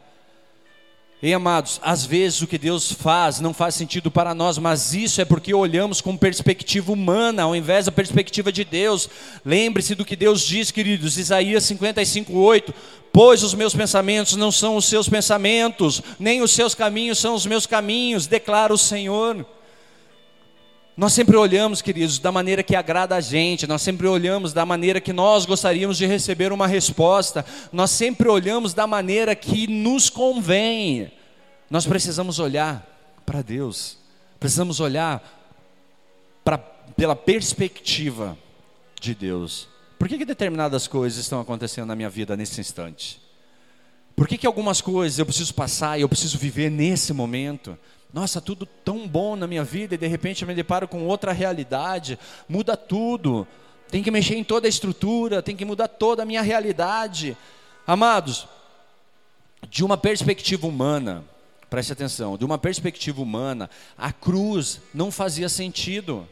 E 1.22 1.32
amados, 1.32 1.80
às 1.84 2.06
vezes 2.06 2.42
o 2.42 2.48
que 2.48 2.58
Deus 2.58 2.92
faz 2.92 3.40
não 3.40 3.54
faz 3.54 3.76
sentido 3.76 4.10
para 4.10 4.34
nós, 4.34 4.58
mas 4.58 4.96
isso 4.96 5.22
é 5.22 5.26
porque 5.26 5.54
olhamos 5.54 6.02
com 6.02 6.18
perspectiva 6.18 6.92
humana, 6.92 7.44
ao 7.44 7.56
invés 7.56 7.86
da 7.86 7.92
perspectiva 7.92 8.52
de 8.52 8.66
Deus. 8.66 9.08
Lembre-se 9.46 9.94
do 9.94 10.04
que 10.04 10.16
Deus 10.16 10.42
diz, 10.42 10.72
queridos, 10.72 11.20
Isaías 11.20 11.64
55:8, 11.66 12.74
pois 13.12 13.44
os 13.44 13.54
meus 13.54 13.76
pensamentos 13.76 14.36
não 14.36 14.52
são 14.52 14.76
os 14.76 14.86
seus 14.86 15.08
pensamentos, 15.08 16.02
nem 16.20 16.42
os 16.42 16.50
seus 16.52 16.74
caminhos 16.74 17.20
são 17.20 17.36
os 17.36 17.46
meus 17.46 17.68
caminhos, 17.68 18.26
declara 18.26 18.74
o 18.74 18.78
Senhor. 18.78 19.46
Nós 20.96 21.14
sempre 21.14 21.36
olhamos, 21.36 21.82
queridos, 21.82 22.20
da 22.20 22.32
maneira 22.32 22.62
que 22.62 22.76
agrada 22.76 23.16
a 23.16 23.22
gente, 23.22 23.66
nós 23.66 23.82
sempre 23.82 24.06
olhamos 24.06 24.54
da 24.54 24.64
maneira 24.64 25.02
que 25.02 25.12
nós 25.12 25.44
gostaríamos 25.44 25.98
de 25.98 26.06
receber 26.06 26.52
uma 26.52 26.68
resposta, 26.68 27.44
nós 27.72 27.90
sempre 27.90 28.30
olhamos 28.30 28.76
da 28.76 28.86
maneira 28.86 29.36
que 29.36 29.66
nos 29.66 30.08
convém. 30.12 31.12
Nós 31.68 31.88
precisamos 31.88 32.38
olhar 32.38 32.86
para 33.26 33.42
Deus, 33.42 33.98
precisamos 34.40 34.80
olhar 34.80 35.22
pra, 36.44 36.60
pela 36.60 37.16
perspectiva 37.16 38.38
de 39.02 39.16
Deus. 39.16 39.68
Por 39.98 40.08
que, 40.08 40.20
que 40.20 40.26
determinadas 40.26 40.88
coisas 40.88 41.18
estão 41.18 41.40
acontecendo 41.42 41.88
na 41.88 41.96
minha 41.96 42.10
vida 42.10 42.38
nesse 42.38 42.62
instante? 42.62 43.20
Por 44.16 44.28
que, 44.28 44.38
que 44.38 44.46
algumas 44.46 44.80
coisas 44.80 45.18
eu 45.18 45.26
preciso 45.26 45.56
passar 45.56 45.98
e 45.98 46.02
eu 46.04 46.10
preciso 46.10 46.38
viver 46.38 46.70
nesse 46.70 47.14
momento? 47.14 47.76
Nossa, 48.14 48.40
tudo 48.40 48.68
tão 48.68 49.08
bom 49.08 49.36
na 49.36 49.48
minha 49.48 49.64
vida 49.64 49.96
e 49.96 49.98
de 49.98 50.06
repente 50.06 50.44
eu 50.44 50.48
me 50.48 50.54
deparo 50.54 50.88
com 50.88 51.04
outra 51.08 51.32
realidade, 51.32 52.20
muda 52.48 52.78
tudo. 52.78 53.48
Tem 53.90 54.04
que 54.04 54.12
mexer 54.12 54.36
em 54.36 54.44
toda 54.44 54.68
a 54.68 54.70
estrutura, 54.70 55.42
tem 55.42 55.56
que 55.56 55.66
mudar 55.66 55.88
toda 55.88 56.22
a 56.22 56.26
minha 56.26 56.44
realidade. 56.44 57.36
Amados, 57.88 58.48
de 59.68 59.84
uma 59.84 59.98
perspectiva 59.98 60.68
humana, 60.68 61.24
preste 61.72 61.92
atenção, 61.92 62.38
de 62.38 62.46
uma 62.46 62.60
perspectiva 62.60 63.20
humana, 63.20 63.68
a 63.98 64.14
cruz 64.14 64.80
não 64.94 65.12
fazia 65.12 65.50
sentido. 65.50 66.28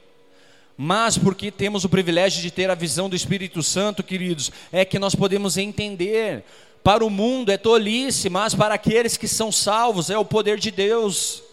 Mas 0.77 1.17
porque 1.17 1.49
temos 1.49 1.83
o 1.83 1.89
privilégio 1.89 2.43
de 2.43 2.51
ter 2.51 2.69
a 2.69 2.75
visão 2.75 3.09
do 3.09 3.15
Espírito 3.15 3.63
Santo, 3.63 4.03
queridos, 4.03 4.51
é 4.71 4.85
que 4.85 4.99
nós 4.99 5.15
podemos 5.15 5.57
entender. 5.57 6.43
Para 6.83 7.03
o 7.03 7.09
mundo 7.09 7.51
é 7.51 7.57
tolice, 7.57 8.29
mas 8.29 8.53
para 8.53 8.75
aqueles 8.75 9.17
que 9.17 9.27
são 9.27 9.51
salvos 9.51 10.11
é 10.11 10.17
o 10.17 10.25
poder 10.25 10.59
de 10.59 10.69
Deus. 10.69 11.43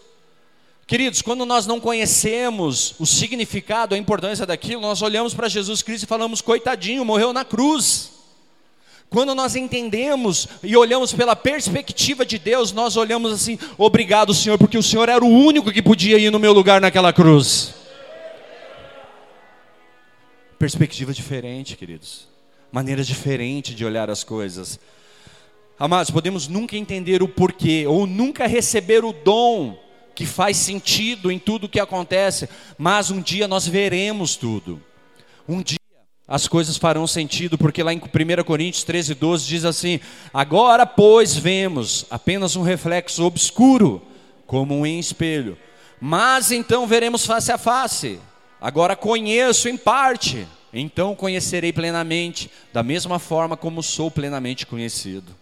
Queridos, 0.89 1.21
quando 1.21 1.45
nós 1.45 1.67
não 1.67 1.79
conhecemos 1.79 2.95
o 2.97 3.05
significado, 3.05 3.93
a 3.93 3.97
importância 3.97 4.43
daquilo, 4.43 4.81
nós 4.81 5.03
olhamos 5.03 5.35
para 5.35 5.47
Jesus 5.47 5.83
Cristo 5.83 6.05
e 6.05 6.07
falamos: 6.07 6.41
coitadinho, 6.41 7.05
morreu 7.05 7.31
na 7.31 7.45
cruz. 7.45 8.09
Quando 9.07 9.35
nós 9.35 9.55
entendemos 9.55 10.47
e 10.63 10.75
olhamos 10.75 11.13
pela 11.13 11.35
perspectiva 11.35 12.25
de 12.25 12.39
Deus, 12.39 12.71
nós 12.71 12.97
olhamos 12.97 13.31
assim: 13.31 13.59
obrigado, 13.77 14.33
Senhor, 14.33 14.57
porque 14.57 14.79
o 14.79 14.81
Senhor 14.81 15.07
era 15.07 15.23
o 15.23 15.29
único 15.29 15.71
que 15.71 15.83
podia 15.83 16.17
ir 16.17 16.31
no 16.31 16.39
meu 16.39 16.53
lugar 16.53 16.81
naquela 16.81 17.13
cruz. 17.13 17.75
Perspectiva 20.57 21.13
diferente, 21.13 21.77
queridos. 21.77 22.27
Maneiras 22.71 23.05
diferentes 23.05 23.75
de 23.75 23.85
olhar 23.85 24.09
as 24.09 24.23
coisas. 24.23 24.79
Amados, 25.77 26.09
podemos 26.09 26.47
nunca 26.47 26.75
entender 26.75 27.21
o 27.21 27.27
porquê, 27.27 27.85
ou 27.85 28.07
nunca 28.07 28.47
receber 28.47 29.05
o 29.05 29.13
dom 29.13 29.87
que 30.19 30.25
faz 30.25 30.57
sentido 30.57 31.31
em 31.31 31.39
tudo 31.39 31.69
que 31.69 31.79
acontece, 31.79 32.49
mas 32.77 33.09
um 33.09 33.21
dia 33.21 33.47
nós 33.47 33.65
veremos 33.65 34.35
tudo. 34.35 34.83
Um 35.47 35.61
dia 35.61 35.79
as 36.27 36.45
coisas 36.45 36.75
farão 36.75 37.07
sentido, 37.07 37.57
porque 37.57 37.81
lá 37.81 37.93
em 37.93 37.99
1 37.99 38.43
Coríntios 38.43 38.83
13, 38.83 39.15
12 39.15 39.47
diz 39.47 39.63
assim: 39.63 40.01
Agora, 40.33 40.85
pois, 40.85 41.37
vemos 41.37 42.05
apenas 42.11 42.57
um 42.57 42.61
reflexo 42.63 43.23
obscuro, 43.23 44.01
como 44.45 44.75
um 44.75 44.85
espelho, 44.85 45.57
mas 46.01 46.51
então 46.51 46.85
veremos 46.85 47.25
face 47.25 47.49
a 47.49 47.57
face. 47.57 48.19
Agora 48.59 48.97
conheço 48.97 49.69
em 49.69 49.77
parte, 49.77 50.45
então 50.73 51.15
conhecerei 51.15 51.71
plenamente, 51.71 52.51
da 52.73 52.83
mesma 52.83 53.19
forma 53.19 53.55
como 53.55 53.81
sou 53.81 54.11
plenamente 54.11 54.65
conhecido. 54.65 55.33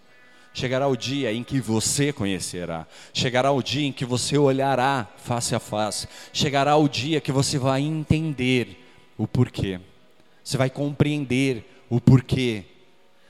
Chegará 0.57 0.87
o 0.87 0.97
dia 0.97 1.31
em 1.31 1.43
que 1.43 1.61
você 1.61 2.11
conhecerá. 2.11 2.87
Chegará 3.13 3.51
o 3.51 3.61
dia 3.61 3.85
em 3.85 3.91
que 3.91 4.03
você 4.03 4.39
olhará 4.39 5.07
face 5.17 5.53
a 5.53 5.59
face. 5.59 6.07
Chegará 6.33 6.75
o 6.75 6.89
dia 6.89 7.21
que 7.21 7.31
você 7.31 7.59
vai 7.59 7.81
entender 7.81 8.75
o 9.15 9.27
porquê. 9.27 9.79
Você 10.43 10.57
vai 10.57 10.67
compreender 10.67 11.63
o 11.87 12.01
porquê. 12.01 12.63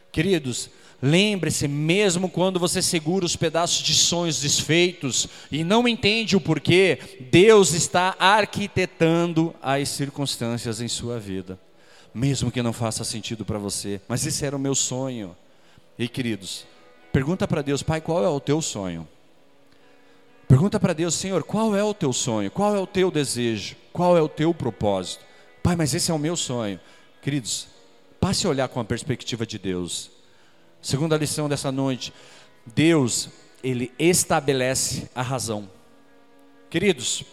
Queridos, 0.10 0.70
lembre-se, 1.02 1.68
mesmo 1.68 2.30
quando 2.30 2.62
você 2.62 2.82
segura 2.82 3.26
os 3.26 3.36
pedaços 3.36 3.84
de 3.84 3.94
sonhos 3.94 4.40
desfeitos 4.40 5.28
e 5.52 5.66
não 5.66 5.86
entende 5.86 6.38
o 6.38 6.40
porquê, 6.40 6.98
Deus 7.30 7.74
está 7.74 8.16
arquitetando 8.18 9.54
as 9.62 9.90
circunstâncias 9.90 10.80
em 10.80 10.88
sua 10.88 11.20
vida. 11.20 11.60
Mesmo 12.14 12.50
que 12.50 12.62
não 12.62 12.72
faça 12.72 13.04
sentido 13.04 13.44
para 13.44 13.60
você, 13.60 14.00
mas 14.08 14.26
esse 14.26 14.46
era 14.46 14.56
o 14.56 14.60
meu 14.60 14.74
sonho. 14.74 15.36
E 16.00 16.08
queridos, 16.08 16.66
Pergunta 17.18 17.48
para 17.48 17.64
Deus, 17.64 17.82
Pai, 17.82 18.00
qual 18.00 18.24
é 18.24 18.30
o 18.30 18.40
teu 18.40 18.62
sonho? 18.62 19.08
Pergunta 20.48 20.80
para 20.80 20.94
Deus, 20.94 21.16
Senhor, 21.16 21.44
qual 21.44 21.76
é 21.76 21.84
o 21.84 21.92
teu 21.92 22.14
sonho? 22.14 22.52
Qual 22.52 22.76
é 22.76 22.80
o 22.80 22.86
teu 22.86 23.10
desejo? 23.10 23.76
Qual 23.92 24.16
é 24.16 24.22
o 24.22 24.30
teu 24.30 24.54
propósito? 24.54 25.26
Pai, 25.64 25.76
mas 25.76 25.96
esse 25.96 26.12
é 26.12 26.14
o 26.14 26.20
meu 26.20 26.38
sonho. 26.38 26.80
Queridos, 27.20 27.70
passe 28.20 28.46
a 28.46 28.52
olhar 28.52 28.68
com 28.68 28.80
a 28.80 28.86
perspectiva 28.86 29.48
de 29.48 29.58
Deus. 29.58 30.12
Segunda 30.80 31.18
lição 31.18 31.50
dessa 31.50 31.72
noite, 31.72 32.14
Deus, 32.64 33.30
ele 33.64 33.92
estabelece 33.98 35.10
a 35.16 35.24
razão. 35.24 35.68
Queridos, 36.70 37.24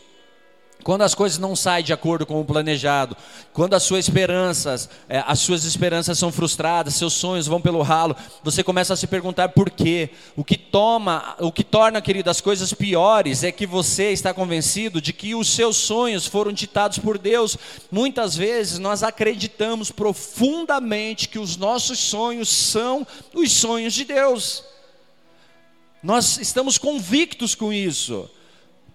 quando 0.84 1.00
as 1.02 1.14
coisas 1.14 1.38
não 1.38 1.56
saem 1.56 1.82
de 1.82 1.94
acordo 1.94 2.26
com 2.26 2.38
o 2.38 2.44
planejado, 2.44 3.16
quando 3.54 3.72
as 3.72 3.82
suas 3.82 4.04
esperanças, 4.04 4.88
é, 5.08 5.24
as 5.26 5.40
suas 5.40 5.64
esperanças 5.64 6.18
são 6.18 6.30
frustradas, 6.30 6.94
seus 6.94 7.14
sonhos 7.14 7.46
vão 7.46 7.60
pelo 7.60 7.80
ralo, 7.80 8.14
você 8.42 8.62
começa 8.62 8.92
a 8.92 8.96
se 8.96 9.06
perguntar 9.06 9.48
por 9.48 9.70
quê. 9.70 10.10
O 10.36 10.44
que 10.44 10.58
toma, 10.58 11.34
o 11.40 11.50
que 11.50 11.64
torna, 11.64 12.02
querido, 12.02 12.28
as 12.28 12.42
coisas 12.42 12.74
piores 12.74 13.42
é 13.42 13.50
que 13.50 13.66
você 13.66 14.12
está 14.12 14.34
convencido 14.34 15.00
de 15.00 15.14
que 15.14 15.34
os 15.34 15.48
seus 15.48 15.78
sonhos 15.78 16.26
foram 16.26 16.52
ditados 16.52 16.98
por 16.98 17.16
Deus. 17.16 17.56
Muitas 17.90 18.36
vezes 18.36 18.78
nós 18.78 19.02
acreditamos 19.02 19.90
profundamente 19.90 21.28
que 21.30 21.38
os 21.38 21.56
nossos 21.56 21.98
sonhos 21.98 22.50
são 22.50 23.06
os 23.32 23.50
sonhos 23.50 23.94
de 23.94 24.04
Deus. 24.04 24.62
Nós 26.02 26.36
estamos 26.36 26.76
convictos 26.76 27.54
com 27.54 27.72
isso. 27.72 28.28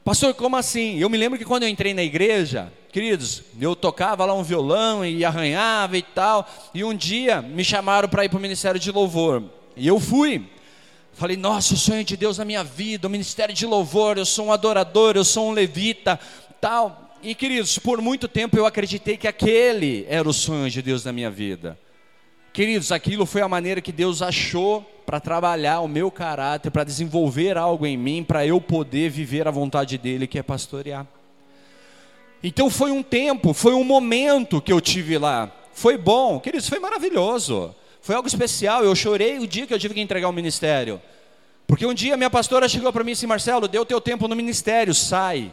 Pastor, 0.04 0.34
como 0.34 0.56
assim? 0.56 0.98
Eu 0.98 1.10
me 1.10 1.18
lembro 1.18 1.38
que 1.38 1.46
quando 1.46 1.64
eu 1.64 1.70
entrei 1.70 1.94
na 1.94 2.04
igreja, 2.04 2.72
queridos, 2.92 3.44
eu 3.60 3.76
tocava 3.76 4.26
lá 4.26 4.34
um 4.34 4.44
violão 4.44 5.06
e 5.06 5.24
arranhava 5.24 5.98
e 5.98 6.02
tal, 6.02 6.50
e 6.74 6.84
um 6.84 6.96
dia 6.96 7.42
me 7.42 7.64
chamaram 7.64 8.10
para 8.10 8.26
ir 8.26 8.30
para 8.30 8.38
o 8.38 8.42
ministério 8.42 8.80
de 8.80 8.92
louvor, 8.92 9.44
e 9.76 9.88
eu 9.88 10.00
fui. 10.00 10.48
Falei, 11.14 11.36
nossa, 11.36 11.74
o 11.74 11.78
sonho 11.78 12.04
de 12.04 12.16
Deus 12.16 12.38
na 12.38 12.46
minha 12.46 12.64
vida, 12.64 13.08
o 13.08 13.10
ministério 13.10 13.54
de 13.54 13.66
louvor, 13.66 14.18
eu 14.18 14.26
sou 14.26 14.48
um 14.48 14.54
adorador, 14.54 15.18
eu 15.18 15.26
sou 15.26 15.50
um 15.50 15.52
levita, 15.52 16.18
tal. 16.62 17.10
E 17.22 17.36
queridos, 17.36 17.78
por 17.78 18.02
muito 18.02 18.28
tempo 18.30 18.58
eu 18.58 18.66
acreditei 18.66 19.18
que 19.18 19.28
aquele 19.28 20.06
era 20.08 20.28
o 20.28 20.34
sonho 20.34 20.70
de 20.70 20.82
Deus 20.82 21.04
na 21.04 21.12
minha 21.12 21.30
vida. 21.30 21.78
Queridos, 22.54 22.92
aquilo 22.92 23.26
foi 23.26 23.42
a 23.42 23.50
maneira 23.50 23.82
que 23.82 23.92
Deus 23.92 24.22
achou 24.22 24.90
para 25.10 25.19
trabalhar 25.19 25.80
o 25.80 25.88
meu 25.88 26.12
caráter, 26.12 26.69
para 26.69 26.84
desenvolver 26.84 27.58
algo 27.58 27.84
em 27.84 27.98
mim, 27.98 28.24
para 28.24 28.45
eu 28.45 28.62
poder 28.62 29.10
viver 29.10 29.48
a 29.48 29.52
vontade 29.52 29.98
dele, 29.98 30.28
que 30.28 30.38
é 30.38 30.43
pastorear. 30.43 31.04
Então 32.43 32.69
foi 32.69 32.91
um 32.91 33.02
tempo, 33.02 33.52
foi 33.52 33.74
um 33.74 33.84
momento 33.84 34.62
que 34.62 34.72
eu 34.72 34.80
tive 34.80 35.17
lá. 35.17 35.52
Foi 35.74 35.98
bom, 35.98 36.39
queridos, 36.39 36.69
foi 36.69 36.78
maravilhoso. 36.78 37.74
Foi 38.02 38.13
algo 38.13 38.28
especial. 38.28 38.86
Eu 38.86 38.95
chorei 38.95 39.39
o 39.39 39.48
dia 39.48 39.65
que 39.65 39.74
eu 39.74 39.80
tive 39.80 39.95
que 39.95 40.00
entregar 40.00 40.30
o 40.30 40.32
ministério. 40.32 41.02
Porque 41.65 41.88
um 41.88 41.93
dia 41.95 42.15
minha 42.15 42.30
pastora 42.30 42.69
chegou 42.69 42.93
para 42.93 43.04
mim 43.04 43.10
e 43.10 43.13
disse: 43.15 43.26
Marcelo, 43.26 43.67
deu 43.67 43.84
teu 43.88 44.00
tempo 44.00 44.28
no 44.28 44.36
ministério, 44.36 44.93
sai. 44.93 45.52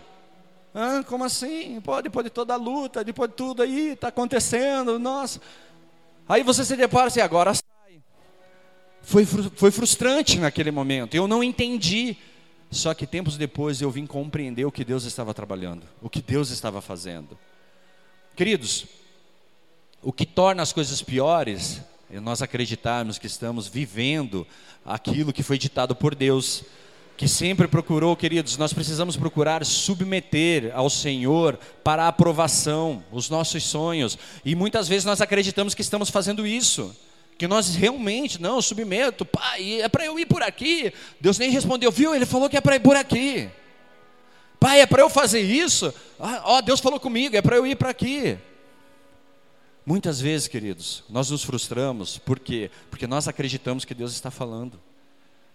Ah, 0.74 1.02
como 1.08 1.24
assim? 1.24 1.80
Pô, 1.80 2.02
depois 2.02 2.24
de 2.24 2.30
toda 2.30 2.52
a 2.52 2.58
luta, 2.58 3.02
depois 3.02 3.30
de 3.30 3.36
tudo 3.36 3.62
aí, 3.62 3.92
está 3.92 4.08
acontecendo, 4.08 4.98
nossa. 4.98 5.40
Aí 6.28 6.42
você 6.42 6.62
se 6.62 6.76
depara 6.76 7.06
assim, 7.06 7.20
agora 7.20 7.52
foi, 9.06 9.24
foi 9.24 9.70
frustrante 9.70 10.40
naquele 10.40 10.72
momento, 10.72 11.14
eu 11.14 11.28
não 11.28 11.42
entendi. 11.42 12.16
Só 12.68 12.92
que 12.92 13.06
tempos 13.06 13.36
depois 13.36 13.80
eu 13.80 13.88
vim 13.88 14.04
compreender 14.04 14.64
o 14.64 14.72
que 14.72 14.84
Deus 14.84 15.04
estava 15.04 15.32
trabalhando, 15.32 15.84
o 16.02 16.10
que 16.10 16.20
Deus 16.20 16.50
estava 16.50 16.80
fazendo. 16.80 17.38
Queridos, 18.34 18.86
o 20.02 20.12
que 20.12 20.26
torna 20.26 20.60
as 20.60 20.72
coisas 20.72 21.00
piores 21.00 21.80
é 22.10 22.18
nós 22.18 22.42
acreditarmos 22.42 23.16
que 23.16 23.28
estamos 23.28 23.68
vivendo 23.68 24.44
aquilo 24.84 25.32
que 25.32 25.44
foi 25.44 25.56
ditado 25.56 25.94
por 25.94 26.12
Deus, 26.12 26.64
que 27.16 27.28
sempre 27.28 27.68
procurou, 27.68 28.16
queridos, 28.16 28.56
nós 28.56 28.72
precisamos 28.72 29.16
procurar 29.16 29.64
submeter 29.64 30.72
ao 30.74 30.90
Senhor 30.90 31.56
para 31.84 32.04
a 32.04 32.08
aprovação 32.08 33.04
os 33.12 33.30
nossos 33.30 33.62
sonhos, 33.62 34.18
e 34.44 34.56
muitas 34.56 34.88
vezes 34.88 35.04
nós 35.04 35.20
acreditamos 35.20 35.74
que 35.74 35.82
estamos 35.82 36.10
fazendo 36.10 36.44
isso 36.44 36.94
que 37.38 37.46
nós 37.46 37.74
realmente, 37.74 38.40
não, 38.40 38.62
submeto, 38.62 39.24
pai, 39.24 39.82
é 39.82 39.88
para 39.88 40.04
eu 40.04 40.18
ir 40.18 40.26
por 40.26 40.42
aqui. 40.42 40.92
Deus 41.20 41.38
nem 41.38 41.50
respondeu, 41.50 41.90
viu? 41.90 42.14
Ele 42.14 42.24
falou 42.24 42.48
que 42.48 42.56
é 42.56 42.60
para 42.60 42.76
ir 42.76 42.80
por 42.80 42.96
aqui. 42.96 43.50
Pai, 44.58 44.80
é 44.80 44.86
para 44.86 45.02
eu 45.02 45.10
fazer 45.10 45.40
isso? 45.40 45.92
Ah, 46.18 46.42
ó, 46.44 46.60
Deus 46.62 46.80
falou 46.80 46.98
comigo, 46.98 47.36
é 47.36 47.42
para 47.42 47.56
eu 47.56 47.66
ir 47.66 47.76
para 47.76 47.90
aqui. 47.90 48.38
Muitas 49.84 50.20
vezes, 50.20 50.48
queridos, 50.48 51.04
nós 51.08 51.30
nos 51.30 51.44
frustramos, 51.44 52.18
por 52.18 52.38
quê? 52.38 52.70
Porque 52.90 53.06
nós 53.06 53.28
acreditamos 53.28 53.84
que 53.84 53.94
Deus 53.94 54.12
está 54.12 54.30
falando. 54.30 54.80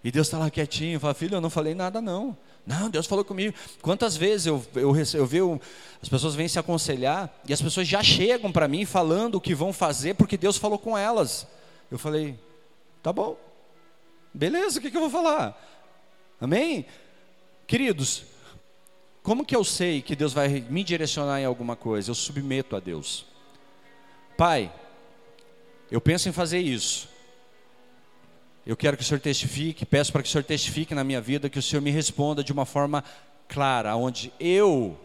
E 0.03 0.11
Deus 0.11 0.27
está 0.27 0.37
lá 0.37 0.49
quietinho, 0.49 0.99
fala, 0.99 1.13
filho, 1.13 1.35
eu 1.35 1.41
não 1.41 1.49
falei 1.49 1.75
nada 1.75 1.99
não. 1.99 2.37
Não, 2.65 2.89
Deus 2.89 3.07
falou 3.07 3.25
comigo. 3.25 3.55
Quantas 3.81 4.15
vezes 4.15 4.45
eu, 4.45 4.63
eu, 4.75 4.95
eu 4.95 5.25
vejo 5.25 5.59
as 6.01 6.07
pessoas 6.07 6.35
vêm 6.35 6.47
se 6.47 6.59
aconselhar 6.59 7.29
e 7.47 7.53
as 7.53 7.61
pessoas 7.61 7.87
já 7.87 8.01
chegam 8.03 8.51
para 8.51 8.67
mim 8.67 8.85
falando 8.85 9.35
o 9.35 9.41
que 9.41 9.53
vão 9.53 9.73
fazer 9.73 10.13
porque 10.13 10.37
Deus 10.37 10.57
falou 10.57 10.77
com 10.77 10.97
elas. 10.97 11.47
Eu 11.91 11.99
falei, 11.99 12.39
tá 13.03 13.11
bom, 13.11 13.37
beleza, 14.33 14.79
o 14.79 14.81
que, 14.81 14.89
que 14.89 14.95
eu 14.95 15.01
vou 15.01 15.09
falar? 15.09 15.61
Amém? 16.39 16.85
Queridos, 17.67 18.23
como 19.21 19.45
que 19.45 19.55
eu 19.55 19.63
sei 19.63 20.01
que 20.01 20.15
Deus 20.15 20.31
vai 20.33 20.47
me 20.47 20.83
direcionar 20.83 21.41
em 21.41 21.45
alguma 21.45 21.75
coisa? 21.75 22.09
Eu 22.09 22.15
submeto 22.15 22.75
a 22.75 22.79
Deus. 22.79 23.25
Pai, 24.37 24.73
eu 25.91 25.99
penso 25.99 26.29
em 26.29 26.31
fazer 26.31 26.59
isso. 26.59 27.09
Eu 28.65 28.77
quero 28.77 28.95
que 28.95 29.03
o 29.03 29.05
Senhor 29.05 29.19
testifique, 29.19 29.85
peço 29.85 30.11
para 30.11 30.23
que 30.23 30.29
o 30.29 30.31
Senhor 30.31 30.43
testifique 30.43 30.95
na 30.95 31.03
minha 31.03 31.19
vida, 31.19 31.49
que 31.49 31.59
o 31.59 31.61
Senhor 31.61 31.81
me 31.81 31.91
responda 31.91 32.43
de 32.43 32.53
uma 32.53 32.65
forma 32.65 33.03
clara, 33.47 33.95
onde 33.95 34.31
eu, 34.39 34.97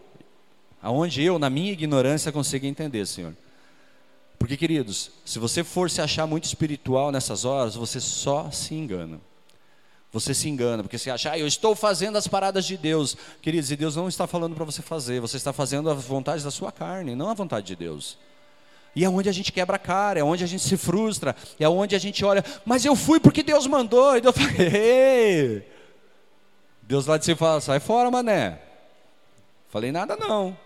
aonde 0.81 1.23
eu, 1.23 1.39
na 1.39 1.51
minha 1.51 1.73
ignorância, 1.73 2.31
consiga 2.31 2.67
entender, 2.67 3.07
Senhor. 3.07 3.35
Porque, 4.39 4.57
queridos, 4.57 5.11
se 5.25 5.39
você 5.39 5.65
for 5.65 5.91
se 5.91 6.01
achar 6.01 6.27
muito 6.27 6.45
espiritual 6.45 7.11
nessas 7.11 7.45
horas, 7.45 7.75
você 7.75 8.01
só 8.01 8.51
se 8.51 8.75
engana. 8.75 9.21
Você 10.13 10.33
se 10.33 10.49
engana, 10.49 10.83
porque 10.83 10.99
você 10.99 11.11
acha, 11.11 11.33
ah, 11.33 11.39
eu 11.39 11.47
estou 11.47 11.75
fazendo 11.75 12.17
as 12.17 12.27
paradas 12.27 12.65
de 12.65 12.77
Deus. 12.77 13.17
Queridos, 13.43 13.71
e 13.71 13.77
Deus 13.77 13.97
não 13.97 14.09
está 14.09 14.27
falando 14.27 14.55
para 14.55 14.65
você 14.65 14.81
fazer, 14.81 15.21
você 15.21 15.37
está 15.37 15.53
fazendo 15.53 15.91
a 15.91 15.95
vontade 15.95 16.43
da 16.43 16.51
sua 16.51 16.71
carne, 16.73 17.15
não 17.15 17.29
a 17.29 17.35
vontade 17.35 17.67
de 17.67 17.77
Deus. 17.77 18.19
E 18.95 19.05
é 19.05 19.09
onde 19.11 19.29
a 19.29 19.33
gente 19.33 19.53
quebra 19.53 19.77
a 19.77 19.79
cara, 19.79 20.21
é 20.21 20.25
onde 20.25 20.43
a 20.43 20.47
gente 20.47 20.63
se 20.63 20.77
frustra, 20.77 21.37
é 21.61 21.69
onde 21.69 21.95
a 21.95 21.99
gente 21.99 22.25
olha, 22.25 22.43
mas 22.65 22.85
eu 22.85 22.97
fui 22.97 23.21
porque 23.21 23.43
Deus 23.43 23.67
mandou. 23.67 24.17
E 24.17 24.23
Deus 24.23 24.35
fala, 24.35 24.53
Ei! 24.59 25.69
Deus 26.81 27.05
lá 27.05 27.19
de 27.19 27.25
cima 27.25 27.37
fala, 27.37 27.61
sai 27.61 27.81
fora, 27.81 28.11
mané. 28.11 28.59
Falei 29.69 29.93
nada 29.93 30.17
não. 30.17 30.57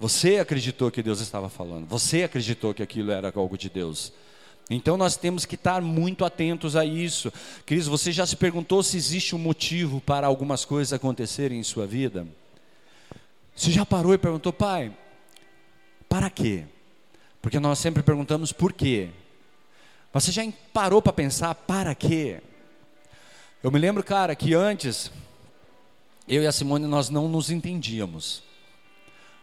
Você 0.00 0.38
acreditou 0.38 0.90
que 0.90 1.02
Deus 1.02 1.20
estava 1.20 1.48
falando, 1.48 1.86
você 1.86 2.22
acreditou 2.22 2.72
que 2.72 2.82
aquilo 2.82 3.10
era 3.10 3.32
algo 3.34 3.58
de 3.58 3.68
Deus. 3.68 4.12
Então 4.70 4.96
nós 4.96 5.16
temos 5.16 5.44
que 5.44 5.54
estar 5.54 5.80
muito 5.80 6.24
atentos 6.24 6.76
a 6.76 6.84
isso. 6.84 7.32
Queridos, 7.64 7.88
você 7.88 8.12
já 8.12 8.26
se 8.26 8.36
perguntou 8.36 8.82
se 8.82 8.96
existe 8.96 9.34
um 9.34 9.38
motivo 9.38 10.00
para 10.00 10.26
algumas 10.26 10.64
coisas 10.64 10.92
acontecerem 10.92 11.58
em 11.58 11.62
sua 11.62 11.86
vida? 11.86 12.26
Você 13.56 13.72
já 13.72 13.84
parou 13.84 14.14
e 14.14 14.18
perguntou, 14.18 14.52
pai, 14.52 14.94
para 16.08 16.30
quê? 16.30 16.64
Porque 17.40 17.58
nós 17.58 17.78
sempre 17.78 18.02
perguntamos 18.02 18.52
por 18.52 18.72
quê. 18.72 19.08
Você 20.12 20.30
já 20.30 20.42
parou 20.72 21.02
para 21.02 21.12
pensar 21.12 21.54
para 21.54 21.94
quê? 21.94 22.40
Eu 23.62 23.72
me 23.72 23.78
lembro, 23.78 24.04
cara, 24.04 24.36
que 24.36 24.54
antes 24.54 25.10
eu 26.28 26.42
e 26.42 26.46
a 26.46 26.52
Simone 26.52 26.86
nós 26.86 27.10
não 27.10 27.26
nos 27.26 27.50
entendíamos. 27.50 28.42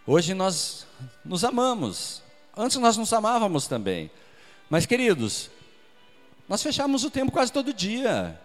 Hoje 0.08 0.34
nós 0.34 0.86
nos 1.24 1.44
amamos. 1.44 2.22
Antes 2.56 2.78
nós 2.78 2.96
nos 2.96 3.12
amávamos 3.12 3.68
também. 3.68 4.12
Mas, 4.70 4.86
queridos, 4.86 5.50
nós 6.48 6.62
fechávamos 6.62 7.04
o 7.04 7.10
tempo 7.10 7.32
quase 7.32 7.52
todo 7.52 7.74
dia. 7.74 8.40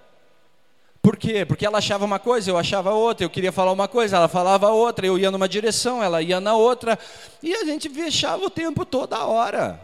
Por 1.03 1.17
quê? 1.17 1.45
Porque 1.45 1.65
ela 1.65 1.79
achava 1.79 2.05
uma 2.05 2.19
coisa, 2.19 2.51
eu 2.51 2.59
achava 2.59 2.93
outra, 2.93 3.25
eu 3.25 3.31
queria 3.31 3.53
falar 3.53 3.73
uma 3.73 3.89
coisa, 3.89 4.17
ela 4.17 4.29
falava 4.29 4.69
outra, 4.69 5.07
eu 5.07 5.19
ia 5.19 5.31
numa 5.31 5.49
direção, 5.49 6.03
ela 6.03 6.21
ia 6.21 6.41
na 6.41 6.55
outra, 6.55 6.99
e 7.43 7.55
a 7.55 7.65
gente 7.65 7.89
fechava 7.89 8.45
o 8.45 8.51
tempo 8.51 8.85
toda 8.85 9.25
hora. 9.25 9.81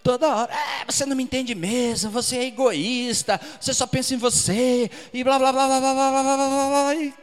Toda 0.00 0.28
hora, 0.28 0.52
é, 0.54 0.84
você 0.90 1.04
não 1.04 1.16
me 1.16 1.24
entende 1.24 1.56
mesmo, 1.56 2.10
você 2.10 2.36
é 2.36 2.44
egoísta, 2.44 3.40
você 3.60 3.74
só 3.74 3.84
pensa 3.84 4.14
em 4.14 4.16
você, 4.16 4.88
e 5.12 5.24
blá 5.24 5.40
blá 5.40 5.52
blá 5.52 5.66
blá 5.66 5.80
blá 5.80 5.94
blá 5.94 6.22
blá 6.22 6.36
blá, 6.36 6.68
blá 6.68 6.94
e 6.94 7.14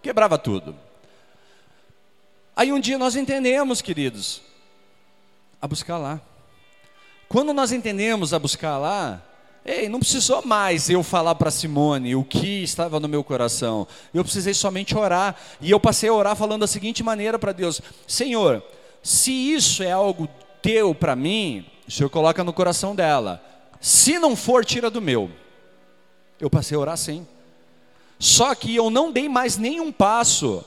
quebrava 0.00 0.38
tudo. 0.38 0.85
Aí 2.56 2.72
um 2.72 2.80
dia 2.80 2.96
nós 2.96 3.14
entendemos, 3.14 3.82
queridos, 3.82 4.40
a 5.60 5.68
buscar 5.68 5.98
lá. 5.98 6.18
Quando 7.28 7.52
nós 7.52 7.70
entendemos 7.70 8.32
a 8.32 8.38
buscar 8.38 8.78
lá, 8.78 9.22
ei, 9.62 9.90
não 9.90 9.98
precisou 9.98 10.40
mais 10.42 10.88
eu 10.88 11.02
falar 11.02 11.34
para 11.34 11.50
Simone 11.50 12.16
o 12.16 12.24
que 12.24 12.62
estava 12.62 12.98
no 12.98 13.08
meu 13.08 13.22
coração. 13.22 13.86
Eu 14.14 14.24
precisei 14.24 14.54
somente 14.54 14.96
orar. 14.96 15.36
E 15.60 15.70
eu 15.70 15.78
passei 15.78 16.08
a 16.08 16.14
orar 16.14 16.34
falando 16.34 16.62
da 16.62 16.66
seguinte 16.66 17.02
maneira 17.02 17.38
para 17.38 17.52
Deus: 17.52 17.82
Senhor, 18.06 18.62
se 19.02 19.30
isso 19.30 19.82
é 19.82 19.92
algo 19.92 20.26
teu 20.62 20.94
para 20.94 21.14
mim, 21.14 21.66
o 21.86 21.90
Senhor 21.90 22.08
coloca 22.08 22.42
no 22.42 22.54
coração 22.54 22.94
dela. 22.94 23.44
Se 23.82 24.18
não 24.18 24.34
for, 24.34 24.64
tira 24.64 24.88
do 24.88 25.02
meu. 25.02 25.30
Eu 26.40 26.48
passei 26.48 26.74
a 26.74 26.80
orar 26.80 26.94
assim. 26.94 27.26
Só 28.18 28.54
que 28.54 28.74
eu 28.74 28.88
não 28.88 29.12
dei 29.12 29.28
mais 29.28 29.58
nenhum 29.58 29.92
passo 29.92 30.64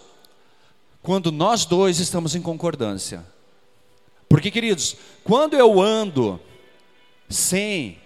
quando 1.01 1.31
nós 1.31 1.65
dois 1.65 1.99
estamos 1.99 2.35
em 2.35 2.41
concordância. 2.41 3.25
Porque, 4.27 4.51
queridos, 4.51 4.95
quando 5.23 5.55
eu 5.55 5.81
ando 5.81 6.39
sem 7.27 7.97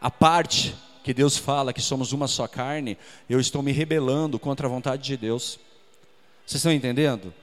a 0.00 0.10
parte 0.10 0.74
que 1.02 1.12
Deus 1.12 1.36
fala 1.36 1.72
que 1.72 1.82
somos 1.82 2.12
uma 2.12 2.28
só 2.28 2.46
carne, 2.46 2.96
eu 3.28 3.40
estou 3.40 3.62
me 3.62 3.72
rebelando 3.72 4.38
contra 4.38 4.66
a 4.66 4.70
vontade 4.70 5.02
de 5.02 5.16
Deus. 5.16 5.58
Vocês 6.46 6.60
estão 6.60 6.72
entendendo? 6.72 7.34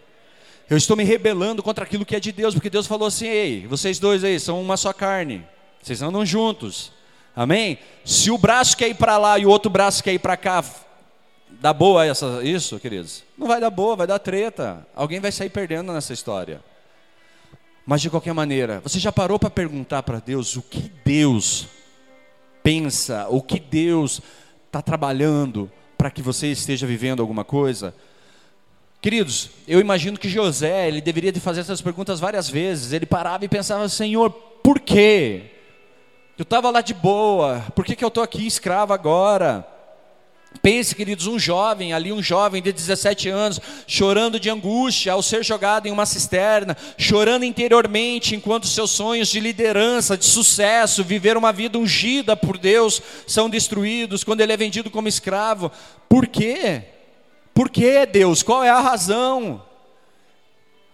Eu 0.70 0.78
estou 0.78 0.96
me 0.96 1.04
rebelando 1.04 1.62
contra 1.64 1.84
aquilo 1.84 2.06
que 2.06 2.16
é 2.16 2.20
de 2.20 2.32
Deus, 2.32 2.54
porque 2.54 2.70
Deus 2.70 2.88
falou 2.88 3.08
assim: 3.08 3.28
ei, 3.28 3.68
vocês 3.68 4.00
dois 4.00 4.24
aí 4.24 4.40
são 4.40 4.62
uma 4.62 4.78
só 4.78 4.94
carne, 4.94 5.44
vocês 5.82 6.02
andam 6.02 6.26
juntos, 6.26 6.92
amém? 7.36 7.80
Se 8.06 8.30
o 8.30 8.38
braço 8.38 8.78
quer 8.78 8.88
ir 8.88 8.96
para 8.96 9.18
lá 9.18 9.38
e 9.40 9.46
o 9.46 9.50
outro 9.50 9.70
braço 9.70 10.04
quer 10.04 10.14
ir 10.14 10.20
para 10.20 10.38
cá, 10.38 10.64
dá 11.60 11.74
boa 11.74 12.06
essa, 12.06 12.42
isso, 12.44 12.80
queridos? 12.80 13.24
Não 13.38 13.48
vai 13.48 13.60
dar 13.60 13.70
boa, 13.70 13.96
vai 13.96 14.08
dar 14.08 14.20
treta, 14.20 14.86
alguém 14.96 15.20
vai 15.20 15.32
sair 15.32 15.50
perdendo 15.50 15.92
nessa 15.92 16.14
história. 16.14 16.62
Mas 17.86 18.02
de 18.02 18.10
qualquer 18.10 18.34
maneira, 18.34 18.80
você 18.82 19.00
já 19.00 19.12
parou 19.12 19.38
para 19.38 19.50
perguntar 19.50 20.04
para 20.04 20.20
Deus 20.20 20.56
o 20.56 20.62
que 20.62 20.92
Deus 21.04 21.68
pensa, 22.64 23.28
o 23.30 23.42
que 23.42 23.60
Deus 23.60 24.22
está 24.68 24.82
trabalhando 24.82 25.70
para 25.98 26.12
que 26.12 26.22
você 26.22 26.48
esteja 26.48 26.88
vivendo 26.88 27.20
alguma 27.20 27.44
coisa? 27.44 27.94
Queridos, 29.02 29.50
eu 29.68 29.80
imagino 29.80 30.20
que 30.20 30.30
José, 30.30 30.88
ele 30.88 31.02
deveria 31.02 31.32
de 31.32 31.40
fazer 31.40 31.62
essas 31.62 31.82
perguntas 31.82 32.20
várias 32.20 32.50
vezes. 32.50 32.92
Ele 32.92 33.06
parava 33.06 33.46
e 33.46 33.50
pensava, 33.50 33.88
Senhor, 33.88 34.30
por 34.30 34.80
quê? 34.80 35.52
Eu 36.38 36.44
estava 36.44 36.70
lá 36.70 36.82
de 36.82 36.94
boa, 36.94 37.66
por 37.76 37.84
que, 37.84 37.96
que 37.96 38.04
eu 38.04 38.10
estou 38.10 38.24
aqui 38.24 38.46
escravo 38.46 38.94
agora? 38.94 39.66
Pense, 40.62 40.96
queridos, 40.96 41.28
um 41.28 41.38
jovem, 41.38 41.94
ali 41.94 42.12
um 42.12 42.24
jovem 42.24 42.62
de 42.62 42.72
17 42.74 43.30
anos, 43.30 43.62
chorando 43.88 44.40
de 44.40 44.50
angústia 44.50 45.14
ao 45.14 45.22
ser 45.22 45.44
jogado 45.44 45.88
em 45.88 45.92
uma 45.92 46.06
cisterna, 46.06 46.76
chorando 46.98 47.46
interiormente 47.46 48.36
enquanto 48.36 48.68
seus 48.68 48.92
sonhos 48.92 49.30
de 49.30 49.40
liderança, 49.40 50.18
de 50.18 50.26
sucesso, 50.26 51.04
viver 51.04 51.38
uma 51.38 51.54
vida 51.54 51.78
ungida 51.78 52.36
por 52.36 52.58
Deus 52.58 53.02
são 53.28 53.50
destruídos, 53.50 54.24
quando 54.24 54.42
ele 54.42 54.52
é 54.52 54.58
vendido 54.58 54.90
como 54.90 55.08
escravo. 55.08 55.72
Por 56.10 56.28
quê? 56.28 56.84
Por 57.54 57.70
que 57.70 58.06
Deus? 58.08 58.42
Qual 58.42 58.64
é 58.64 58.70
a 58.70 58.82
razão? 58.82 59.69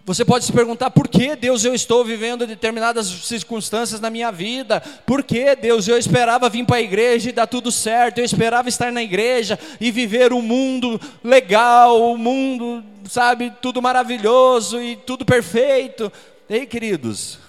Você 0.06 0.24
pode 0.24 0.44
se 0.44 0.52
perguntar 0.52 0.92
por 0.92 1.08
que 1.08 1.34
Deus 1.34 1.64
eu 1.64 1.74
estou 1.74 2.04
vivendo 2.04 2.46
determinadas 2.46 3.08
circunstâncias 3.08 4.00
na 4.00 4.08
minha 4.08 4.30
vida? 4.30 4.80
Por 5.04 5.24
que 5.24 5.56
Deus 5.56 5.88
eu 5.88 5.98
esperava 5.98 6.48
vir 6.48 6.64
para 6.64 6.76
a 6.76 6.80
igreja 6.80 7.28
e 7.28 7.32
dar 7.32 7.48
tudo 7.48 7.72
certo? 7.72 8.18
Eu 8.18 8.24
esperava 8.24 8.68
estar 8.68 8.92
na 8.92 9.02
igreja 9.02 9.58
e 9.80 9.90
viver 9.90 10.32
um 10.32 10.40
mundo 10.40 11.00
legal, 11.24 12.00
um 12.12 12.16
mundo, 12.16 12.84
sabe, 13.08 13.52
tudo 13.60 13.82
maravilhoso 13.82 14.80
e 14.80 14.94
tudo 14.94 15.24
perfeito. 15.24 16.12
Ei, 16.48 16.66
queridos, 16.66 17.40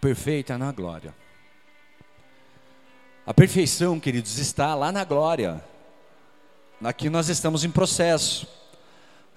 perfeito 0.00 0.52
é 0.52 0.56
na 0.56 0.70
glória. 0.70 1.12
A 3.26 3.34
perfeição, 3.34 3.98
queridos, 3.98 4.38
está 4.38 4.72
lá 4.76 4.92
na 4.92 5.02
glória. 5.02 5.60
Aqui 6.80 7.10
nós 7.10 7.28
estamos 7.28 7.64
em 7.64 7.70
processo 7.72 8.46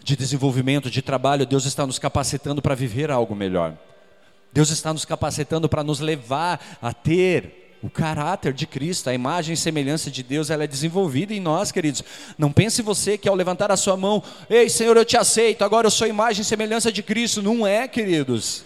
de 0.10 0.15
desenvolvimento, 0.15 0.89
de 0.89 1.04
trabalho, 1.04 1.45
Deus 1.45 1.65
está 1.65 1.86
nos 1.86 2.00
capacitando 2.00 2.63
para 2.63 2.74
viver 2.74 3.12
algo 3.12 3.36
melhor. 3.36 3.78
Deus 4.52 4.72
está 4.72 4.91
nos 4.91 5.06
capacitando 5.06 5.69
para 5.69 5.84
nos 5.84 6.00
levar 6.00 6.80
a 6.82 6.91
ter 6.91 7.78
o 7.84 7.89
caráter 7.91 8.52
de 8.52 8.65
Cristo, 8.65 9.08
a 9.08 9.13
imagem 9.13 9.54
e 9.54 9.58
semelhança 9.58 10.10
de 10.10 10.24
Deus, 10.24 10.50
ela 10.50 10.63
é 10.63 10.67
desenvolvida 10.67 11.32
em 11.32 11.39
nós, 11.39 11.72
queridos. 11.72 12.04
Não 12.38 12.52
pense 12.52 12.82
você 12.82 13.19
que 13.19 13.30
ao 13.30 13.36
levantar 13.36 13.72
a 13.72 13.78
sua 13.78 13.95
mão, 13.95 14.22
ei 14.50 14.67
Senhor, 14.67 14.98
eu 14.98 15.06
te 15.06 15.15
aceito, 15.15 15.63
agora 15.63 15.86
eu 15.86 15.91
sou 15.91 16.08
imagem 16.08 16.41
e 16.41 16.45
semelhança 16.45 16.91
de 16.91 17.04
Cristo. 17.04 17.41
Não 17.43 17.65
é, 17.65 17.88
queridos. 17.88 18.65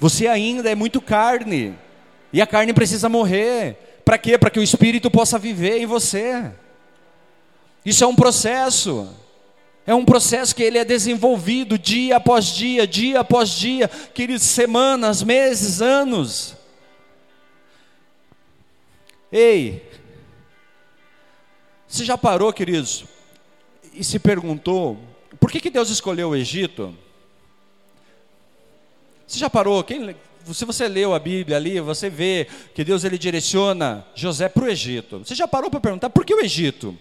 Você 0.00 0.26
ainda 0.26 0.70
é 0.70 0.74
muito 0.74 1.02
carne, 1.02 1.74
e 2.32 2.40
a 2.40 2.46
carne 2.46 2.72
precisa 2.72 3.10
morrer. 3.10 4.00
Para 4.04 4.16
quê? 4.16 4.38
Para 4.38 4.50
que 4.50 4.58
o 4.58 4.62
Espírito 4.62 5.10
possa 5.10 5.38
viver 5.38 5.78
em 5.78 5.86
você. 5.86 6.50
Isso 7.84 8.02
é 8.02 8.06
um 8.06 8.16
processo. 8.16 9.08
É 9.86 9.94
um 9.94 10.04
processo 10.04 10.54
que 10.54 10.62
ele 10.62 10.78
é 10.78 10.84
desenvolvido 10.84 11.78
dia 11.78 12.16
após 12.16 12.46
dia, 12.46 12.86
dia 12.86 13.20
após 13.20 13.50
dia, 13.50 13.88
queridos, 13.88 14.42
semanas, 14.42 15.22
meses, 15.22 15.80
anos. 15.80 16.56
Ei, 19.30 19.88
Você 21.86 22.04
já 22.04 22.18
parou, 22.18 22.52
queridos, 22.52 23.04
e 23.94 24.02
se 24.02 24.18
perguntou 24.18 24.98
por 25.38 25.50
que, 25.50 25.60
que 25.60 25.70
Deus 25.70 25.90
escolheu 25.90 26.30
o 26.30 26.36
Egito? 26.36 26.94
Você 29.26 29.38
já 29.38 29.50
parou? 29.50 29.82
Quem, 29.84 30.16
se 30.52 30.64
você 30.64 30.88
leu 30.88 31.14
a 31.14 31.18
Bíblia 31.18 31.56
ali, 31.56 31.80
você 31.80 32.08
vê 32.08 32.46
que 32.74 32.84
Deus 32.84 33.04
ele 33.04 33.18
direciona 33.18 34.06
José 34.14 34.48
para 34.48 34.64
o 34.64 34.68
Egito. 34.68 35.18
Você 35.18 35.34
já 35.34 35.46
parou 35.46 35.70
para 35.70 35.80
perguntar 35.80 36.10
por 36.10 36.24
que 36.24 36.34
o 36.34 36.40
Egito? 36.40 36.96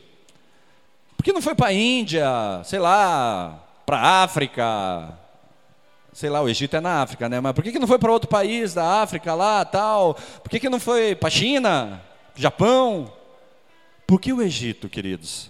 Que 1.26 1.34
não 1.34 1.42
foi 1.42 1.56
para 1.56 1.70
a 1.70 1.74
Índia, 1.74 2.24
sei 2.66 2.78
lá, 2.78 3.60
para 3.84 3.98
a 3.98 4.24
África? 4.24 5.12
Sei 6.14 6.30
lá, 6.30 6.40
o 6.40 6.48
Egito 6.48 6.76
é 6.76 6.80
na 6.80 7.02
África, 7.02 7.28
né? 7.28 7.40
Mas 7.40 7.52
por 7.54 7.64
que, 7.64 7.72
que 7.72 7.80
não 7.80 7.88
foi 7.88 7.98
para 7.98 8.12
outro 8.12 8.30
país 8.30 8.76
da 8.76 9.02
África 9.02 9.34
lá, 9.34 9.66
tal? 9.66 10.14
Por 10.14 10.52
que, 10.52 10.60
que 10.60 10.70
não 10.70 10.80
foi 10.80 11.16
para 11.16 11.28
a 11.28 11.32
China, 11.32 12.00
Japão? 12.36 13.12
Por 14.06 14.22
que 14.22 14.32
o 14.32 14.40
Egito, 14.40 14.88
queridos? 14.88 15.50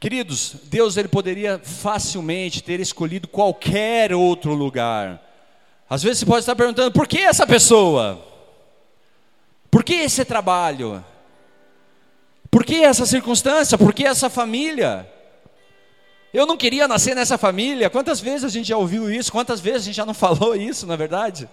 Queridos, 0.00 0.56
Deus 0.64 0.96
ele 0.96 1.06
poderia 1.06 1.60
facilmente 1.60 2.60
ter 2.60 2.80
escolhido 2.80 3.28
qualquer 3.28 4.12
outro 4.12 4.52
lugar. 4.52 5.22
Às 5.88 6.02
vezes 6.02 6.18
você 6.18 6.26
pode 6.26 6.40
estar 6.40 6.56
perguntando: 6.56 6.90
por 6.90 7.06
que 7.06 7.18
essa 7.18 7.46
pessoa? 7.46 8.20
Por 9.70 9.84
que 9.84 9.94
esse 9.94 10.24
trabalho? 10.24 11.04
Por 12.50 12.64
que 12.64 12.76
essa 12.76 13.04
circunstância? 13.04 13.76
Por 13.76 13.92
que 13.92 14.06
essa 14.06 14.30
família? 14.30 15.10
Eu 16.32 16.46
não 16.46 16.56
queria 16.56 16.86
nascer 16.86 17.14
nessa 17.14 17.38
família. 17.38 17.88
Quantas 17.88 18.20
vezes 18.20 18.44
a 18.44 18.48
gente 18.48 18.68
já 18.68 18.76
ouviu 18.76 19.10
isso? 19.10 19.32
Quantas 19.32 19.60
vezes 19.60 19.82
a 19.82 19.84
gente 19.86 19.96
já 19.96 20.06
não 20.06 20.14
falou 20.14 20.54
isso, 20.54 20.86
na 20.86 20.94
é 20.94 20.96
verdade? 20.96 21.48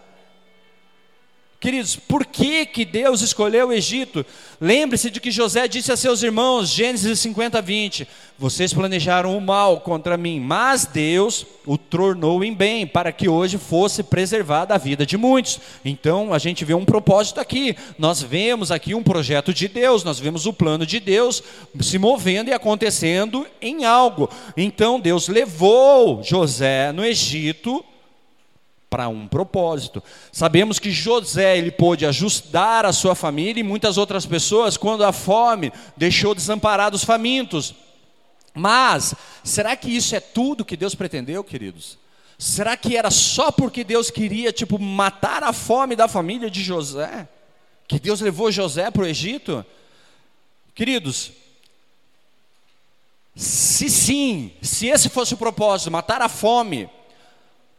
Queridos, 1.66 1.96
por 1.96 2.28
que, 2.28 2.64
que 2.64 2.86
Deus 2.86 3.24
escolheu 3.24 3.70
o 3.70 3.74
Egito? 3.74 4.24
Lembre-se 4.62 5.10
de 5.10 5.20
que 5.20 5.32
José 5.32 5.68
disse 5.68 5.92
a 5.92 5.98
seus 5.98 6.22
irmãos, 6.22 6.70
Gênesis 6.70 7.18
50, 7.18 7.60
20: 7.60 8.08
Vocês 8.38 8.72
planejaram 8.72 9.36
o 9.36 9.42
mal 9.42 9.80
contra 9.80 10.16
mim, 10.16 10.40
mas 10.40 10.86
Deus 10.86 11.44
o 11.66 11.76
tornou 11.76 12.44
em 12.44 12.54
bem, 12.54 12.86
para 12.86 13.12
que 13.12 13.28
hoje 13.28 13.58
fosse 13.58 14.04
preservada 14.04 14.76
a 14.76 14.78
vida 14.78 15.08
de 15.08 15.18
muitos. 15.18 15.60
Então 15.84 16.36
a 16.36 16.38
gente 16.38 16.64
vê 16.64 16.76
um 16.76 16.86
propósito 16.86 17.40
aqui. 17.40 17.76
Nós 17.98 18.22
vemos 18.22 18.70
aqui 18.70 18.94
um 18.94 19.02
projeto 19.02 19.52
de 19.52 19.68
Deus, 19.68 20.04
nós 20.04 20.20
vemos 20.20 20.46
o 20.46 20.54
plano 20.54 20.86
de 20.86 21.00
Deus 21.00 21.42
se 21.82 21.98
movendo 21.98 22.50
e 22.50 22.54
acontecendo 22.54 23.44
em 23.60 23.86
algo. 23.86 24.30
Então 24.56 25.00
Deus 25.00 25.28
levou 25.30 26.22
José 26.22 26.92
no 26.92 27.04
Egito 27.04 27.84
para 28.96 29.10
um 29.10 29.28
propósito. 29.28 30.02
Sabemos 30.32 30.80
que 30.80 30.90
José 30.90 31.58
ele 31.58 31.70
pôde 31.70 32.06
ajustar 32.06 32.86
a 32.86 32.94
sua 32.94 33.14
família 33.14 33.60
e 33.60 33.64
muitas 33.64 33.98
outras 33.98 34.26
pessoas 34.26 34.78
quando 34.78 35.04
a 35.04 35.12
fome 35.12 35.74
deixou 35.98 36.34
desamparados 36.34 37.04
famintos. 37.04 37.76
Mas 38.54 39.14
será 39.44 39.76
que 39.76 39.94
isso 39.94 40.16
é 40.16 40.22
tudo 40.22 40.64
que 40.64 40.78
Deus 40.78 40.96
pretendeu, 40.96 41.44
queridos? 41.44 41.98
Será 42.40 42.78
que 42.78 42.96
era 42.96 43.12
só 43.12 43.52
porque 43.52 43.84
Deus 43.84 44.10
queria 44.10 44.54
tipo 44.54 44.80
matar 44.80 45.44
a 45.44 45.52
fome 45.52 45.94
da 45.94 46.08
família 46.08 46.50
de 46.50 46.64
José 46.64 47.28
que 47.90 48.00
Deus 48.00 48.22
levou 48.22 48.50
José 48.50 48.90
para 48.92 49.02
o 49.02 49.06
Egito? 49.06 49.66
Queridos, 50.74 51.34
se 53.36 53.90
sim, 53.90 54.54
se 54.62 54.88
esse 54.88 55.10
fosse 55.10 55.34
o 55.34 55.38
propósito, 55.38 55.92
matar 55.92 56.22
a 56.22 56.30
fome, 56.30 56.90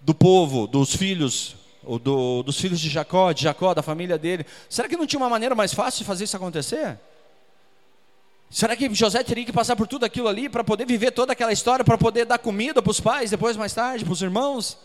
do 0.07 0.15
povo, 0.15 0.69
dos 0.69 0.95
filhos, 0.95 1.57
do, 2.01 2.45
dos 2.45 2.61
filhos 2.61 2.79
de 2.79 2.89
Jacó, 2.89 3.33
de 3.33 3.43
Jacó, 3.43 3.75
da 3.75 3.83
família 3.83 4.17
dele. 4.17 4.47
Será 4.71 4.89
que 4.89 4.97
não 4.97 5.05
tinha 5.05 5.19
uma 5.19 5.29
maneira 5.29 5.53
mais 5.53 5.75
fácil 5.75 5.99
de 5.99 6.05
fazer 6.05 6.23
isso 6.23 6.37
acontecer? 6.37 6.97
Será 8.49 8.77
que 8.77 8.95
José 8.95 9.25
teria 9.25 9.45
que 9.45 9.53
passar 9.53 9.75
por 9.75 9.89
tudo 9.89 10.07
aquilo 10.07 10.29
ali 10.29 10.49
para 10.49 10.63
poder 10.63 10.87
viver 10.87 11.11
toda 11.11 11.33
aquela 11.33 11.53
história, 11.53 11.85
para 11.85 11.99
poder 11.99 12.25
dar 12.25 12.39
comida 12.39 12.81
para 12.81 12.91
os 12.93 13.01
pais, 13.01 13.33
depois 13.33 13.57
mais 13.57 13.75
tarde, 13.75 14.05
para 14.05 14.13
os 14.13 14.23
irmãos? 14.23 14.79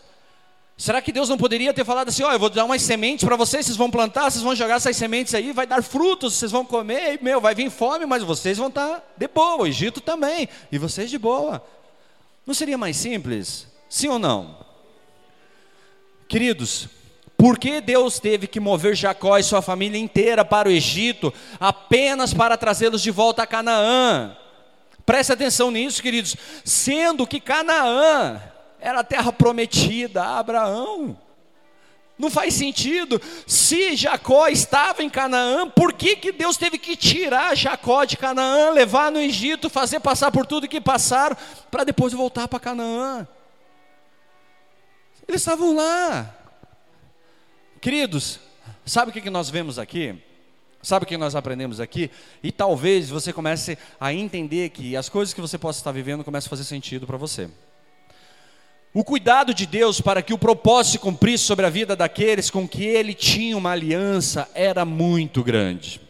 Será 0.76 1.00
que 1.00 1.12
Deus 1.12 1.28
não 1.28 1.38
poderia 1.38 1.72
ter 1.72 1.84
falado 1.84 2.08
assim: 2.08 2.24
ó, 2.24 2.30
oh, 2.30 2.32
eu 2.32 2.40
vou 2.40 2.50
dar 2.50 2.64
umas 2.64 2.82
sementes 2.82 3.24
para 3.24 3.36
vocês, 3.36 3.64
vocês 3.64 3.78
vão 3.78 3.92
plantar, 3.92 4.28
vocês 4.28 4.42
vão 4.42 4.56
jogar 4.56 4.74
essas 4.74 4.96
sementes 4.96 5.36
aí, 5.36 5.52
vai 5.52 5.68
dar 5.68 5.84
frutos, 5.84 6.34
vocês 6.34 6.50
vão 6.50 6.64
comer, 6.64 7.14
e, 7.14 7.22
meu, 7.22 7.40
vai 7.40 7.54
vir 7.54 7.70
fome, 7.70 8.06
mas 8.06 8.24
vocês 8.24 8.58
vão 8.58 8.66
estar 8.66 8.88
tá 8.88 9.02
de 9.16 9.28
boa, 9.28 9.62
o 9.62 9.66
Egito 9.68 10.00
também, 10.00 10.48
e 10.72 10.78
vocês 10.78 11.08
de 11.08 11.16
boa. 11.16 11.64
Não 12.44 12.54
seria 12.54 12.76
mais 12.76 12.96
simples? 12.96 13.68
Sim 13.88 14.08
ou 14.08 14.18
não? 14.18 14.71
Queridos, 16.32 16.88
por 17.36 17.58
que 17.58 17.78
Deus 17.78 18.18
teve 18.18 18.46
que 18.46 18.58
mover 18.58 18.96
Jacó 18.96 19.36
e 19.36 19.42
sua 19.42 19.60
família 19.60 19.98
inteira 19.98 20.46
para 20.46 20.66
o 20.66 20.72
Egito 20.72 21.30
apenas 21.60 22.32
para 22.32 22.56
trazê-los 22.56 23.02
de 23.02 23.10
volta 23.10 23.42
a 23.42 23.46
Canaã? 23.46 24.34
Preste 25.04 25.30
atenção 25.30 25.70
nisso, 25.70 26.02
queridos. 26.02 26.34
Sendo 26.64 27.26
que 27.26 27.38
Canaã 27.38 28.40
era 28.80 29.00
a 29.00 29.04
terra 29.04 29.30
prometida 29.30 30.22
a 30.22 30.38
Abraão. 30.38 31.18
Não 32.18 32.30
faz 32.30 32.54
sentido. 32.54 33.20
Se 33.46 33.94
Jacó 33.94 34.48
estava 34.48 35.02
em 35.02 35.10
Canaã, 35.10 35.68
por 35.68 35.92
que, 35.92 36.16
que 36.16 36.32
Deus 36.32 36.56
teve 36.56 36.78
que 36.78 36.96
tirar 36.96 37.54
Jacó 37.54 38.06
de 38.06 38.16
Canaã, 38.16 38.70
levar 38.70 39.12
no 39.12 39.20
Egito, 39.20 39.68
fazer 39.68 40.00
passar 40.00 40.30
por 40.32 40.46
tudo 40.46 40.66
que 40.66 40.80
passaram, 40.80 41.36
para 41.70 41.84
depois 41.84 42.14
voltar 42.14 42.48
para 42.48 42.58
Canaã? 42.58 43.28
Eles 45.26 45.40
estavam 45.40 45.74
lá. 45.74 46.34
Queridos, 47.80 48.38
sabe 48.84 49.10
o 49.10 49.14
que 49.14 49.30
nós 49.30 49.50
vemos 49.50 49.78
aqui? 49.78 50.18
Sabe 50.82 51.04
o 51.04 51.06
que 51.06 51.16
nós 51.16 51.36
aprendemos 51.36 51.78
aqui? 51.78 52.10
E 52.42 52.50
talvez 52.50 53.08
você 53.08 53.32
comece 53.32 53.78
a 54.00 54.12
entender 54.12 54.70
que 54.70 54.96
as 54.96 55.08
coisas 55.08 55.32
que 55.32 55.40
você 55.40 55.56
possa 55.56 55.78
estar 55.78 55.92
vivendo 55.92 56.24
começam 56.24 56.48
a 56.48 56.50
fazer 56.50 56.64
sentido 56.64 57.06
para 57.06 57.16
você. 57.16 57.48
O 58.92 59.04
cuidado 59.04 59.54
de 59.54 59.64
Deus 59.64 60.00
para 60.00 60.20
que 60.22 60.34
o 60.34 60.38
propósito 60.38 60.92
se 60.92 60.98
cumprisse 60.98 61.44
sobre 61.44 61.64
a 61.64 61.70
vida 61.70 61.96
daqueles 61.96 62.50
com 62.50 62.68
que 62.68 62.84
ele 62.84 63.14
tinha 63.14 63.56
uma 63.56 63.70
aliança 63.70 64.50
era 64.54 64.84
muito 64.84 65.42
grande. 65.42 66.00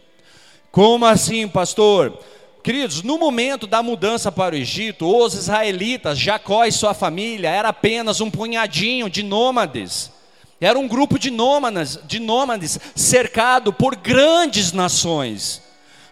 Como 0.70 1.04
assim, 1.04 1.46
pastor? 1.46 2.18
Queridos, 2.62 3.02
no 3.02 3.18
momento 3.18 3.66
da 3.66 3.82
mudança 3.82 4.30
para 4.30 4.54
o 4.54 4.58
Egito, 4.58 5.04
os 5.04 5.34
israelitas, 5.34 6.16
Jacó 6.16 6.64
e 6.64 6.70
sua 6.70 6.94
família, 6.94 7.48
era 7.48 7.70
apenas 7.70 8.20
um 8.20 8.30
punhadinho 8.30 9.10
de 9.10 9.24
nômades. 9.24 10.12
Era 10.60 10.78
um 10.78 10.86
grupo 10.86 11.18
de 11.18 11.28
nômades, 11.28 11.98
de 12.04 12.20
nômades 12.20 12.78
cercado 12.94 13.72
por 13.72 13.96
grandes 13.96 14.70
nações, 14.70 15.60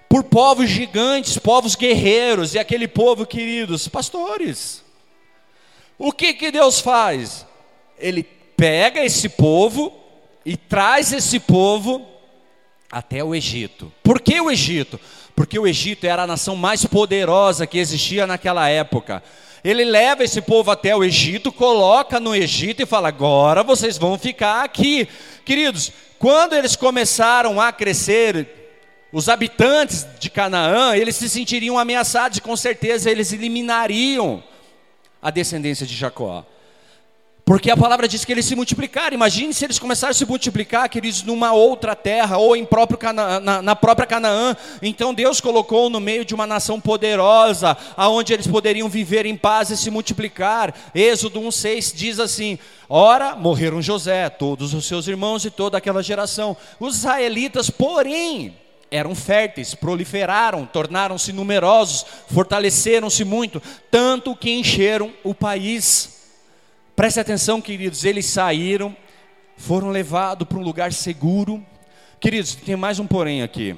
por 0.09 0.25
povos 0.25 0.69
gigantes, 0.69 1.39
povos 1.39 1.77
guerreiros, 1.77 2.55
e 2.55 2.59
aquele 2.59 2.89
povo, 2.89 3.25
queridos, 3.25 3.87
pastores. 3.87 4.83
O 5.97 6.11
que 6.11 6.35
que 6.35 6.51
Deus 6.51 6.81
faz? 6.81 7.47
Ele 7.97 8.25
pega 8.57 9.05
esse 9.05 9.29
povo 9.29 9.93
e 10.45 10.57
traz 10.57 11.13
esse 11.13 11.39
povo 11.39 12.05
até 12.91 13.23
o 13.23 13.37
Egito. 13.37 13.93
Por 14.03 14.21
que 14.21 14.41
o 14.41 14.51
Egito? 14.51 14.99
Porque 15.41 15.59
o 15.59 15.67
Egito 15.67 16.07
era 16.07 16.25
a 16.25 16.27
nação 16.27 16.55
mais 16.55 16.85
poderosa 16.85 17.67
que 17.67 17.79
existia 17.79 18.27
naquela 18.27 18.69
época. 18.69 19.23
Ele 19.65 19.85
leva 19.85 20.23
esse 20.23 20.43
povo 20.43 20.71
até 20.71 20.95
o 20.95 21.03
Egito, 21.03 21.51
coloca 21.51 22.21
no 22.21 22.35
Egito 22.35 22.83
e 22.83 22.87
fala: 22.87 23.09
agora 23.09 23.63
vocês 23.63 23.97
vão 23.97 24.19
ficar 24.19 24.63
aqui. 24.63 25.09
Queridos, 25.43 25.93
quando 26.19 26.53
eles 26.53 26.77
começaram 26.77 27.59
a 27.59 27.73
crescer, 27.73 28.49
os 29.11 29.31
habitantes 29.31 30.07
de 30.19 30.29
Canaã, 30.29 30.95
eles 30.95 31.17
se 31.17 31.27
sentiriam 31.27 31.79
ameaçados 31.79 32.37
e 32.37 32.43
com 32.43 32.55
certeza 32.55 33.11
eles 33.11 33.33
eliminariam 33.33 34.45
a 35.23 35.31
descendência 35.31 35.87
de 35.87 35.97
Jacó. 35.97 36.45
Porque 37.51 37.69
a 37.69 37.77
palavra 37.77 38.07
diz 38.07 38.25
que 38.25 38.31
eles 38.31 38.45
se 38.45 38.55
multiplicaram. 38.55 39.13
Imagine 39.13 39.53
se 39.53 39.65
eles 39.65 39.77
começaram 39.77 40.13
a 40.13 40.15
se 40.15 40.25
multiplicar, 40.25 40.89
queridos, 40.89 41.25
numa 41.25 41.53
outra 41.53 41.97
terra, 41.97 42.39
ou 42.39 42.55
em 42.55 42.65
próprio 42.65 42.97
Cana 42.97 43.41
na, 43.41 43.61
na, 43.61 43.75
própria 43.75 44.07
Canaã. 44.07 44.57
Então 44.81 45.13
Deus 45.13 45.41
colocou 45.41 45.91
no 45.91 45.99
meio 45.99 46.25
de 46.25 46.33
uma 46.33 46.47
nação 46.47 46.81
poderosa, 46.81 47.77
aonde 47.97 48.33
eles 48.33 48.47
poderiam 48.47 48.89
viver 48.89 49.27
em 49.27 49.37
paz 49.37 49.69
e 49.71 49.77
se 49.77 49.91
multiplicar. 49.91 50.73
Êxodo 50.95 51.41
1,6 51.41 51.93
diz 51.93 52.21
assim: 52.21 52.57
Ora, 52.89 53.35
morreram 53.35 53.83
José, 53.83 54.29
todos 54.29 54.73
os 54.73 54.85
seus 54.85 55.09
irmãos 55.09 55.45
e 55.45 55.51
toda 55.51 55.77
aquela 55.77 56.05
geração. 56.05 56.57
Os 56.79 56.99
israelitas, 56.99 57.69
porém, 57.69 58.55
eram 58.93 59.13
férteis, 59.13 59.75
proliferaram, 59.75 60.65
tornaram-se 60.67 61.33
numerosos, 61.33 62.07
fortaleceram-se 62.33 63.25
muito, 63.25 63.61
tanto 63.91 64.37
que 64.37 64.53
encheram 64.53 65.13
o 65.25 65.35
país. 65.35 66.10
Preste 67.01 67.19
atenção, 67.19 67.63
queridos, 67.63 68.05
eles 68.05 68.27
saíram, 68.27 68.95
foram 69.57 69.89
levados 69.89 70.47
para 70.47 70.59
um 70.59 70.63
lugar 70.63 70.93
seguro. 70.93 71.65
Queridos, 72.21 72.55
tem 72.55 72.77
mais 72.77 72.99
um 72.99 73.07
porém 73.07 73.41
aqui. 73.41 73.75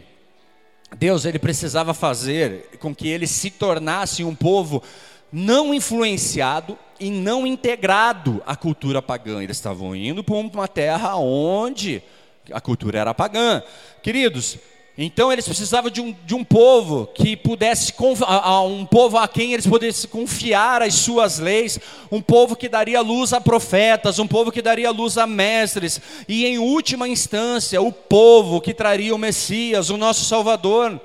Deus, 0.99 1.25
ele 1.25 1.39
precisava 1.39 1.95
fazer 1.95 2.69
com 2.81 2.93
que 2.93 3.07
eles 3.07 3.31
se 3.31 3.49
tornassem 3.49 4.27
um 4.27 4.35
povo 4.35 4.83
não 5.31 5.73
influenciado 5.73 6.77
e 6.99 7.13
não 7.13 7.47
integrado 7.47 8.43
à 8.45 8.57
cultura 8.57 9.01
pagã. 9.01 9.41
Eles 9.41 9.57
estavam 9.57 9.95
indo 9.95 10.25
para 10.25 10.35
uma 10.35 10.67
terra 10.67 11.15
onde 11.15 12.03
a 12.51 12.61
cultura 12.61 12.99
era 12.99 13.15
pagã. 13.15 13.63
Queridos, 14.03 14.59
Então 14.97 15.33
eles 15.33 15.47
precisavam 15.47 15.91
de 15.91 16.03
um, 16.03 16.15
de 16.27 16.35
um 16.35 16.45
povo 16.45 17.07
que 17.15 17.35
pudesse, 17.35 17.95
um 18.67 18.85
povo 18.85 19.17
a 19.17 19.27
quem 19.27 19.55
eles 19.55 19.67
pudessem 19.67 20.11
confiar 20.11 20.83
as 20.83 20.95
suas 20.95 21.39
leis, 21.39 21.79
um 22.11 22.21
povo 22.21 22.55
que 22.55 22.69
daria 22.69 23.01
luz 23.01 23.33
a 23.33 23.41
profetas, 23.41 24.19
um 24.19 24.27
povo 24.27 24.53
que 24.53 24.61
daria 24.61 24.91
luz 24.91 25.17
a 25.17 25.27
mestres, 25.27 25.99
e 26.29 26.45
em 26.45 26.59
última 26.59 27.09
instância, 27.09 27.81
o 27.81 27.91
povo 27.91 28.61
que 28.61 28.75
traria 28.75 29.15
o 29.15 29.19
Messias, 29.19 29.89
o 29.89 29.97
nosso 29.97 30.27
Salvador. 30.27 31.01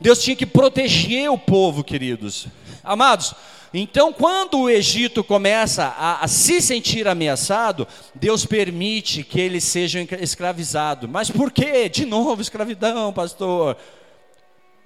Deus 0.00 0.22
tinha 0.22 0.36
que 0.36 0.46
proteger 0.46 1.30
o 1.30 1.36
povo, 1.36 1.84
queridos. 1.84 2.46
Amados, 2.82 3.34
então, 3.72 4.12
quando 4.12 4.60
o 4.60 4.70
Egito 4.70 5.22
começa 5.22 5.84
a, 5.84 6.24
a, 6.24 6.28
se 6.28 6.60
sentir 6.62 7.06
ameaçado, 7.06 7.86
Deus 8.14 8.46
permite 8.46 9.22
que 9.22 9.40
eles 9.40 9.64
sejam 9.64 10.06
escravizados. 10.20 11.08
Mas 11.08 11.30
por 11.30 11.50
quê? 11.50 11.88
De 11.88 12.06
novo, 12.06 12.40
escravidão, 12.40 13.12
pastor. 13.12 13.76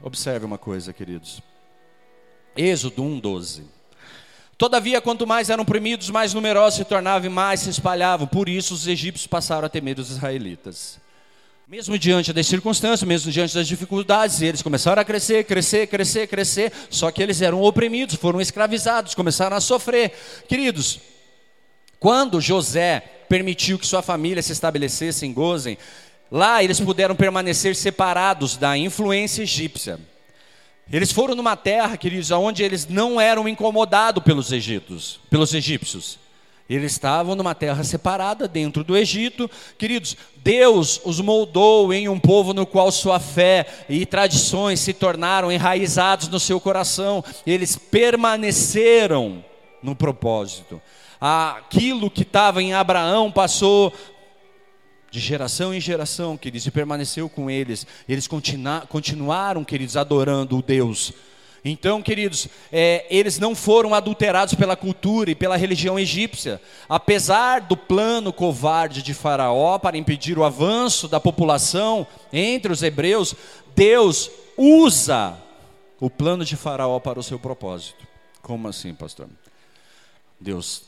Observe 0.02 0.44
uma 0.44 0.58
coisa, 0.58 0.92
queridos. 0.92 1.40
Êxodo 2.56 3.02
1,12. 3.02 3.62
Todavia, 4.58 5.00
quanto 5.00 5.26
mais 5.26 5.48
eram 5.48 5.62
oprimidos, 5.62 6.10
mais 6.10 6.34
numerosos 6.34 6.78
se 6.78 6.84
tornavam 6.84 7.26
e 7.26 7.32
mais 7.32 7.60
se 7.60 7.70
espalhavam. 7.70 8.26
Por 8.26 8.48
isso, 8.48 8.74
os 8.74 8.86
egípcios 8.86 9.26
passaram 9.26 9.66
a 9.66 9.68
temer 9.68 9.98
os 9.98 10.10
israelitas. 10.10 11.00
Mesmo 11.66 11.96
diante 11.96 12.32
das 12.32 12.46
circunstâncias, 12.46 13.06
mesmo 13.06 13.30
diante 13.30 13.54
das 13.54 13.68
dificuldades, 13.68 14.42
eles 14.42 14.62
começaram 14.62 15.00
a 15.00 15.04
crescer, 15.04 15.44
crescer, 15.44 15.86
crescer, 15.86 16.26
crescer, 16.26 16.72
só 16.90 17.10
que 17.10 17.22
eles 17.22 17.40
eram 17.40 17.62
oprimidos, 17.62 18.16
foram 18.16 18.40
escravizados, 18.40 19.14
começaram 19.14 19.56
a 19.56 19.60
sofrer. 19.60 20.12
Queridos, 20.48 21.00
quando 22.00 22.40
José 22.40 23.00
permitiu 23.28 23.78
que 23.78 23.86
sua 23.86 24.02
família 24.02 24.42
se 24.42 24.52
estabelecesse 24.52 25.24
em 25.24 25.32
Gozen, 25.32 25.78
lá 26.30 26.62
eles 26.62 26.80
puderam 26.80 27.14
permanecer 27.14 27.76
separados 27.76 28.56
da 28.56 28.76
influência 28.76 29.42
egípcia. 29.42 30.00
Eles 30.92 31.12
foram 31.12 31.36
numa 31.36 31.56
terra, 31.56 31.96
queridos, 31.96 32.32
onde 32.32 32.62
eles 32.62 32.86
não 32.86 33.20
eram 33.20 33.48
incomodados 33.48 34.22
pelos 34.24 34.50
egípcios, 34.50 35.20
pelos 35.30 35.54
egípcios. 35.54 36.18
Eles 36.72 36.92
estavam 36.92 37.34
numa 37.34 37.54
terra 37.54 37.84
separada 37.84 38.48
dentro 38.48 38.82
do 38.82 38.96
Egito. 38.96 39.50
Queridos, 39.76 40.16
Deus 40.36 41.02
os 41.04 41.20
moldou 41.20 41.92
em 41.92 42.08
um 42.08 42.18
povo 42.18 42.54
no 42.54 42.64
qual 42.64 42.90
sua 42.90 43.20
fé 43.20 43.66
e 43.90 44.06
tradições 44.06 44.80
se 44.80 44.94
tornaram 44.94 45.52
enraizados 45.52 46.28
no 46.28 46.40
seu 46.40 46.58
coração. 46.58 47.22
Eles 47.46 47.76
permaneceram 47.76 49.44
no 49.82 49.94
propósito. 49.94 50.80
Aquilo 51.20 52.10
que 52.10 52.22
estava 52.22 52.62
em 52.62 52.72
Abraão 52.72 53.30
passou 53.30 53.92
de 55.10 55.20
geração 55.20 55.74
em 55.74 55.80
geração, 55.80 56.38
queridos, 56.38 56.66
e 56.66 56.70
permaneceu 56.70 57.28
com 57.28 57.50
eles. 57.50 57.86
Eles 58.08 58.26
continuaram, 58.26 59.62
queridos, 59.62 59.94
adorando 59.94 60.56
o 60.56 60.62
Deus 60.62 61.12
então, 61.64 62.02
queridos, 62.02 62.48
é, 62.72 63.06
eles 63.08 63.38
não 63.38 63.54
foram 63.54 63.94
adulterados 63.94 64.54
pela 64.54 64.74
cultura 64.74 65.30
e 65.30 65.34
pela 65.34 65.56
religião 65.56 65.96
egípcia. 65.96 66.60
Apesar 66.88 67.60
do 67.60 67.76
plano 67.76 68.32
covarde 68.32 69.00
de 69.00 69.14
Faraó 69.14 69.78
para 69.78 69.96
impedir 69.96 70.36
o 70.36 70.44
avanço 70.44 71.06
da 71.06 71.20
população 71.20 72.04
entre 72.32 72.72
os 72.72 72.82
hebreus, 72.82 73.34
Deus 73.76 74.28
usa 74.56 75.38
o 76.00 76.10
plano 76.10 76.44
de 76.44 76.56
Faraó 76.56 76.98
para 76.98 77.20
o 77.20 77.22
seu 77.22 77.38
propósito. 77.38 78.04
Como 78.42 78.66
assim, 78.66 78.92
pastor? 78.92 79.28
Deus 80.40 80.82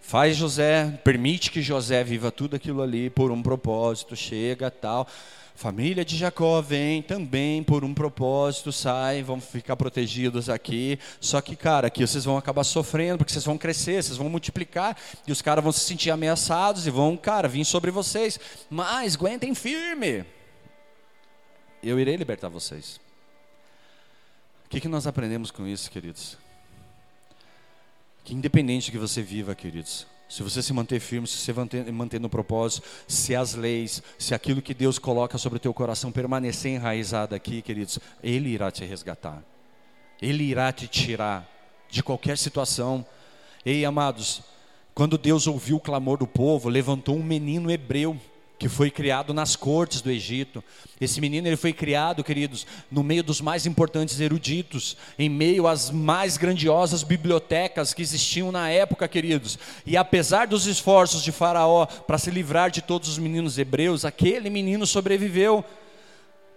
faz 0.00 0.36
José, 0.36 1.00
permite 1.04 1.50
que 1.50 1.60
José 1.60 2.02
viva 2.02 2.30
tudo 2.30 2.56
aquilo 2.56 2.80
ali 2.80 3.10
por 3.10 3.30
um 3.30 3.42
propósito, 3.42 4.16
chega 4.16 4.70
tal. 4.70 5.06
Família 5.54 6.04
de 6.04 6.16
Jacó 6.16 6.60
vem 6.60 7.00
também 7.00 7.62
por 7.62 7.84
um 7.84 7.94
propósito, 7.94 8.72
sai, 8.72 9.22
vão 9.22 9.40
ficar 9.40 9.76
protegidos 9.76 10.48
aqui. 10.48 10.98
Só 11.20 11.40
que, 11.40 11.54
cara, 11.54 11.86
aqui 11.86 12.04
vocês 12.04 12.24
vão 12.24 12.36
acabar 12.36 12.64
sofrendo, 12.64 13.18
porque 13.18 13.32
vocês 13.32 13.44
vão 13.44 13.56
crescer, 13.56 14.02
vocês 14.02 14.18
vão 14.18 14.28
multiplicar, 14.28 14.96
e 15.26 15.30
os 15.30 15.40
caras 15.40 15.62
vão 15.62 15.72
se 15.72 15.80
sentir 15.80 16.10
ameaçados 16.10 16.88
e 16.88 16.90
vão, 16.90 17.16
cara, 17.16 17.46
vir 17.46 17.64
sobre 17.64 17.92
vocês. 17.92 18.38
Mas 18.68 19.14
aguentem 19.14 19.54
firme. 19.54 20.24
Eu 21.80 22.00
irei 22.00 22.16
libertar 22.16 22.48
vocês. 22.48 23.00
O 24.66 24.68
que, 24.68 24.80
que 24.80 24.88
nós 24.88 25.06
aprendemos 25.06 25.52
com 25.52 25.66
isso, 25.68 25.88
queridos? 25.88 26.36
Que 28.24 28.34
independente 28.34 28.90
que 28.90 28.98
você 28.98 29.22
viva, 29.22 29.54
queridos, 29.54 30.04
se 30.28 30.42
você 30.42 30.62
se 30.62 30.72
manter 30.72 31.00
firme, 31.00 31.26
se 31.26 31.36
você 31.36 31.52
manter, 31.52 31.92
manter 31.92 32.20
no 32.20 32.28
propósito, 32.28 32.86
se 33.06 33.34
as 33.34 33.54
leis, 33.54 34.02
se 34.18 34.34
aquilo 34.34 34.62
que 34.62 34.74
Deus 34.74 34.98
coloca 34.98 35.38
sobre 35.38 35.58
o 35.58 35.60
teu 35.60 35.74
coração 35.74 36.10
permanecer 36.10 36.72
enraizado 36.72 37.34
aqui, 37.34 37.62
queridos, 37.62 37.98
Ele 38.22 38.48
irá 38.48 38.70
te 38.70 38.84
resgatar. 38.84 39.42
Ele 40.20 40.44
irá 40.44 40.72
te 40.72 40.88
tirar 40.88 41.48
de 41.88 42.02
qualquer 42.02 42.38
situação. 42.38 43.04
Ei, 43.64 43.84
amados, 43.84 44.42
quando 44.94 45.18
Deus 45.18 45.46
ouviu 45.46 45.76
o 45.76 45.80
clamor 45.80 46.18
do 46.18 46.26
povo, 46.26 46.68
levantou 46.68 47.16
um 47.16 47.22
menino 47.22 47.70
hebreu 47.70 48.18
que 48.58 48.68
foi 48.68 48.90
criado 48.90 49.34
nas 49.34 49.56
cortes 49.56 50.00
do 50.00 50.10
Egito. 50.10 50.62
Esse 51.00 51.20
menino 51.20 51.46
ele 51.46 51.56
foi 51.56 51.72
criado, 51.72 52.22
queridos, 52.22 52.66
no 52.90 53.02
meio 53.02 53.22
dos 53.22 53.40
mais 53.40 53.66
importantes 53.66 54.20
eruditos, 54.20 54.96
em 55.18 55.28
meio 55.28 55.66
às 55.66 55.90
mais 55.90 56.36
grandiosas 56.36 57.02
bibliotecas 57.02 57.92
que 57.92 58.02
existiam 58.02 58.52
na 58.52 58.70
época, 58.70 59.08
queridos. 59.08 59.58
E 59.84 59.96
apesar 59.96 60.46
dos 60.46 60.66
esforços 60.66 61.22
de 61.22 61.32
Faraó 61.32 61.86
para 61.86 62.18
se 62.18 62.30
livrar 62.30 62.70
de 62.70 62.80
todos 62.80 63.08
os 63.08 63.18
meninos 63.18 63.58
hebreus, 63.58 64.04
aquele 64.04 64.48
menino 64.48 64.86
sobreviveu. 64.86 65.64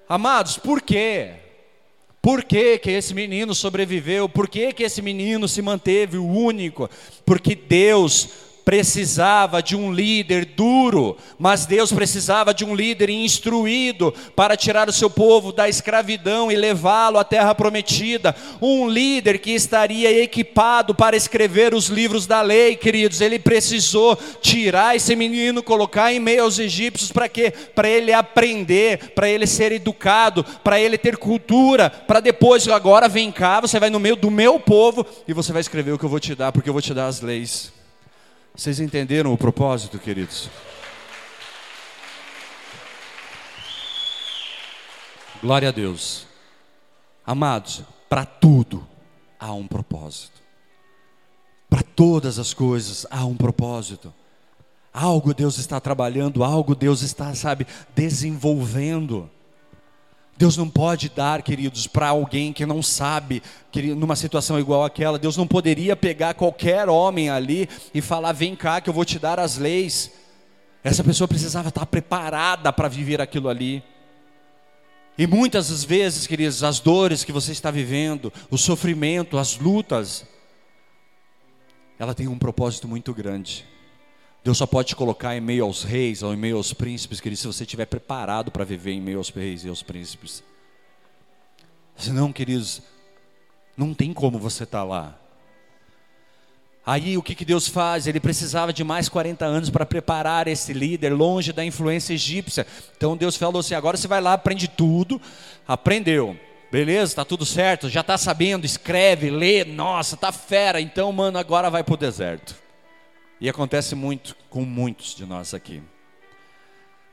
Amados, 0.07 0.57
por 0.57 0.81
quê? 0.81 1.31
Por 2.21 2.43
que, 2.43 2.77
que 2.77 2.91
esse 2.91 3.13
menino 3.13 3.55
sobreviveu? 3.55 4.27
Por 4.27 4.49
que, 4.49 4.73
que 4.73 4.83
esse 4.83 5.01
menino 5.01 5.47
se 5.47 5.61
manteve 5.61 6.17
o 6.17 6.27
único? 6.27 6.89
Porque 7.25 7.55
Deus 7.55 8.29
precisava 8.67 9.63
de 9.63 9.77
um 9.77 9.93
líder 9.93 10.43
duro, 10.43 11.15
mas 11.39 11.65
Deus 11.65 11.89
precisava 11.93 12.53
de 12.53 12.65
um 12.65 12.75
líder 12.75 13.09
instruído 13.09 14.13
para 14.35 14.57
tirar 14.57 14.89
o 14.89 14.91
seu 14.91 15.09
povo 15.09 15.53
da 15.53 15.69
escravidão 15.69 16.51
e 16.51 16.55
levá-lo 16.57 17.17
à 17.17 17.23
terra 17.23 17.55
prometida. 17.55 18.35
Um 18.61 18.89
líder 18.89 19.39
que 19.39 19.51
estaria 19.51 20.21
equipado 20.21 20.93
para 20.93 21.15
escrever 21.15 21.73
os 21.73 21.87
livros 21.87 22.27
da 22.27 22.41
lei, 22.41 22.75
queridos. 22.75 23.21
Ele 23.21 23.39
precisou 23.39 24.17
tirar 24.41 24.97
esse 24.97 25.15
menino, 25.15 25.63
colocar 25.63 26.11
em 26.11 26.19
meio 26.19 26.43
aos 26.43 26.59
egípcios 26.59 27.09
para 27.09 27.29
quê? 27.29 27.53
Para 27.73 27.87
ele 27.87 28.11
aprender, 28.11 29.13
para 29.15 29.29
ele 29.29 29.47
ser 29.47 29.71
educado, 29.71 30.43
para 30.61 30.77
ele 30.77 30.97
ter 30.97 31.15
cultura, 31.15 31.89
para 31.89 32.19
depois 32.19 32.67
agora 32.67 33.07
vem 33.07 33.31
cá, 33.31 33.61
você 33.61 33.79
vai 33.79 33.89
no 33.89 33.97
meio 33.97 34.17
do 34.17 34.29
meu 34.29 34.59
povo 34.59 35.05
e 35.25 35.31
você 35.31 35.53
vai 35.53 35.61
escrever 35.61 35.93
o 35.93 35.97
que 35.97 36.03
eu 36.03 36.09
vou 36.09 36.19
te 36.19 36.35
dar, 36.35 36.51
porque 36.51 36.67
eu 36.67 36.73
vou 36.73 36.81
te 36.81 36.93
dar 36.93 37.07
as 37.07 37.21
leis. 37.21 37.76
Vocês 38.57 38.79
entenderam 38.79 39.31
o 39.31 39.37
propósito, 39.37 39.99
queridos? 39.99 40.49
Glória 45.39 45.69
a 45.69 45.71
Deus. 45.71 46.25
Amados, 47.23 47.83
para 48.09 48.25
tudo 48.25 48.85
há 49.39 49.53
um 49.53 49.67
propósito. 49.67 50.41
Para 51.69 51.83
todas 51.83 52.39
as 52.39 52.51
coisas 52.51 53.05
há 53.11 53.23
um 53.25 53.37
propósito. 53.37 54.11
Algo 54.91 55.35
Deus 55.35 55.59
está 55.59 55.79
trabalhando, 55.79 56.43
algo 56.43 56.73
Deus 56.73 57.03
está, 57.03 57.35
sabe, 57.35 57.67
desenvolvendo. 57.95 59.29
Deus 60.37 60.55
não 60.55 60.69
pode 60.69 61.09
dar, 61.09 61.41
queridos, 61.41 61.87
para 61.87 62.09
alguém 62.09 62.53
que 62.53 62.65
não 62.65 62.83
sabe, 62.83 63.41
numa 63.95 64.15
situação 64.15 64.59
igual 64.59 64.83
àquela, 64.83 65.17
Deus 65.17 65.35
não 65.35 65.47
poderia 65.47 65.95
pegar 65.95 66.35
qualquer 66.35 66.87
homem 66.87 67.29
ali 67.29 67.67
e 67.93 68.01
falar: 68.01 68.33
vem 68.33 68.55
cá 68.55 68.79
que 68.79 68.89
eu 68.89 68.93
vou 68.93 69.03
te 69.03 69.17
dar 69.17 69.39
as 69.39 69.57
leis. 69.57 70.11
Essa 70.83 71.03
pessoa 71.03 71.27
precisava 71.27 71.69
estar 71.69 71.85
preparada 71.87 72.71
para 72.71 72.87
viver 72.87 73.19
aquilo 73.19 73.49
ali. 73.49 73.83
E 75.17 75.25
muitas 75.25 75.69
das 75.69 75.83
vezes, 75.83 76.27
queridos, 76.27 76.63
as 76.63 76.79
dores 76.79 77.23
que 77.23 77.31
você 77.31 77.51
está 77.51 77.71
vivendo, 77.71 78.31
o 78.51 78.57
sofrimento, 78.57 79.39
as 79.39 79.57
lutas, 79.57 80.23
ela 81.97 82.13
tem 82.13 82.27
um 82.27 82.37
propósito 82.37 82.87
muito 82.87 83.11
grande. 83.11 83.65
Deus 84.43 84.57
só 84.57 84.65
pode 84.65 84.89
te 84.89 84.95
colocar 84.95 85.35
em 85.35 85.41
meio 85.41 85.65
aos 85.65 85.83
reis 85.83 86.23
ou 86.23 86.33
em 86.33 86.37
meio 86.37 86.57
aos 86.57 86.73
príncipes, 86.73 87.19
querido, 87.19 87.39
se 87.39 87.47
você 87.47 87.63
estiver 87.63 87.85
preparado 87.85 88.51
para 88.51 88.63
viver 88.63 88.91
em 88.91 89.01
meio 89.01 89.17
aos 89.17 89.29
reis 89.29 89.63
e 89.63 89.69
aos 89.69 89.83
príncipes. 89.83 90.43
Senão, 91.95 92.31
queridos, 92.31 92.81
não 93.75 93.93
tem 93.93 94.13
como 94.13 94.39
você 94.39 94.63
estar 94.63 94.79
tá 94.79 94.83
lá. 94.83 95.19
Aí 96.85 97.17
o 97.17 97.21
que, 97.21 97.35
que 97.35 97.43
Deus 97.43 97.67
faz? 97.67 98.07
Ele 98.07 98.19
precisava 98.19 98.71
de 98.71 98.81
mais 98.81 99.09
40 99.09 99.43
anos 99.43 99.69
para 99.69 99.85
preparar 99.85 100.47
esse 100.47 100.71
líder 100.71 101.09
longe 101.09 101.51
da 101.51 101.65
influência 101.65 102.13
egípcia. 102.13 102.65
Então 102.95 103.17
Deus 103.17 103.35
falou 103.35 103.59
assim: 103.59 103.75
agora 103.75 103.97
você 103.97 104.07
vai 104.07 104.21
lá, 104.21 104.31
aprende 104.31 104.69
tudo. 104.69 105.21
Aprendeu. 105.67 106.39
Beleza, 106.71 107.11
está 107.11 107.25
tudo 107.25 107.45
certo, 107.45 107.89
já 107.89 108.01
está 108.01 108.17
sabendo, 108.17 108.65
escreve, 108.65 109.29
lê, 109.29 109.63
nossa, 109.63 110.17
tá 110.17 110.31
fera. 110.31 110.79
Então, 110.81 111.11
mano, 111.11 111.37
agora 111.37 111.69
vai 111.69 111.83
para 111.83 111.93
o 111.93 111.97
deserto. 111.97 112.55
E 113.39 113.47
acontece 113.47 113.95
muito 113.95 114.35
com 114.49 114.61
muitos 114.61 115.13
de 115.15 115.25
nós 115.25 115.53
aqui. 115.53 115.81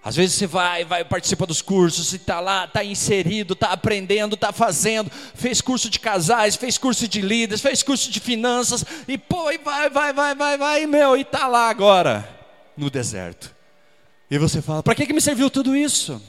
Às 0.03 0.17
vezes 0.17 0.37
você 0.37 0.47
vai, 0.47 0.85
vai 0.85 1.03
participa 1.03 1.47
dos 1.47 1.63
cursos, 1.63 2.13
e 2.13 2.17
está 2.17 2.39
lá, 2.39 2.67
está 2.67 2.85
inserido, 2.85 3.55
está 3.55 3.69
aprendendo, 3.69 4.35
está 4.35 4.53
fazendo, 4.53 5.11
fez 5.35 5.63
curso 5.63 5.89
de 5.89 5.99
casais, 5.99 6.57
fez 6.57 6.77
curso 6.77 7.09
de 7.09 7.23
líderes, 7.23 7.63
fez 7.63 7.83
curso 7.83 8.11
de 8.11 8.21
finanças, 8.21 8.85
e 9.09 9.17
pô, 9.17 9.51
e 9.51 9.57
vai, 9.57 9.89
vai, 9.89 10.13
vai, 10.13 10.35
vai, 10.35 10.59
vai, 10.59 10.87
meu, 10.87 11.17
e 11.17 11.23
está 11.23 11.47
lá 11.47 11.71
agora, 11.71 12.29
no 12.77 12.91
deserto. 12.91 13.55
E 14.31 14.37
você 14.37 14.61
fala, 14.61 14.83
para 14.83 14.95
que, 14.95 15.07
que 15.07 15.13
me 15.15 15.23
serviu 15.23 15.49
tudo 15.49 15.75
isso? 15.75 16.21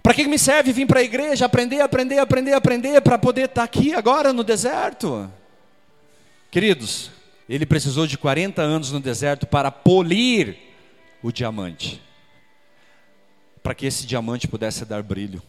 Para 0.00 0.14
que, 0.14 0.22
que 0.22 0.30
me 0.30 0.38
serve 0.38 0.72
vir 0.72 0.86
para 0.86 1.00
a 1.00 1.02
igreja, 1.02 1.46
aprender, 1.46 1.80
aprender, 1.80 2.18
aprender, 2.20 2.52
aprender, 2.52 3.00
para 3.00 3.18
poder 3.18 3.46
estar 3.46 3.62
tá 3.62 3.64
aqui 3.64 3.92
agora 3.92 4.32
no 4.32 4.44
deserto? 4.44 5.28
Queridos, 6.48 7.10
ele 7.54 7.64
precisou 7.64 8.06
de 8.06 8.18
40 8.18 8.60
anos 8.60 8.92
no 8.92 9.00
deserto 9.00 9.46
para 9.46 9.70
polir 9.70 10.56
o 11.22 11.32
diamante, 11.32 12.02
para 13.62 13.74
que 13.74 13.86
esse 13.86 14.06
diamante 14.06 14.46
pudesse 14.46 14.84
dar 14.84 15.02
brilho. 15.02 15.42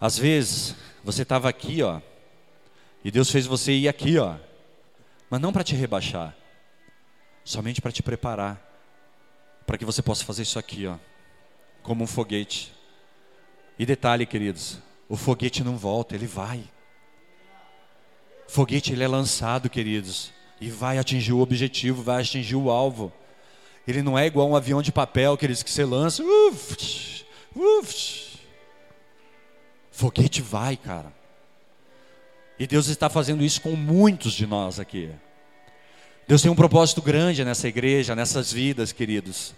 Às 0.00 0.16
vezes, 0.16 0.76
você 1.04 1.22
estava 1.22 1.48
aqui, 1.48 1.82
ó, 1.82 2.00
e 3.04 3.10
Deus 3.10 3.30
fez 3.30 3.46
você 3.46 3.72
ir 3.72 3.88
aqui, 3.88 4.18
ó, 4.18 4.36
mas 5.28 5.40
não 5.40 5.52
para 5.52 5.64
te 5.64 5.74
rebaixar, 5.74 6.34
somente 7.44 7.80
para 7.80 7.92
te 7.92 8.02
preparar, 8.02 8.66
para 9.66 9.76
que 9.76 9.84
você 9.84 10.02
possa 10.02 10.24
fazer 10.24 10.42
isso 10.42 10.58
aqui, 10.58 10.86
ó, 10.86 10.96
como 11.82 12.04
um 12.04 12.06
foguete. 12.06 12.72
E 13.78 13.84
detalhe, 13.84 14.26
queridos, 14.26 14.78
o 15.08 15.16
foguete 15.16 15.64
não 15.64 15.76
volta, 15.76 16.14
ele 16.14 16.26
vai. 16.26 16.62
Foguete 18.50 18.92
ele 18.92 19.04
é 19.04 19.06
lançado, 19.06 19.70
queridos, 19.70 20.32
e 20.60 20.68
vai 20.68 20.98
atingir 20.98 21.32
o 21.32 21.38
objetivo, 21.38 22.02
vai 22.02 22.20
atingir 22.20 22.56
o 22.56 22.68
alvo. 22.68 23.12
Ele 23.86 24.02
não 24.02 24.18
é 24.18 24.26
igual 24.26 24.50
um 24.50 24.56
avião 24.56 24.82
de 24.82 24.90
papel, 24.90 25.36
queridos, 25.36 25.62
que 25.62 25.70
você 25.70 25.84
lança, 25.84 26.24
uf, 26.24 27.24
uf. 27.54 28.40
Foguete 29.92 30.42
vai, 30.42 30.76
cara. 30.76 31.12
E 32.58 32.66
Deus 32.66 32.88
está 32.88 33.08
fazendo 33.08 33.44
isso 33.44 33.60
com 33.60 33.76
muitos 33.76 34.32
de 34.32 34.48
nós 34.48 34.80
aqui. 34.80 35.10
Deus 36.26 36.42
tem 36.42 36.50
um 36.50 36.56
propósito 36.56 37.00
grande 37.00 37.44
nessa 37.44 37.68
igreja, 37.68 38.16
nessas 38.16 38.52
vidas, 38.52 38.90
queridos. 38.90 39.54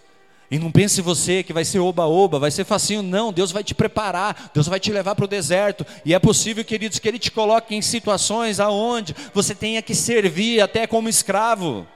E 0.51 0.59
não 0.59 0.71
pense 0.71 1.01
você 1.01 1.41
que 1.41 1.53
vai 1.53 1.65
ser 1.65 1.79
oba-oba, 1.79 2.37
vai 2.37 2.51
ser 2.51 2.63
facinho. 2.63 3.01
Não, 3.01 3.33
Deus 3.33 3.51
vai 3.51 3.63
te 3.63 3.73
preparar, 3.73 4.51
Deus 4.53 4.67
vai 4.67 4.79
te 4.79 4.91
levar 4.91 5.15
para 5.15 5.25
o 5.25 5.27
deserto. 5.27 5.85
E 6.05 6.13
é 6.13 6.19
possível, 6.19 6.63
queridos, 6.63 6.99
que 6.99 7.07
Ele 7.07 7.19
te 7.19 7.31
coloque 7.31 7.75
em 7.75 7.81
situações 7.81 8.59
aonde 8.59 9.15
você 9.33 9.55
tenha 9.55 9.81
que 9.81 9.95
servir 9.95 10.61
até 10.61 10.85
como 10.85 11.09
escravo. 11.09 11.87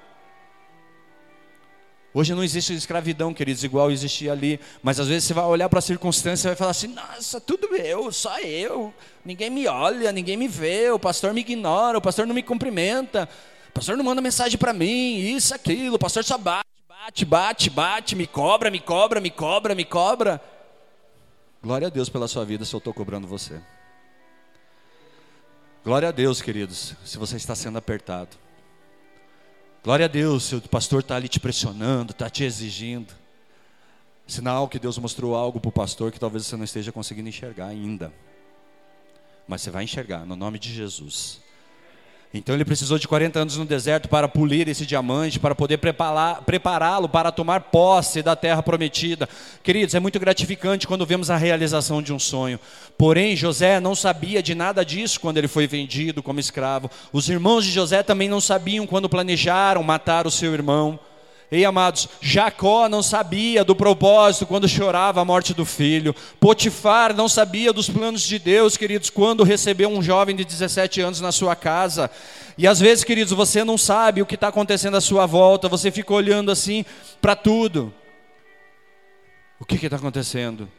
Hoje 2.13 2.33
não 2.33 2.43
existe 2.43 2.73
escravidão, 2.73 3.31
queridos, 3.31 3.63
igual 3.63 3.91
existia 3.91 4.31
ali. 4.31 4.59
Mas 4.81 4.99
às 4.99 5.07
vezes 5.07 5.25
você 5.25 5.35
vai 5.35 5.45
olhar 5.45 5.69
para 5.69 5.77
a 5.77 5.81
circunstância 5.83 6.47
e 6.47 6.49
vai 6.49 6.55
falar 6.55 6.71
assim: 6.71 6.87
nossa, 6.87 7.39
tudo 7.39 7.75
eu, 7.75 8.11
só 8.11 8.39
eu. 8.39 8.91
Ninguém 9.23 9.51
me 9.51 9.67
olha, 9.67 10.11
ninguém 10.11 10.35
me 10.35 10.47
vê, 10.47 10.89
o 10.89 10.97
pastor 10.97 11.31
me 11.31 11.41
ignora, 11.41 11.99
o 11.99 12.01
pastor 12.01 12.25
não 12.25 12.33
me 12.33 12.41
cumprimenta, 12.41 13.29
o 13.69 13.71
pastor 13.71 13.95
não 13.95 14.03
manda 14.03 14.19
mensagem 14.19 14.57
para 14.57 14.73
mim, 14.73 15.19
isso, 15.19 15.53
aquilo, 15.53 15.97
o 15.97 15.99
pastor 15.99 16.23
só 16.23 16.39
bate 16.39 16.76
bate, 17.07 17.25
bate, 17.25 17.69
bate, 17.69 18.15
me 18.15 18.27
cobra, 18.27 18.69
me 18.69 18.79
cobra, 18.79 19.21
me 19.21 19.29
cobra, 19.29 19.73
me 19.73 19.85
cobra. 19.85 20.41
Glória 21.63 21.87
a 21.87 21.89
Deus 21.89 22.09
pela 22.09 22.27
sua 22.27 22.43
vida 22.43 22.65
se 22.65 22.75
eu 22.75 22.79
estou 22.79 22.93
cobrando 22.93 23.25
você. 23.25 23.61
Glória 25.85 26.09
a 26.09 26.11
Deus, 26.11 26.41
queridos, 26.41 26.95
se 27.05 27.17
você 27.17 27.37
está 27.37 27.55
sendo 27.55 27.77
apertado. 27.77 28.35
Glória 29.83 30.05
a 30.05 30.09
Deus 30.09 30.43
se 30.43 30.55
o 30.55 30.61
pastor 30.61 30.99
está 30.99 31.15
ali 31.15 31.29
te 31.29 31.39
pressionando, 31.39 32.11
está 32.11 32.29
te 32.29 32.43
exigindo. 32.43 33.13
Sinal 34.27 34.67
que 34.67 34.77
Deus 34.77 34.97
mostrou 34.97 35.33
algo 35.33 35.61
para 35.61 35.69
o 35.69 35.71
pastor 35.71 36.11
que 36.11 36.19
talvez 36.19 36.45
você 36.45 36.57
não 36.57 36.65
esteja 36.65 36.91
conseguindo 36.91 37.29
enxergar 37.29 37.67
ainda. 37.67 38.11
Mas 39.47 39.61
você 39.61 39.71
vai 39.71 39.85
enxergar, 39.85 40.25
no 40.25 40.35
nome 40.35 40.59
de 40.59 40.73
Jesus. 40.73 41.39
Então 42.33 42.53
ele 42.53 42.65
precisou 42.65 42.99
de 42.99 43.07
40 43.07 43.39
anos 43.39 43.57
no 43.57 43.65
deserto 43.65 44.09
para 44.09 44.27
polir 44.27 44.67
esse 44.67 44.85
diamante, 44.85 45.39
para 45.39 45.55
poder 45.55 45.77
prepará-lo 45.77 47.09
para 47.09 47.31
tomar 47.31 47.61
posse 47.61 48.21
da 48.21 48.35
terra 48.35 48.61
prometida. 48.61 49.29
Queridos, 49.63 49.95
é 49.95 49.99
muito 49.99 50.19
gratificante 50.19 50.85
quando 50.85 51.05
vemos 51.05 51.31
a 51.31 51.37
realização 51.37 52.01
de 52.01 52.13
um 52.13 52.19
sonho. 52.19 52.59
Porém, 52.97 53.35
José 53.35 53.79
não 53.79 53.95
sabia 53.95 54.43
de 54.43 54.53
nada 54.53 54.83
disso 54.83 55.19
quando 55.19 55.37
ele 55.37 55.47
foi 55.47 55.67
vendido 55.67 56.21
como 56.21 56.39
escravo. 56.39 56.91
Os 57.13 57.29
irmãos 57.29 57.63
de 57.63 57.71
José 57.71 58.03
também 58.03 58.27
não 58.27 58.41
sabiam 58.41 58.85
quando 58.85 59.07
planejaram 59.09 59.81
matar 59.81 60.27
o 60.27 60.31
seu 60.31 60.53
irmão. 60.53 60.99
Ei, 61.49 61.63
amados, 61.63 62.09
Jacó 62.19 62.89
não 62.89 63.01
sabia 63.01 63.63
do 63.63 63.73
propósito 63.73 64.45
quando 64.45 64.67
chorava 64.67 65.21
a 65.21 65.25
morte 65.25 65.53
do 65.53 65.65
filho. 65.65 66.13
Potifar 66.41 67.15
não 67.15 67.29
sabia 67.29 67.71
dos 67.71 67.89
planos 67.89 68.21
de 68.21 68.37
Deus, 68.37 68.75
queridos, 68.75 69.09
quando 69.09 69.45
recebeu 69.45 69.89
um 69.89 70.01
jovem 70.01 70.35
de 70.35 70.43
17 70.43 70.99
anos 70.99 71.21
na 71.21 71.31
sua 71.31 71.55
casa. 71.55 72.11
E 72.57 72.67
às 72.67 72.81
vezes, 72.81 73.05
queridos, 73.05 73.31
você 73.31 73.63
não 73.63 73.77
sabe 73.77 74.21
o 74.21 74.25
que 74.25 74.35
está 74.35 74.49
acontecendo 74.49 74.97
à 74.97 75.01
sua 75.01 75.25
volta, 75.25 75.69
você 75.69 75.89
fica 75.89 76.13
olhando 76.13 76.51
assim 76.51 76.83
para 77.21 77.33
tudo. 77.33 77.93
O 79.57 79.63
que 79.63 79.75
está 79.75 79.95
acontecendo? 79.95 80.69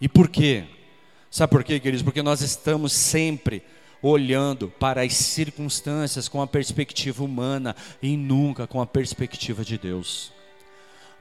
E 0.00 0.08
por 0.08 0.28
quê? 0.28 0.64
Sabe 1.30 1.50
por 1.50 1.62
quê, 1.62 1.78
queridos? 1.78 2.02
Porque 2.02 2.22
nós 2.22 2.40
estamos 2.40 2.94
sempre 2.94 3.62
olhando 4.02 4.68
para 4.78 5.02
as 5.02 5.14
circunstâncias 5.14 6.28
com 6.28 6.40
a 6.40 6.46
perspectiva 6.46 7.22
humana 7.22 7.76
e 8.02 8.16
nunca 8.16 8.66
com 8.66 8.80
a 8.80 8.86
perspectiva 8.86 9.64
de 9.64 9.76
Deus. 9.76 10.32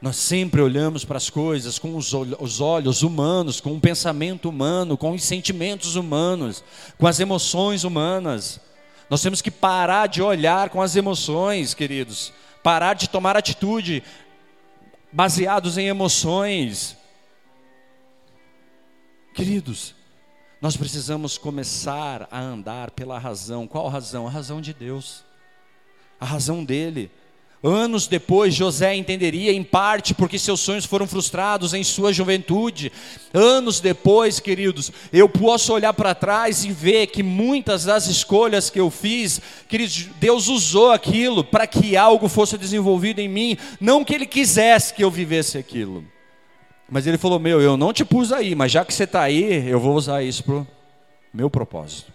Nós 0.02 0.16
sempre 0.16 0.62
olhamos 0.62 1.04
para 1.04 1.18
as 1.18 1.30
coisas 1.30 1.78
com 1.78 1.98
os 1.98 2.62
olhos 2.62 3.02
humanos, 3.04 3.60
com 3.60 3.76
o 3.76 3.82
pensamento 3.82 4.48
humano, 4.48 4.98
com 4.98 5.12
os 5.12 5.24
sentimentos 5.24 5.98
humanos, 5.98 6.64
com 6.98 7.06
as 7.06 7.20
emoções 7.20 7.84
humanas. 7.84 8.62
Nós 9.10 9.22
temos 9.22 9.42
que 9.42 9.52
parar 9.52 10.08
de 10.08 10.22
olhar 10.22 10.70
com 10.70 10.82
as 10.82 10.96
emoções, 10.96 11.74
queridos, 11.74 12.32
parar 12.64 12.94
de 12.94 13.10
tomar 13.10 13.36
atitude 13.36 14.02
baseados 15.12 15.78
em 15.78 15.88
emoções. 15.88 16.96
Queridos, 19.34 19.96
nós 20.62 20.76
precisamos 20.76 21.38
começar 21.38 22.28
a 22.30 22.40
andar 22.40 22.92
pela 22.92 23.18
razão. 23.18 23.66
Qual 23.66 23.88
razão? 23.88 24.28
A 24.28 24.30
razão 24.30 24.60
de 24.60 24.74
Deus. 24.74 25.24
A 26.20 26.26
razão 26.26 26.66
dele. 26.66 27.10
Anos 27.62 28.08
depois, 28.08 28.54
José 28.54 28.96
entenderia 28.96 29.52
em 29.52 29.64
parte 29.64 30.14
porque 30.14 30.40
seus 30.40 30.62
sonhos 30.62 30.86
foram 30.86 31.06
frustrados 31.06 31.74
em 31.74 31.84
sua 31.84 32.12
juventude. 32.14 32.92
Anos 33.34 33.80
depois, 33.82 34.40
queridos, 34.40 34.92
eu 35.12 35.28
posso 35.28 35.74
olhar 35.74 35.94
para 35.94 36.16
trás 36.16 36.64
e 36.64 36.72
ver 36.72 37.08
que 37.08 37.24
muitas 37.24 37.86
das 37.86 38.08
escolhas 38.08 38.70
que 38.70 38.80
eu 38.80 38.90
fiz, 38.90 39.42
queridos, 39.68 40.08
Deus 40.20 40.48
usou 40.48 40.92
aquilo 40.92 41.44
para 41.44 41.68
que 41.68 41.98
algo 41.98 42.30
fosse 42.30 42.58
desenvolvido 42.58 43.20
em 43.20 43.28
mim, 43.28 43.58
não 43.80 44.06
que 44.06 44.16
Ele 44.16 44.26
quisesse 44.26 44.94
que 44.94 45.04
eu 45.04 45.12
vivesse 45.12 45.58
aquilo. 45.58 46.06
Mas 46.90 47.06
ele 47.06 47.18
falou: 47.18 47.40
Meu, 47.40 47.62
eu 47.62 47.78
não 47.78 47.94
te 47.94 48.04
pus 48.04 48.32
aí, 48.32 48.56
mas 48.56 48.72
já 48.72 48.84
que 48.84 48.94
você 48.94 49.04
está 49.04 49.22
aí, 49.22 49.68
eu 49.68 49.80
vou 49.80 49.96
usar 49.96 50.24
isso 50.24 50.44
para 50.44 50.56
o 50.56 50.68
meu 51.34 51.50
propósito. 51.50 52.12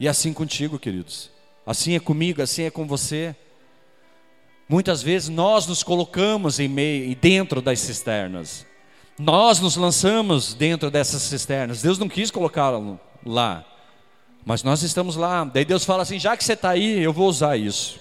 E 0.00 0.08
assim 0.08 0.32
contigo, 0.32 0.78
queridos. 0.78 1.30
Assim 1.66 1.94
é 1.94 2.00
comigo, 2.00 2.40
assim 2.40 2.62
é 2.62 2.70
com 2.70 2.86
você. 2.86 3.36
Muitas 4.68 5.02
vezes 5.02 5.28
nós 5.28 5.66
nos 5.66 5.82
colocamos 5.82 6.60
em 6.60 6.68
meio 6.68 7.10
e 7.10 7.14
dentro 7.14 7.60
das 7.60 7.80
cisternas. 7.80 8.66
Nós 9.18 9.60
nos 9.60 9.76
lançamos 9.76 10.54
dentro 10.54 10.90
dessas 10.90 11.22
cisternas. 11.22 11.82
Deus 11.82 11.98
não 11.98 12.08
quis 12.08 12.30
colocá-lo 12.30 12.98
lá. 13.26 13.64
Mas 14.46 14.62
nós 14.62 14.82
estamos 14.82 15.16
lá. 15.16 15.44
Daí 15.44 15.64
Deus 15.64 15.84
fala 15.84 16.04
assim: 16.04 16.18
já 16.18 16.36
que 16.36 16.44
você 16.44 16.52
está 16.54 16.70
aí, 16.70 17.02
eu 17.02 17.12
vou 17.12 17.28
usar 17.28 17.56
isso. 17.56 18.00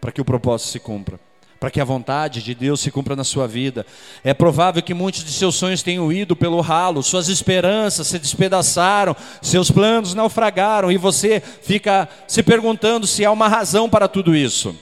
Para 0.00 0.10
que 0.10 0.20
o 0.20 0.24
propósito 0.24 0.70
se 0.70 0.80
cumpra 0.80 1.20
para 1.58 1.70
que 1.70 1.80
a 1.80 1.84
vontade 1.84 2.42
de 2.42 2.54
Deus 2.54 2.80
se 2.80 2.90
cumpra 2.90 3.16
na 3.16 3.24
sua 3.24 3.46
vida. 3.46 3.84
É 4.22 4.32
provável 4.32 4.82
que 4.82 4.94
muitos 4.94 5.24
de 5.24 5.32
seus 5.32 5.56
sonhos 5.56 5.82
tenham 5.82 6.12
ido 6.12 6.36
pelo 6.36 6.60
ralo, 6.60 7.02
suas 7.02 7.28
esperanças 7.28 8.06
se 8.06 8.18
despedaçaram, 8.18 9.16
seus 9.42 9.70
planos 9.70 10.14
naufragaram 10.14 10.90
e 10.92 10.96
você 10.96 11.42
fica 11.62 12.08
se 12.26 12.42
perguntando 12.42 13.06
se 13.06 13.24
há 13.24 13.30
uma 13.30 13.48
razão 13.48 13.88
para 13.88 14.08
tudo 14.08 14.34
isso. 14.34 14.74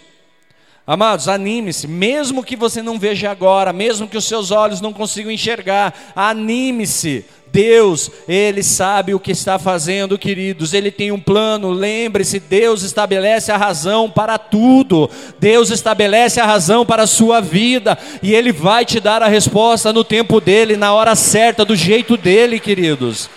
Amados, 0.87 1.27
anime-se, 1.27 1.89
mesmo 1.89 2.45
que 2.45 2.55
você 2.55 2.81
não 2.81 2.97
veja 2.97 3.29
agora, 3.29 3.73
mesmo 3.73 4.07
que 4.07 4.17
os 4.17 4.25
seus 4.25 4.53
olhos 4.53 4.81
não 4.81 4.93
consigam 4.93 5.33
enxergar, 5.33 6.13
anime-se, 6.15 7.25
Deus, 7.49 8.11
Ele 8.29 8.63
sabe 8.63 9.15
o 9.15 9.19
que 9.19 9.33
está 9.33 9.59
fazendo, 9.59 10.19
queridos, 10.19 10.75
Ele 10.75 10.91
tem 10.91 11.11
um 11.11 11.19
plano. 11.19 11.71
Lembre-se, 11.71 12.39
Deus 12.39 12.83
estabelece 12.83 13.51
a 13.51 13.57
razão 13.57 14.11
para 14.11 14.39
tudo, 14.39 15.11
Deus 15.41 15.71
estabelece 15.71 16.39
a 16.39 16.47
razão 16.47 16.85
para 16.85 17.05
a 17.05 17.07
sua 17.07 17.41
vida, 17.41 17.99
e 18.23 18.35
Ele 18.35 18.53
vai 18.53 18.85
te 18.85 19.01
dar 19.01 19.23
a 19.23 19.29
resposta 19.29 19.93
no 19.93 20.05
tempo 20.05 20.41
dele, 20.41 20.77
na 20.77 20.93
hora 20.93 21.17
certa, 21.17 21.65
do 21.65 21.75
jeito 21.75 22.17
dele, 22.17 22.61
queridos. 22.61 23.29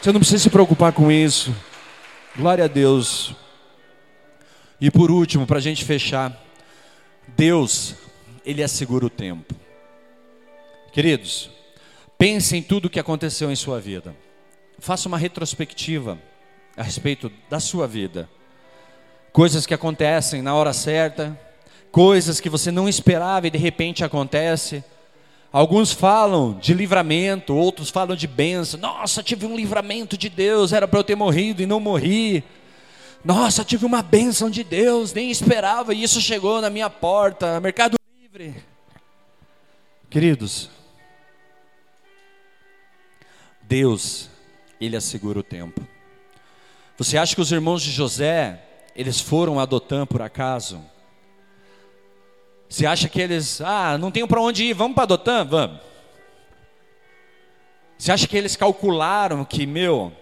Você 0.00 0.12
não 0.12 0.20
precisa 0.20 0.44
se 0.44 0.50
preocupar 0.50 0.92
com 0.92 1.10
isso. 1.10 1.54
Glória 2.36 2.64
a 2.64 2.68
Deus. 2.68 3.34
E 4.80 4.90
por 4.90 5.10
último, 5.10 5.46
para 5.46 5.58
a 5.58 5.62
gente 5.62 5.84
fechar, 5.84 6.32
Deus, 7.28 7.94
Ele 8.44 8.62
assegura 8.62 9.06
o 9.06 9.10
tempo. 9.10 9.54
Queridos, 10.92 11.50
pense 12.16 12.56
em 12.56 12.62
tudo 12.62 12.86
o 12.86 12.90
que 12.90 13.00
aconteceu 13.00 13.50
em 13.50 13.56
sua 13.56 13.80
vida. 13.80 14.14
Faça 14.78 15.08
uma 15.08 15.18
retrospectiva 15.18 16.18
a 16.76 16.82
respeito 16.82 17.30
da 17.48 17.58
sua 17.58 17.86
vida. 17.86 18.28
Coisas 19.32 19.66
que 19.66 19.74
acontecem 19.74 20.42
na 20.42 20.54
hora 20.54 20.72
certa, 20.72 21.38
coisas 21.90 22.40
que 22.40 22.48
você 22.48 22.70
não 22.70 22.88
esperava 22.88 23.46
e 23.46 23.50
de 23.50 23.58
repente 23.58 24.04
acontece. 24.04 24.84
Alguns 25.52 25.92
falam 25.92 26.58
de 26.58 26.74
livramento, 26.74 27.54
outros 27.54 27.90
falam 27.90 28.16
de 28.16 28.26
bênção. 28.26 28.78
Nossa, 28.78 29.22
tive 29.22 29.46
um 29.46 29.56
livramento 29.56 30.18
de 30.18 30.28
Deus, 30.28 30.72
era 30.72 30.86
para 30.86 30.98
eu 30.98 31.04
ter 31.04 31.14
morrido 31.14 31.62
e 31.62 31.66
não 31.66 31.78
morri. 31.80 32.44
Nossa, 33.24 33.64
tive 33.64 33.86
uma 33.86 34.02
bênção 34.02 34.50
de 34.50 34.62
Deus, 34.62 35.14
nem 35.14 35.30
esperava 35.30 35.94
e 35.94 36.02
isso 36.02 36.20
chegou 36.20 36.60
na 36.60 36.68
minha 36.68 36.90
porta. 36.90 37.58
Mercado 37.58 37.96
Livre. 38.20 38.54
Queridos, 40.10 40.68
Deus, 43.62 44.28
Ele 44.78 44.94
assegura 44.94 45.38
o 45.38 45.42
tempo. 45.42 45.86
Você 46.98 47.16
acha 47.16 47.34
que 47.34 47.40
os 47.40 47.50
irmãos 47.50 47.82
de 47.82 47.90
José, 47.90 48.62
eles 48.94 49.18
foram 49.20 49.58
a 49.58 49.64
Dotã 49.64 50.04
por 50.04 50.20
acaso? 50.20 50.84
Você 52.68 52.84
acha 52.84 53.08
que 53.08 53.20
eles, 53.20 53.60
ah, 53.62 53.96
não 53.96 54.10
tenho 54.10 54.28
para 54.28 54.40
onde 54.40 54.64
ir, 54.64 54.74
vamos 54.74 54.94
para 54.94 55.06
Dotã? 55.06 55.44
Vamos. 55.44 55.80
Você 57.96 58.12
acha 58.12 58.26
que 58.26 58.36
eles 58.36 58.54
calcularam 58.54 59.44
que, 59.44 59.66
meu, 59.66 60.12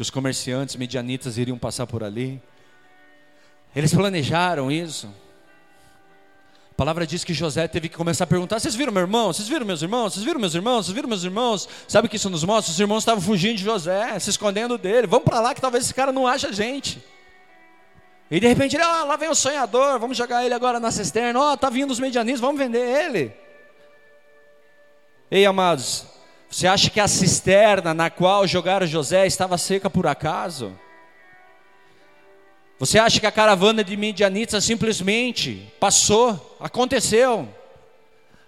que 0.00 0.02
os 0.02 0.08
comerciantes 0.08 0.76
medianitas 0.76 1.36
iriam 1.36 1.58
passar 1.58 1.86
por 1.86 2.02
ali? 2.02 2.40
Eles 3.76 3.92
planejaram 3.92 4.72
isso? 4.72 5.14
A 6.70 6.74
palavra 6.74 7.06
diz 7.06 7.22
que 7.22 7.34
José 7.34 7.68
teve 7.68 7.90
que 7.90 7.98
começar 7.98 8.24
a 8.24 8.26
perguntar: 8.26 8.58
Vocês 8.58 8.74
viram 8.74 8.94
meu 8.94 9.02
irmão? 9.02 9.30
Vocês 9.30 9.46
viram 9.46 9.66
meus 9.66 9.82
irmãos? 9.82 10.14
Vocês 10.14 10.24
viram 10.24 10.40
meus 10.40 10.54
irmãos? 10.54 10.86
Vocês 10.86 10.94
viram 10.94 11.06
meus 11.06 11.22
irmãos? 11.22 11.68
Sabe 11.86 12.06
o 12.06 12.10
que 12.10 12.16
isso 12.16 12.30
nos 12.30 12.42
mostra? 12.44 12.72
Os 12.72 12.80
irmãos 12.80 13.00
estavam 13.00 13.20
fugindo 13.20 13.58
de 13.58 13.62
José, 13.62 14.18
se 14.18 14.30
escondendo 14.30 14.78
dele. 14.78 15.06
Vamos 15.06 15.26
para 15.26 15.38
lá 15.38 15.54
que 15.54 15.60
talvez 15.60 15.84
esse 15.84 15.92
cara 15.92 16.10
não 16.10 16.26
ache 16.26 16.46
a 16.46 16.52
gente. 16.52 17.04
E 18.30 18.40
de 18.40 18.46
repente 18.46 18.76
ele, 18.76 18.82
ah, 18.82 19.04
lá 19.04 19.16
vem 19.16 19.28
o 19.28 19.34
sonhador, 19.34 19.98
vamos 19.98 20.16
jogar 20.16 20.42
ele 20.42 20.54
agora 20.54 20.80
na 20.80 20.90
cisterna. 20.90 21.38
Ó, 21.38 21.52
oh, 21.52 21.56
tá 21.58 21.68
vindo 21.68 21.90
os 21.90 22.00
medianistas, 22.00 22.40
vamos 22.40 22.58
vender 22.58 23.04
ele. 23.04 23.34
Ei, 25.30 25.44
amados, 25.44 26.06
você 26.50 26.66
acha 26.66 26.90
que 26.90 26.98
a 26.98 27.06
cisterna 27.06 27.94
na 27.94 28.10
qual 28.10 28.44
jogaram 28.44 28.84
José 28.84 29.24
estava 29.24 29.56
seca 29.56 29.88
por 29.88 30.08
acaso? 30.08 30.76
Você 32.76 32.98
acha 32.98 33.20
que 33.20 33.26
a 33.26 33.30
caravana 33.30 33.84
de 33.84 33.96
medianitas 33.96 34.64
simplesmente 34.64 35.72
passou, 35.78 36.56
aconteceu? 36.58 37.48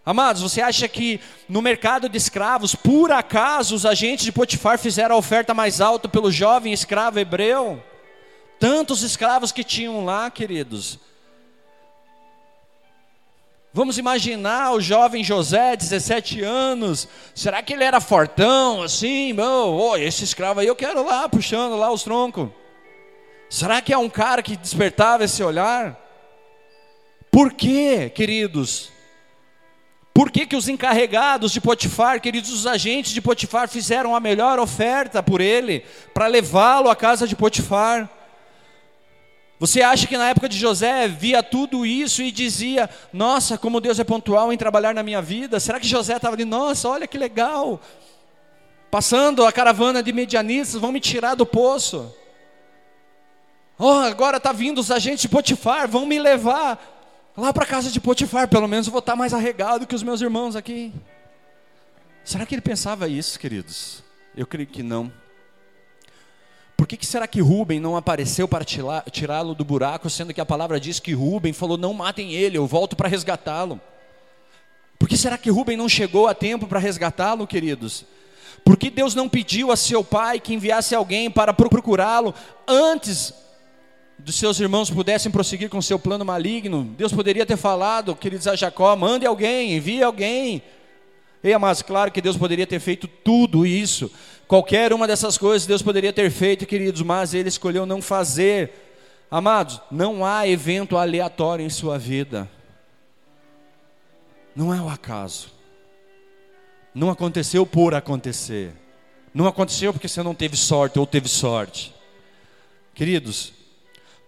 Amados, 0.04 0.42
você 0.42 0.60
acha 0.60 0.88
que 0.88 1.20
no 1.48 1.62
mercado 1.62 2.08
de 2.08 2.16
escravos, 2.18 2.74
por 2.74 3.12
acaso, 3.12 3.76
os 3.76 3.86
agentes 3.86 4.24
de 4.24 4.32
Potifar 4.32 4.80
fizeram 4.80 5.14
a 5.14 5.18
oferta 5.18 5.54
mais 5.54 5.80
alta 5.80 6.08
pelo 6.08 6.32
jovem 6.32 6.72
escravo 6.72 7.20
hebreu? 7.20 7.80
Tantos 8.58 9.02
escravos 9.02 9.52
que 9.52 9.62
tinham 9.62 10.04
lá, 10.04 10.28
queridos. 10.28 10.98
Vamos 13.74 13.96
imaginar 13.96 14.72
o 14.72 14.80
jovem 14.82 15.24
José, 15.24 15.74
17 15.74 16.42
anos. 16.42 17.08
Será 17.34 17.62
que 17.62 17.72
ele 17.72 17.82
era 17.82 18.00
fortão 18.02 18.82
assim? 18.82 19.34
Oh, 19.40 19.92
oh, 19.92 19.96
esse 19.96 20.24
escravo 20.24 20.60
aí 20.60 20.66
eu 20.66 20.76
quero 20.76 21.02
lá, 21.02 21.26
puxando 21.26 21.74
lá 21.76 21.90
os 21.90 22.02
troncos. 22.02 22.50
Será 23.48 23.80
que 23.80 23.90
é 23.90 23.96
um 23.96 24.10
cara 24.10 24.42
que 24.42 24.56
despertava 24.56 25.24
esse 25.24 25.42
olhar? 25.42 25.98
Por 27.30 27.54
quê, 27.54 28.10
queridos? 28.14 28.90
Por 30.12 30.30
que, 30.30 30.44
que 30.44 30.56
os 30.56 30.68
encarregados 30.68 31.50
de 31.50 31.60
Potifar, 31.60 32.20
queridos, 32.20 32.52
os 32.52 32.66
agentes 32.66 33.12
de 33.12 33.22
Potifar 33.22 33.70
fizeram 33.70 34.14
a 34.14 34.20
melhor 34.20 34.58
oferta 34.58 35.22
por 35.22 35.40
ele, 35.40 35.82
para 36.12 36.26
levá-lo 36.26 36.90
à 36.90 36.96
casa 36.96 37.26
de 37.26 37.34
Potifar? 37.34 38.10
Você 39.62 39.80
acha 39.80 40.08
que 40.08 40.18
na 40.18 40.28
época 40.28 40.48
de 40.48 40.58
José 40.58 41.06
via 41.06 41.40
tudo 41.40 41.86
isso 41.86 42.20
e 42.20 42.32
dizia: 42.32 42.90
Nossa, 43.12 43.56
como 43.56 43.80
Deus 43.80 43.96
é 44.00 44.02
pontual 44.02 44.52
em 44.52 44.56
trabalhar 44.56 44.92
na 44.92 45.04
minha 45.04 45.22
vida? 45.22 45.60
Será 45.60 45.78
que 45.78 45.86
José 45.86 46.16
estava 46.16 46.34
ali? 46.34 46.44
Nossa, 46.44 46.88
olha 46.88 47.06
que 47.06 47.16
legal. 47.16 47.80
Passando 48.90 49.46
a 49.46 49.52
caravana 49.52 50.02
de 50.02 50.12
medianistas, 50.12 50.80
vão 50.80 50.90
me 50.90 50.98
tirar 50.98 51.36
do 51.36 51.46
poço. 51.46 52.12
Oh, 53.78 54.00
agora 54.00 54.38
está 54.38 54.50
vindo 54.50 54.80
os 54.80 54.90
agentes 54.90 55.22
de 55.22 55.28
Potifar, 55.28 55.86
vão 55.86 56.06
me 56.06 56.18
levar 56.18 57.32
lá 57.36 57.52
para 57.52 57.62
a 57.62 57.68
casa 57.68 57.88
de 57.88 58.00
Potifar. 58.00 58.48
Pelo 58.48 58.66
menos 58.66 58.88
eu 58.88 58.90
vou 58.90 58.98
estar 58.98 59.12
tá 59.12 59.16
mais 59.16 59.32
arregado 59.32 59.86
que 59.86 59.94
os 59.94 60.02
meus 60.02 60.20
irmãos 60.20 60.56
aqui. 60.56 60.92
Será 62.24 62.44
que 62.44 62.52
ele 62.52 62.62
pensava 62.62 63.06
isso, 63.06 63.38
queridos? 63.38 64.02
Eu 64.36 64.44
creio 64.44 64.66
que 64.66 64.82
não. 64.82 65.21
Que, 66.92 66.96
que 66.98 67.06
será 67.06 67.26
que 67.26 67.40
Rubem 67.40 67.80
não 67.80 67.96
apareceu 67.96 68.46
para 68.46 68.66
tirá-lo 68.66 69.54
do 69.54 69.64
buraco, 69.64 70.10
sendo 70.10 70.34
que 70.34 70.42
a 70.42 70.44
palavra 70.44 70.78
diz 70.78 71.00
que 71.00 71.14
Rubem 71.14 71.50
falou: 71.50 71.78
Não 71.78 71.94
matem 71.94 72.34
ele, 72.34 72.58
eu 72.58 72.66
volto 72.66 72.94
para 72.94 73.08
resgatá-lo? 73.08 73.80
Por 74.98 75.08
que 75.08 75.16
será 75.16 75.38
que 75.38 75.48
Rubem 75.48 75.74
não 75.74 75.88
chegou 75.88 76.28
a 76.28 76.34
tempo 76.34 76.66
para 76.66 76.78
resgatá-lo, 76.78 77.46
queridos? 77.46 78.04
Por 78.62 78.76
que 78.76 78.90
Deus 78.90 79.14
não 79.14 79.26
pediu 79.26 79.72
a 79.72 79.76
seu 79.76 80.04
pai 80.04 80.38
que 80.38 80.52
enviasse 80.52 80.94
alguém 80.94 81.30
para 81.30 81.54
procurá-lo 81.54 82.34
antes 82.68 83.32
dos 84.18 84.34
seus 84.34 84.60
irmãos 84.60 84.90
pudessem 84.90 85.32
prosseguir 85.32 85.70
com 85.70 85.80
seu 85.80 85.98
plano 85.98 86.26
maligno? 86.26 86.84
Deus 86.98 87.10
poderia 87.10 87.46
ter 87.46 87.56
falado, 87.56 88.14
queridos, 88.14 88.46
a 88.46 88.54
Jacó: 88.54 88.94
mande 88.96 89.24
alguém, 89.24 89.76
envie 89.76 90.02
alguém. 90.02 90.62
Ei, 91.42 91.56
mas 91.56 91.80
claro 91.80 92.12
que 92.12 92.20
Deus 92.20 92.36
poderia 92.36 92.66
ter 92.66 92.78
feito 92.78 93.08
tudo 93.08 93.66
isso, 93.66 94.12
Qualquer 94.52 94.92
uma 94.92 95.06
dessas 95.06 95.38
coisas 95.38 95.66
Deus 95.66 95.80
poderia 95.80 96.12
ter 96.12 96.30
feito, 96.30 96.66
queridos, 96.66 97.00
mas 97.00 97.32
ele 97.32 97.48
escolheu 97.48 97.86
não 97.86 98.02
fazer. 98.02 98.70
Amados, 99.30 99.80
não 99.90 100.26
há 100.26 100.46
evento 100.46 100.98
aleatório 100.98 101.64
em 101.64 101.70
sua 101.70 101.98
vida. 101.98 102.46
Não 104.54 104.74
é 104.74 104.78
o 104.78 104.90
acaso. 104.90 105.48
Não 106.94 107.08
aconteceu 107.08 107.64
por 107.64 107.94
acontecer. 107.94 108.74
Não 109.32 109.46
aconteceu 109.46 109.90
porque 109.90 110.06
você 110.06 110.22
não 110.22 110.34
teve 110.34 110.54
sorte 110.54 110.98
ou 110.98 111.06
teve 111.06 111.30
sorte. 111.30 111.94
Queridos, 112.92 113.54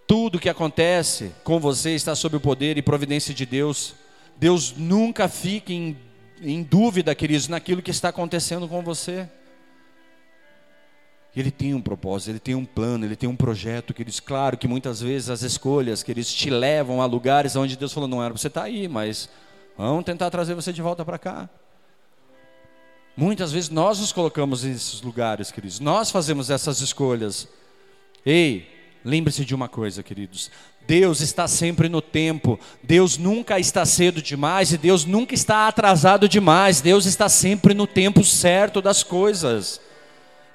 tudo 0.07 0.39
que 0.39 0.49
acontece 0.49 1.35
com 1.43 1.59
você 1.59 1.91
está 1.91 2.15
sob 2.15 2.37
o 2.37 2.41
poder 2.41 2.79
e 2.79 2.81
providência 2.81 3.31
de 3.31 3.45
Deus. 3.45 3.93
Deus 4.37 4.73
nunca 4.75 5.29
fica 5.29 5.71
em, 5.71 5.95
em 6.41 6.63
dúvida, 6.63 7.13
queridos, 7.13 7.47
naquilo 7.47 7.83
que 7.83 7.91
está 7.91 8.09
acontecendo 8.09 8.67
com 8.67 8.81
você. 8.81 9.29
Ele 11.35 11.51
tem 11.51 11.73
um 11.73 11.81
propósito, 11.81 12.31
ele 12.31 12.39
tem 12.39 12.55
um 12.55 12.63
plano, 12.63 13.05
ele 13.05 13.15
tem 13.15 13.27
um 13.27 13.35
projeto, 13.35 13.93
que 13.93 14.01
eles, 14.01 14.19
claro 14.19 14.57
que 14.57 14.67
muitas 14.67 15.01
vezes 15.01 15.29
as 15.29 15.41
escolhas 15.41 16.01
que 16.01 16.11
eles 16.11 16.33
te 16.33 16.49
levam 16.49 17.01
a 17.01 17.05
lugares 17.05 17.55
onde 17.55 17.75
Deus 17.75 17.91
falou, 17.91 18.07
não 18.07 18.23
era 18.23 18.33
você 18.33 18.47
estar 18.47 18.61
tá 18.61 18.67
aí, 18.67 18.87
mas 18.87 19.29
vamos 19.77 20.05
tentar 20.05 20.29
trazer 20.29 20.53
você 20.53 20.71
de 20.71 20.81
volta 20.81 21.03
para 21.03 21.17
cá. 21.17 21.49
Muitas 23.17 23.51
vezes 23.51 23.69
nós 23.69 23.99
nos 23.99 24.13
colocamos 24.13 24.63
nesses 24.63 25.01
lugares, 25.01 25.51
queridos, 25.51 25.79
nós 25.79 26.09
fazemos 26.09 26.49
essas 26.49 26.79
escolhas. 26.79 27.47
Ei, 28.25 28.67
lembre-se 29.03 29.43
de 29.43 29.53
uma 29.53 29.67
coisa, 29.67 30.01
queridos, 30.01 30.49
Deus 30.87 31.19
está 31.19 31.47
sempre 31.47 31.89
no 31.89 32.01
tempo, 32.01 32.59
Deus 32.81 33.17
nunca 33.17 33.59
está 33.59 33.85
cedo 33.85 34.21
demais 34.21 34.71
e 34.71 34.77
Deus 34.77 35.03
nunca 35.03 35.33
está 35.33 35.67
atrasado 35.67 36.29
demais, 36.29 36.79
Deus 36.79 37.05
está 37.05 37.27
sempre 37.27 37.73
no 37.73 37.87
tempo 37.87 38.23
certo 38.23 38.81
das 38.81 39.03
coisas. 39.03 39.81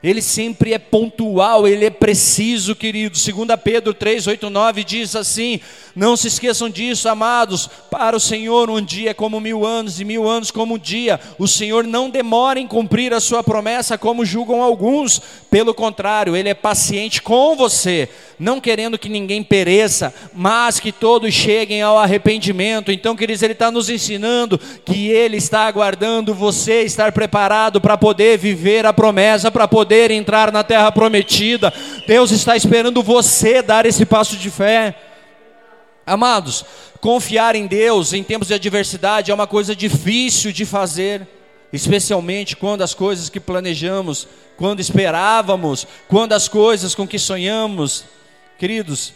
Ele 0.03 0.23
sempre 0.23 0.73
é 0.73 0.79
pontual, 0.79 1.69
ele 1.69 1.85
é 1.85 1.91
preciso, 1.91 2.75
querido. 2.75 3.19
2 3.19 3.61
Pedro 3.63 3.93
3, 3.93 4.29
8, 4.29 4.49
9 4.49 4.83
diz 4.83 5.15
assim: 5.15 5.61
Não 5.95 6.17
se 6.17 6.29
esqueçam 6.29 6.71
disso, 6.71 7.07
amados. 7.07 7.69
Para 7.91 8.17
o 8.17 8.21
Senhor, 8.21 8.71
um 8.71 8.81
dia 8.81 9.11
é 9.11 9.15
como 9.15 9.39
mil 9.39 9.67
anos, 9.67 10.01
e 10.01 10.05
mil 10.05 10.27
anos 10.27 10.51
como 10.51 10.77
um 10.77 10.79
dia. 10.79 11.21
O 11.39 11.47
Senhor 11.47 11.85
não 11.85 12.09
demora 12.09 12.59
em 12.59 12.67
cumprir 12.67 13.13
a 13.13 13.21
sua 13.21 13.43
promessa, 13.43 13.99
como 13.99 14.25
julgam 14.25 14.63
alguns. 14.63 15.21
Pelo 15.51 15.75
contrário, 15.75 16.35
ele 16.35 16.49
é 16.49 16.55
paciente 16.55 17.21
com 17.21 17.55
você, 17.55 18.09
não 18.41 18.59
querendo 18.59 18.99
que 18.99 19.11
ninguém 19.11 19.43
pereça, 19.43 20.15
mas 20.33 20.81
que 20.81 20.91
todos 20.91 21.35
cheguem 21.35 21.83
ao 21.83 21.99
arrependimento. 21.99 22.91
Então, 22.91 23.15
queridos, 23.15 23.43
ele 23.43 23.53
está 23.53 23.71
nos 23.71 23.91
ensinando 23.91 24.59
que 24.83 25.09
ele 25.11 25.37
está 25.37 25.67
aguardando 25.67 26.33
você 26.33 26.81
estar 26.81 27.13
preparado 27.13 27.83
para 27.83 27.99
poder 27.99 28.39
viver 28.39 28.87
a 28.87 28.95
promessa, 28.95 29.51
para 29.51 29.69
poder 29.69 30.11
entrar 30.11 30.51
na 30.51 30.65
terra 30.65 30.91
prometida. 30.91 31.71
Deus 32.07 32.31
está 32.31 32.57
esperando 32.57 33.03
você 33.03 33.61
dar 33.61 33.85
esse 33.85 34.07
passo 34.07 34.39
de 34.39 34.49
fé. 34.49 34.97
Amados, 36.07 36.65
confiar 36.99 37.55
em 37.55 37.67
Deus 37.67 38.15
em 38.15 38.23
tempos 38.23 38.49
de 38.49 38.55
adversidade 38.55 39.31
é 39.31 39.35
uma 39.35 39.47
coisa 39.47 39.77
difícil 39.77 40.51
de 40.51 40.65
fazer, 40.65 41.29
especialmente 41.71 42.57
quando 42.57 42.81
as 42.81 42.95
coisas 42.95 43.29
que 43.29 43.39
planejamos, 43.39 44.27
quando 44.57 44.81
esperávamos, 44.81 45.87
quando 46.09 46.33
as 46.33 46.49
coisas 46.49 46.95
com 46.95 47.07
que 47.07 47.19
sonhamos, 47.19 48.07
queridos, 48.61 49.15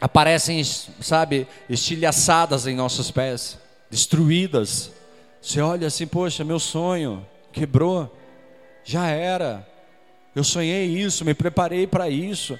aparecem, 0.00 0.62
sabe, 0.62 1.48
estilhaçadas 1.68 2.64
em 2.68 2.76
nossos 2.76 3.10
pés, 3.10 3.58
destruídas. 3.90 4.92
Você 5.42 5.60
olha 5.60 5.88
assim, 5.88 6.06
poxa, 6.06 6.44
meu 6.44 6.60
sonho 6.60 7.26
quebrou, 7.52 8.16
já 8.84 9.08
era. 9.08 9.66
Eu 10.36 10.44
sonhei 10.44 10.86
isso, 10.86 11.24
me 11.24 11.34
preparei 11.34 11.84
para 11.84 12.08
isso. 12.08 12.56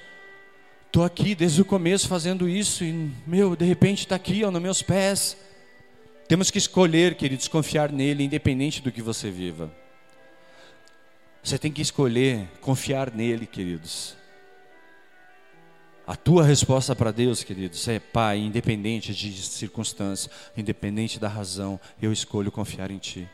Estou 0.87 1.05
aqui 1.05 1.33
desde 1.33 1.61
o 1.61 1.65
começo 1.65 2.09
fazendo 2.09 2.49
isso 2.49 2.83
e, 2.83 3.09
meu, 3.25 3.55
de 3.55 3.63
repente 3.63 3.99
está 3.99 4.17
aqui, 4.17 4.43
ó, 4.43 4.51
nos 4.51 4.61
meus 4.61 4.81
pés. 4.81 5.37
Temos 6.27 6.51
que 6.51 6.57
escolher, 6.57 7.15
queridos, 7.15 7.47
confiar 7.47 7.89
nele, 7.89 8.25
independente 8.25 8.81
do 8.81 8.91
que 8.91 9.01
você 9.01 9.31
viva. 9.31 9.71
Você 11.41 11.57
tem 11.57 11.71
que 11.71 11.81
escolher 11.81 12.49
confiar 12.59 13.13
nele, 13.13 13.45
queridos. 13.45 14.16
A 16.07 16.15
tua 16.15 16.41
resposta 16.41 16.95
para 16.95 17.11
Deus, 17.11 17.43
queridos, 17.43 17.85
é 17.89 17.99
Pai, 17.99 18.37
independente 18.37 19.13
de 19.13 19.33
circunstância, 19.41 20.31
independente 20.55 21.19
da 21.19 21.27
razão, 21.27 21.77
eu 22.01 22.13
escolho 22.13 22.49
confiar 22.49 22.89
em 22.89 22.97
Ti. 22.97 23.29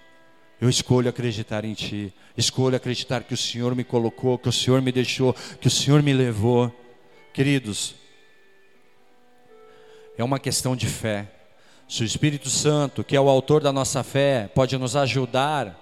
Eu 0.60 0.68
escolho 0.68 1.08
acreditar 1.08 1.66
em 1.66 1.76
Ti. 1.76 2.12
Escolho 2.36 2.76
acreditar 2.76 3.26
que 3.26 3.34
o 3.36 3.38
Senhor 3.38 3.76
me 3.76 3.84
colocou, 3.84 4.40
que 4.40 4.50
o 4.50 4.52
Senhor 4.52 4.82
me 4.82 4.92
deixou, 4.92 5.36
que 5.62 5.68
o 5.68 5.70
Senhor 5.70 6.02
me 6.02 6.14
levou. 6.14 6.74
Queridos, 7.32 7.94
é 10.18 10.24
uma 10.24 10.40
questão 10.40 10.76
de 10.76 10.88
fé. 10.88 11.28
Se 11.88 12.02
o 12.02 12.06
Espírito 12.06 12.50
Santo, 12.50 13.04
que 13.04 13.16
é 13.16 13.22
o 13.22 13.30
autor 13.30 13.62
da 13.62 13.72
nossa 13.72 14.02
fé, 14.02 14.50
pode 14.56 14.76
nos 14.80 14.96
ajudar 14.96 15.80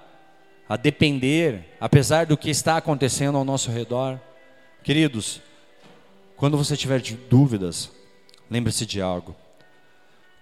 a 0.68 0.76
depender, 0.76 1.70
apesar 1.80 2.26
do 2.26 2.36
que 2.36 2.50
está 2.50 2.76
acontecendo 2.76 3.38
ao 3.38 3.46
nosso 3.46 3.72
redor, 3.72 4.20
queridos, 4.84 5.42
quando 6.42 6.58
você 6.58 6.76
tiver 6.76 7.00
dúvidas, 7.30 7.92
lembre-se 8.50 8.84
de 8.84 9.00
algo. 9.00 9.36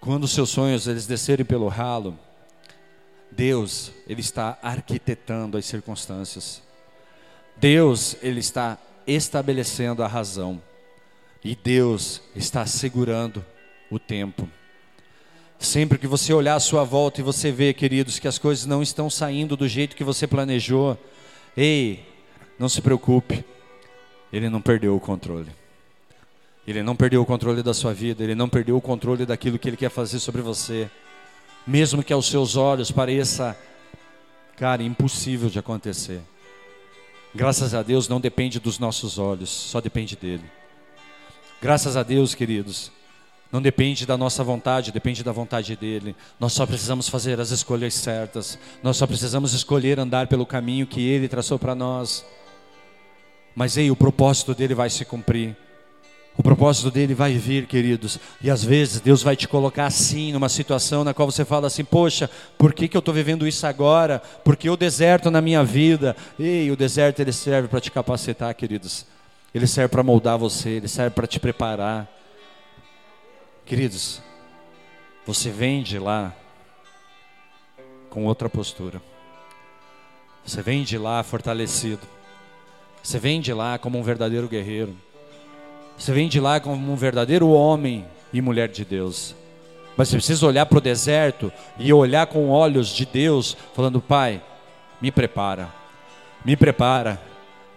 Quando 0.00 0.24
os 0.24 0.30
seus 0.30 0.48
sonhos 0.48 0.86
eles 0.86 1.06
descerem 1.06 1.44
pelo 1.44 1.68
ralo, 1.68 2.18
Deus, 3.30 3.92
ele 4.06 4.22
está 4.22 4.58
arquitetando 4.62 5.58
as 5.58 5.66
circunstâncias. 5.66 6.62
Deus, 7.54 8.16
ele 8.22 8.40
está 8.40 8.78
estabelecendo 9.06 10.02
a 10.02 10.06
razão. 10.06 10.62
E 11.44 11.54
Deus 11.54 12.22
está 12.34 12.64
segurando 12.64 13.44
o 13.90 13.98
tempo. 13.98 14.48
Sempre 15.58 15.98
que 15.98 16.06
você 16.06 16.32
olhar 16.32 16.54
à 16.54 16.60
sua 16.60 16.82
volta 16.82 17.20
e 17.20 17.22
você 17.22 17.52
ver, 17.52 17.74
queridos, 17.74 18.18
que 18.18 18.26
as 18.26 18.38
coisas 18.38 18.64
não 18.64 18.82
estão 18.82 19.10
saindo 19.10 19.54
do 19.54 19.68
jeito 19.68 19.94
que 19.94 20.02
você 20.02 20.26
planejou, 20.26 20.96
ei, 21.54 22.08
não 22.58 22.70
se 22.70 22.80
preocupe. 22.80 23.44
Ele 24.32 24.48
não 24.48 24.62
perdeu 24.62 24.96
o 24.96 25.00
controle. 25.00 25.59
Ele 26.66 26.82
não 26.82 26.94
perdeu 26.94 27.22
o 27.22 27.26
controle 27.26 27.62
da 27.62 27.74
sua 27.74 27.92
vida, 27.92 28.22
ele 28.22 28.34
não 28.34 28.48
perdeu 28.48 28.76
o 28.76 28.80
controle 28.80 29.26
daquilo 29.26 29.58
que 29.58 29.68
ele 29.68 29.76
quer 29.76 29.90
fazer 29.90 30.18
sobre 30.18 30.42
você. 30.42 30.90
Mesmo 31.66 32.02
que 32.02 32.12
aos 32.12 32.26
seus 32.26 32.56
olhos 32.56 32.90
pareça, 32.90 33.56
cara, 34.56 34.82
impossível 34.82 35.48
de 35.48 35.58
acontecer. 35.58 36.20
Graças 37.34 37.74
a 37.74 37.82
Deus 37.82 38.08
não 38.08 38.20
depende 38.20 38.58
dos 38.58 38.78
nossos 38.78 39.18
olhos, 39.18 39.50
só 39.50 39.80
depende 39.80 40.16
dele. 40.16 40.44
Graças 41.62 41.96
a 41.96 42.02
Deus, 42.02 42.34
queridos, 42.34 42.90
não 43.52 43.60
depende 43.60 44.06
da 44.06 44.16
nossa 44.16 44.44
vontade, 44.44 44.92
depende 44.92 45.24
da 45.24 45.32
vontade 45.32 45.76
dele. 45.76 46.14
Nós 46.38 46.52
só 46.52 46.64
precisamos 46.64 47.08
fazer 47.08 47.40
as 47.40 47.50
escolhas 47.50 47.94
certas. 47.94 48.58
Nós 48.82 48.96
só 48.96 49.06
precisamos 49.06 49.52
escolher 49.52 49.98
andar 49.98 50.28
pelo 50.28 50.46
caminho 50.46 50.86
que 50.86 51.00
ele 51.00 51.28
traçou 51.28 51.58
para 51.58 51.74
nós. 51.74 52.24
Mas 53.54 53.76
ei, 53.76 53.90
o 53.90 53.96
propósito 53.96 54.54
dele 54.54 54.74
vai 54.74 54.88
se 54.88 55.04
cumprir. 55.04 55.56
O 56.40 56.42
propósito 56.42 56.90
dele 56.90 57.12
vai 57.12 57.34
vir, 57.34 57.66
queridos. 57.66 58.18
E 58.40 58.50
às 58.50 58.64
vezes 58.64 58.98
Deus 58.98 59.22
vai 59.22 59.36
te 59.36 59.46
colocar 59.46 59.84
assim, 59.84 60.32
numa 60.32 60.48
situação 60.48 61.04
na 61.04 61.12
qual 61.12 61.30
você 61.30 61.44
fala 61.44 61.66
assim: 61.66 61.84
Poxa, 61.84 62.30
por 62.56 62.72
que, 62.72 62.88
que 62.88 62.96
eu 62.96 63.00
estou 63.00 63.12
vivendo 63.12 63.46
isso 63.46 63.66
agora? 63.66 64.22
Porque 64.42 64.70
o 64.70 64.74
deserto 64.74 65.30
na 65.30 65.42
minha 65.42 65.62
vida. 65.62 66.16
Ei, 66.38 66.70
o 66.70 66.76
deserto 66.76 67.20
ele 67.20 67.30
serve 67.30 67.68
para 67.68 67.78
te 67.78 67.90
capacitar, 67.90 68.54
queridos. 68.54 69.04
Ele 69.54 69.66
serve 69.66 69.90
para 69.90 70.02
moldar 70.02 70.38
você, 70.38 70.70
ele 70.70 70.88
serve 70.88 71.10
para 71.10 71.26
te 71.26 71.38
preparar. 71.38 72.10
Queridos, 73.66 74.22
você 75.26 75.50
vem 75.50 75.82
de 75.82 75.98
lá 75.98 76.34
com 78.08 78.24
outra 78.24 78.48
postura. 78.48 79.02
Você 80.46 80.62
vem 80.62 80.84
de 80.84 80.96
lá 80.96 81.22
fortalecido. 81.22 82.08
Você 83.02 83.18
vem 83.18 83.42
de 83.42 83.52
lá 83.52 83.76
como 83.76 83.98
um 83.98 84.02
verdadeiro 84.02 84.48
guerreiro. 84.48 84.96
Você 86.00 86.14
vem 86.14 86.30
de 86.30 86.40
lá 86.40 86.58
como 86.58 86.90
um 86.90 86.96
verdadeiro 86.96 87.50
homem 87.50 88.06
e 88.32 88.40
mulher 88.40 88.68
de 88.68 88.86
Deus. 88.86 89.36
Mas 89.98 90.08
você 90.08 90.16
precisa 90.16 90.46
olhar 90.46 90.64
para 90.64 90.78
o 90.78 90.80
deserto 90.80 91.52
e 91.78 91.92
olhar 91.92 92.26
com 92.26 92.48
olhos 92.48 92.88
de 92.88 93.04
Deus, 93.04 93.54
falando: 93.74 94.00
Pai, 94.00 94.42
me 94.98 95.10
prepara, 95.10 95.68
me 96.42 96.56
prepara, 96.56 97.20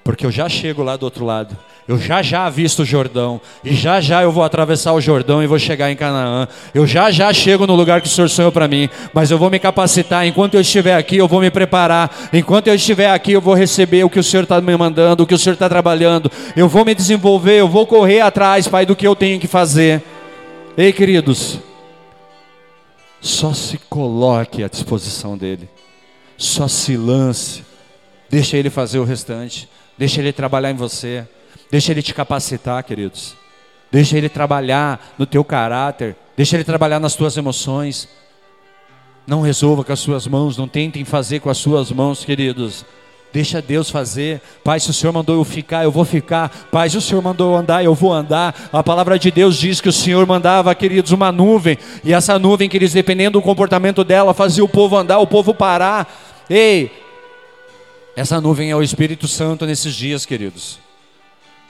porque 0.05 0.25
eu 0.25 0.31
já 0.31 0.47
chego 0.47 0.81
lá 0.81 0.95
do 0.95 1.03
outro 1.03 1.25
lado. 1.25 1.57
Eu 1.85 1.99
já 1.99 2.21
já 2.21 2.49
visto 2.49 2.83
o 2.83 2.85
Jordão, 2.85 3.41
e 3.61 3.73
já 3.75 3.99
já 3.99 4.23
eu 4.23 4.31
vou 4.31 4.43
atravessar 4.43 4.93
o 4.93 5.01
Jordão 5.01 5.43
e 5.43 5.47
vou 5.47 5.59
chegar 5.59 5.91
em 5.91 5.95
Canaã. 5.97 6.47
Eu 6.73 6.87
já 6.87 7.11
já 7.11 7.33
chego 7.33 7.67
no 7.67 7.75
lugar 7.75 7.99
que 7.99 8.07
o 8.07 8.09
Senhor 8.09 8.29
sonhou 8.29 8.53
para 8.53 8.69
mim, 8.69 8.89
mas 9.13 9.31
eu 9.31 9.37
vou 9.37 9.49
me 9.49 9.59
capacitar. 9.59 10.25
Enquanto 10.25 10.53
eu 10.53 10.61
estiver 10.61 10.95
aqui, 10.95 11.17
eu 11.17 11.27
vou 11.27 11.41
me 11.41 11.51
preparar. 11.51 12.29
Enquanto 12.31 12.67
eu 12.67 12.75
estiver 12.75 13.09
aqui, 13.09 13.33
eu 13.33 13.41
vou 13.41 13.53
receber 13.53 14.05
o 14.05 14.09
que 14.09 14.19
o 14.19 14.23
Senhor 14.23 14.43
está 14.43 14.61
me 14.61 14.77
mandando, 14.77 15.23
o 15.23 15.27
que 15.27 15.33
o 15.33 15.37
Senhor 15.37 15.55
está 15.55 15.67
trabalhando. 15.67 16.31
Eu 16.55 16.69
vou 16.69 16.85
me 16.85 16.95
desenvolver, 16.95 17.59
eu 17.59 17.67
vou 17.67 17.85
correr 17.85 18.21
atrás, 18.21 18.65
Pai, 18.65 18.85
do 18.85 18.95
que 18.95 19.05
eu 19.05 19.15
tenho 19.15 19.37
que 19.37 19.47
fazer. 19.47 20.01
Ei, 20.77 20.93
queridos, 20.93 21.59
só 23.19 23.53
se 23.53 23.77
coloque 23.89 24.63
à 24.63 24.69
disposição 24.69 25.37
dEle, 25.37 25.69
só 26.37 26.67
se 26.69 26.95
lance, 26.95 27.63
deixa 28.29 28.55
Ele 28.55 28.69
fazer 28.69 28.99
o 28.99 29.03
restante, 29.03 29.67
deixa 29.97 30.21
Ele 30.21 30.31
trabalhar 30.31 30.71
em 30.71 30.75
você. 30.75 31.27
Deixa 31.73 31.91
Ele 31.91 32.03
te 32.03 32.13
capacitar, 32.13 32.83
queridos. 32.83 33.35
Deixa 33.91 34.15
Ele 34.15 34.29
trabalhar 34.29 35.15
no 35.17 35.25
teu 35.25 35.43
caráter. 35.43 36.15
Deixa 36.37 36.55
Ele 36.55 36.63
trabalhar 36.63 36.99
nas 36.99 37.15
tuas 37.15 37.35
emoções. 37.35 38.07
Não 39.25 39.41
resolva 39.41 39.83
com 39.83 39.91
as 39.91 39.99
suas 39.99 40.27
mãos. 40.27 40.55
Não 40.55 40.67
tentem 40.67 41.03
fazer 41.03 41.39
com 41.39 41.49
as 41.49 41.57
suas 41.57 41.91
mãos, 41.91 42.23
queridos. 42.23 42.85
Deixa 43.33 43.59
Deus 43.59 43.89
fazer. 43.89 44.39
Pai, 44.63 44.79
se 44.79 44.91
o 44.91 44.93
Senhor 44.93 45.11
mandou 45.11 45.35
eu 45.35 45.43
ficar, 45.43 45.83
eu 45.83 45.89
vou 45.89 46.05
ficar. 46.05 46.67
Pai, 46.71 46.91
se 46.91 46.97
o 46.99 47.01
Senhor 47.01 47.23
mandou 47.23 47.53
eu 47.53 47.57
andar, 47.57 47.83
eu 47.83 47.95
vou 47.95 48.13
andar. 48.13 48.69
A 48.71 48.83
palavra 48.83 49.17
de 49.17 49.31
Deus 49.31 49.57
diz 49.57 49.81
que 49.81 49.89
o 49.89 49.93
Senhor 49.93 50.27
mandava, 50.27 50.75
queridos, 50.75 51.11
uma 51.11 51.31
nuvem. 51.31 51.75
E 52.03 52.13
essa 52.13 52.37
nuvem, 52.37 52.69
queridos, 52.69 52.93
dependendo 52.93 53.39
do 53.39 53.41
comportamento 53.41 54.03
dela, 54.03 54.31
fazia 54.35 54.63
o 54.63 54.69
povo 54.69 54.95
andar, 54.95 55.17
o 55.17 55.25
povo 55.25 55.55
parar. 55.55 56.45
Ei, 56.47 56.91
essa 58.15 58.39
nuvem 58.39 58.69
é 58.69 58.75
o 58.75 58.83
Espírito 58.83 59.27
Santo 59.27 59.65
nesses 59.65 59.95
dias, 59.95 60.23
queridos. 60.23 60.83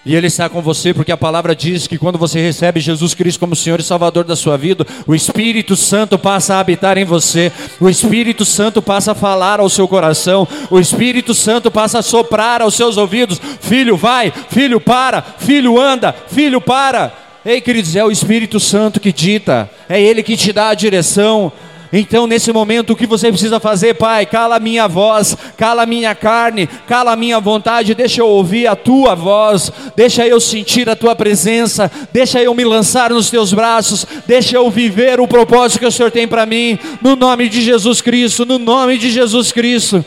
E 0.06 0.16
Ele 0.16 0.28
está 0.28 0.50
com 0.50 0.62
você 0.62 0.94
porque 0.94 1.14
a 1.14 1.18
palavra 1.18 1.56
diz 1.56 1.88
que 1.88 1.98
quando 1.98 2.18
você 2.18 2.42
recebe 2.42 2.82
Jesus 2.82 3.14
Cristo 3.14 3.40
como 3.40 3.56
Senhor 3.56 3.80
e 3.80 3.84
Salvador 3.84 4.26
da 4.26 4.36
sua 4.36 4.58
vida, 4.58 4.86
o 5.08 5.16
Espírito 5.16 5.78
Santo 5.78 6.20
passa 6.20 6.56
a 6.56 6.60
habitar 6.60 6.98
em 6.98 7.06
você, 7.06 7.52
o 7.80 7.90
Espírito 7.90 8.44
Santo 8.44 8.82
passa 8.82 9.14
a 9.14 9.16
falar 9.16 9.62
ao 9.62 9.70
seu 9.70 9.88
coração, 9.88 10.46
o 10.70 10.78
Espírito 10.78 11.34
Santo 11.34 11.72
passa 11.72 12.00
a 12.00 12.04
soprar 12.04 12.62
aos 12.62 12.76
seus 12.76 12.98
ouvidos: 12.98 13.40
Filho, 13.62 13.96
vai, 13.96 14.34
filho, 14.50 14.82
para, 14.82 15.22
filho, 15.22 15.80
anda, 15.80 16.14
filho, 16.28 16.60
para. 16.60 17.14
Ei, 17.46 17.62
queridos, 17.62 17.96
é 17.96 18.04
o 18.04 18.12
Espírito 18.12 18.60
Santo 18.60 19.00
que 19.00 19.14
dita, 19.14 19.70
é 19.88 20.02
Ele 20.02 20.22
que 20.22 20.36
te 20.36 20.52
dá 20.52 20.70
a 20.70 20.76
direção. 20.76 21.52
Então, 21.96 22.26
nesse 22.26 22.52
momento, 22.52 22.94
o 22.94 22.96
que 22.96 23.06
você 23.06 23.30
precisa 23.30 23.60
fazer, 23.60 23.94
Pai? 23.94 24.26
Cala 24.26 24.56
a 24.56 24.60
minha 24.60 24.88
voz, 24.88 25.38
cala 25.56 25.84
a 25.84 25.86
minha 25.86 26.16
carne, 26.16 26.68
cala 26.88 27.12
a 27.12 27.16
minha 27.16 27.40
vontade, 27.40 27.94
deixa 27.94 28.22
eu 28.22 28.28
ouvir 28.28 28.66
a 28.66 28.76
tua 28.76 29.14
voz, 29.14 29.72
deixa 29.96 30.26
eu 30.26 30.42
sentir 30.42 30.90
a 30.90 30.96
tua 30.96 31.16
presença, 31.16 31.92
deixa 32.12 32.42
eu 32.42 32.56
me 32.56 32.64
lançar 32.64 33.12
nos 33.12 33.30
teus 33.30 33.54
braços, 33.54 34.08
deixa 34.26 34.56
eu 34.56 34.72
viver 34.72 35.20
o 35.20 35.28
propósito 35.28 35.82
que 35.82 35.86
o 35.86 35.92
Senhor 35.92 36.10
tem 36.10 36.28
para 36.28 36.48
mim, 36.48 36.80
no 37.00 37.16
nome 37.16 37.48
de 37.48 37.62
Jesus 37.62 38.02
Cristo, 38.02 38.44
no 38.44 38.58
nome 38.58 38.98
de 38.98 39.12
Jesus 39.12 39.52
Cristo. 39.52 40.04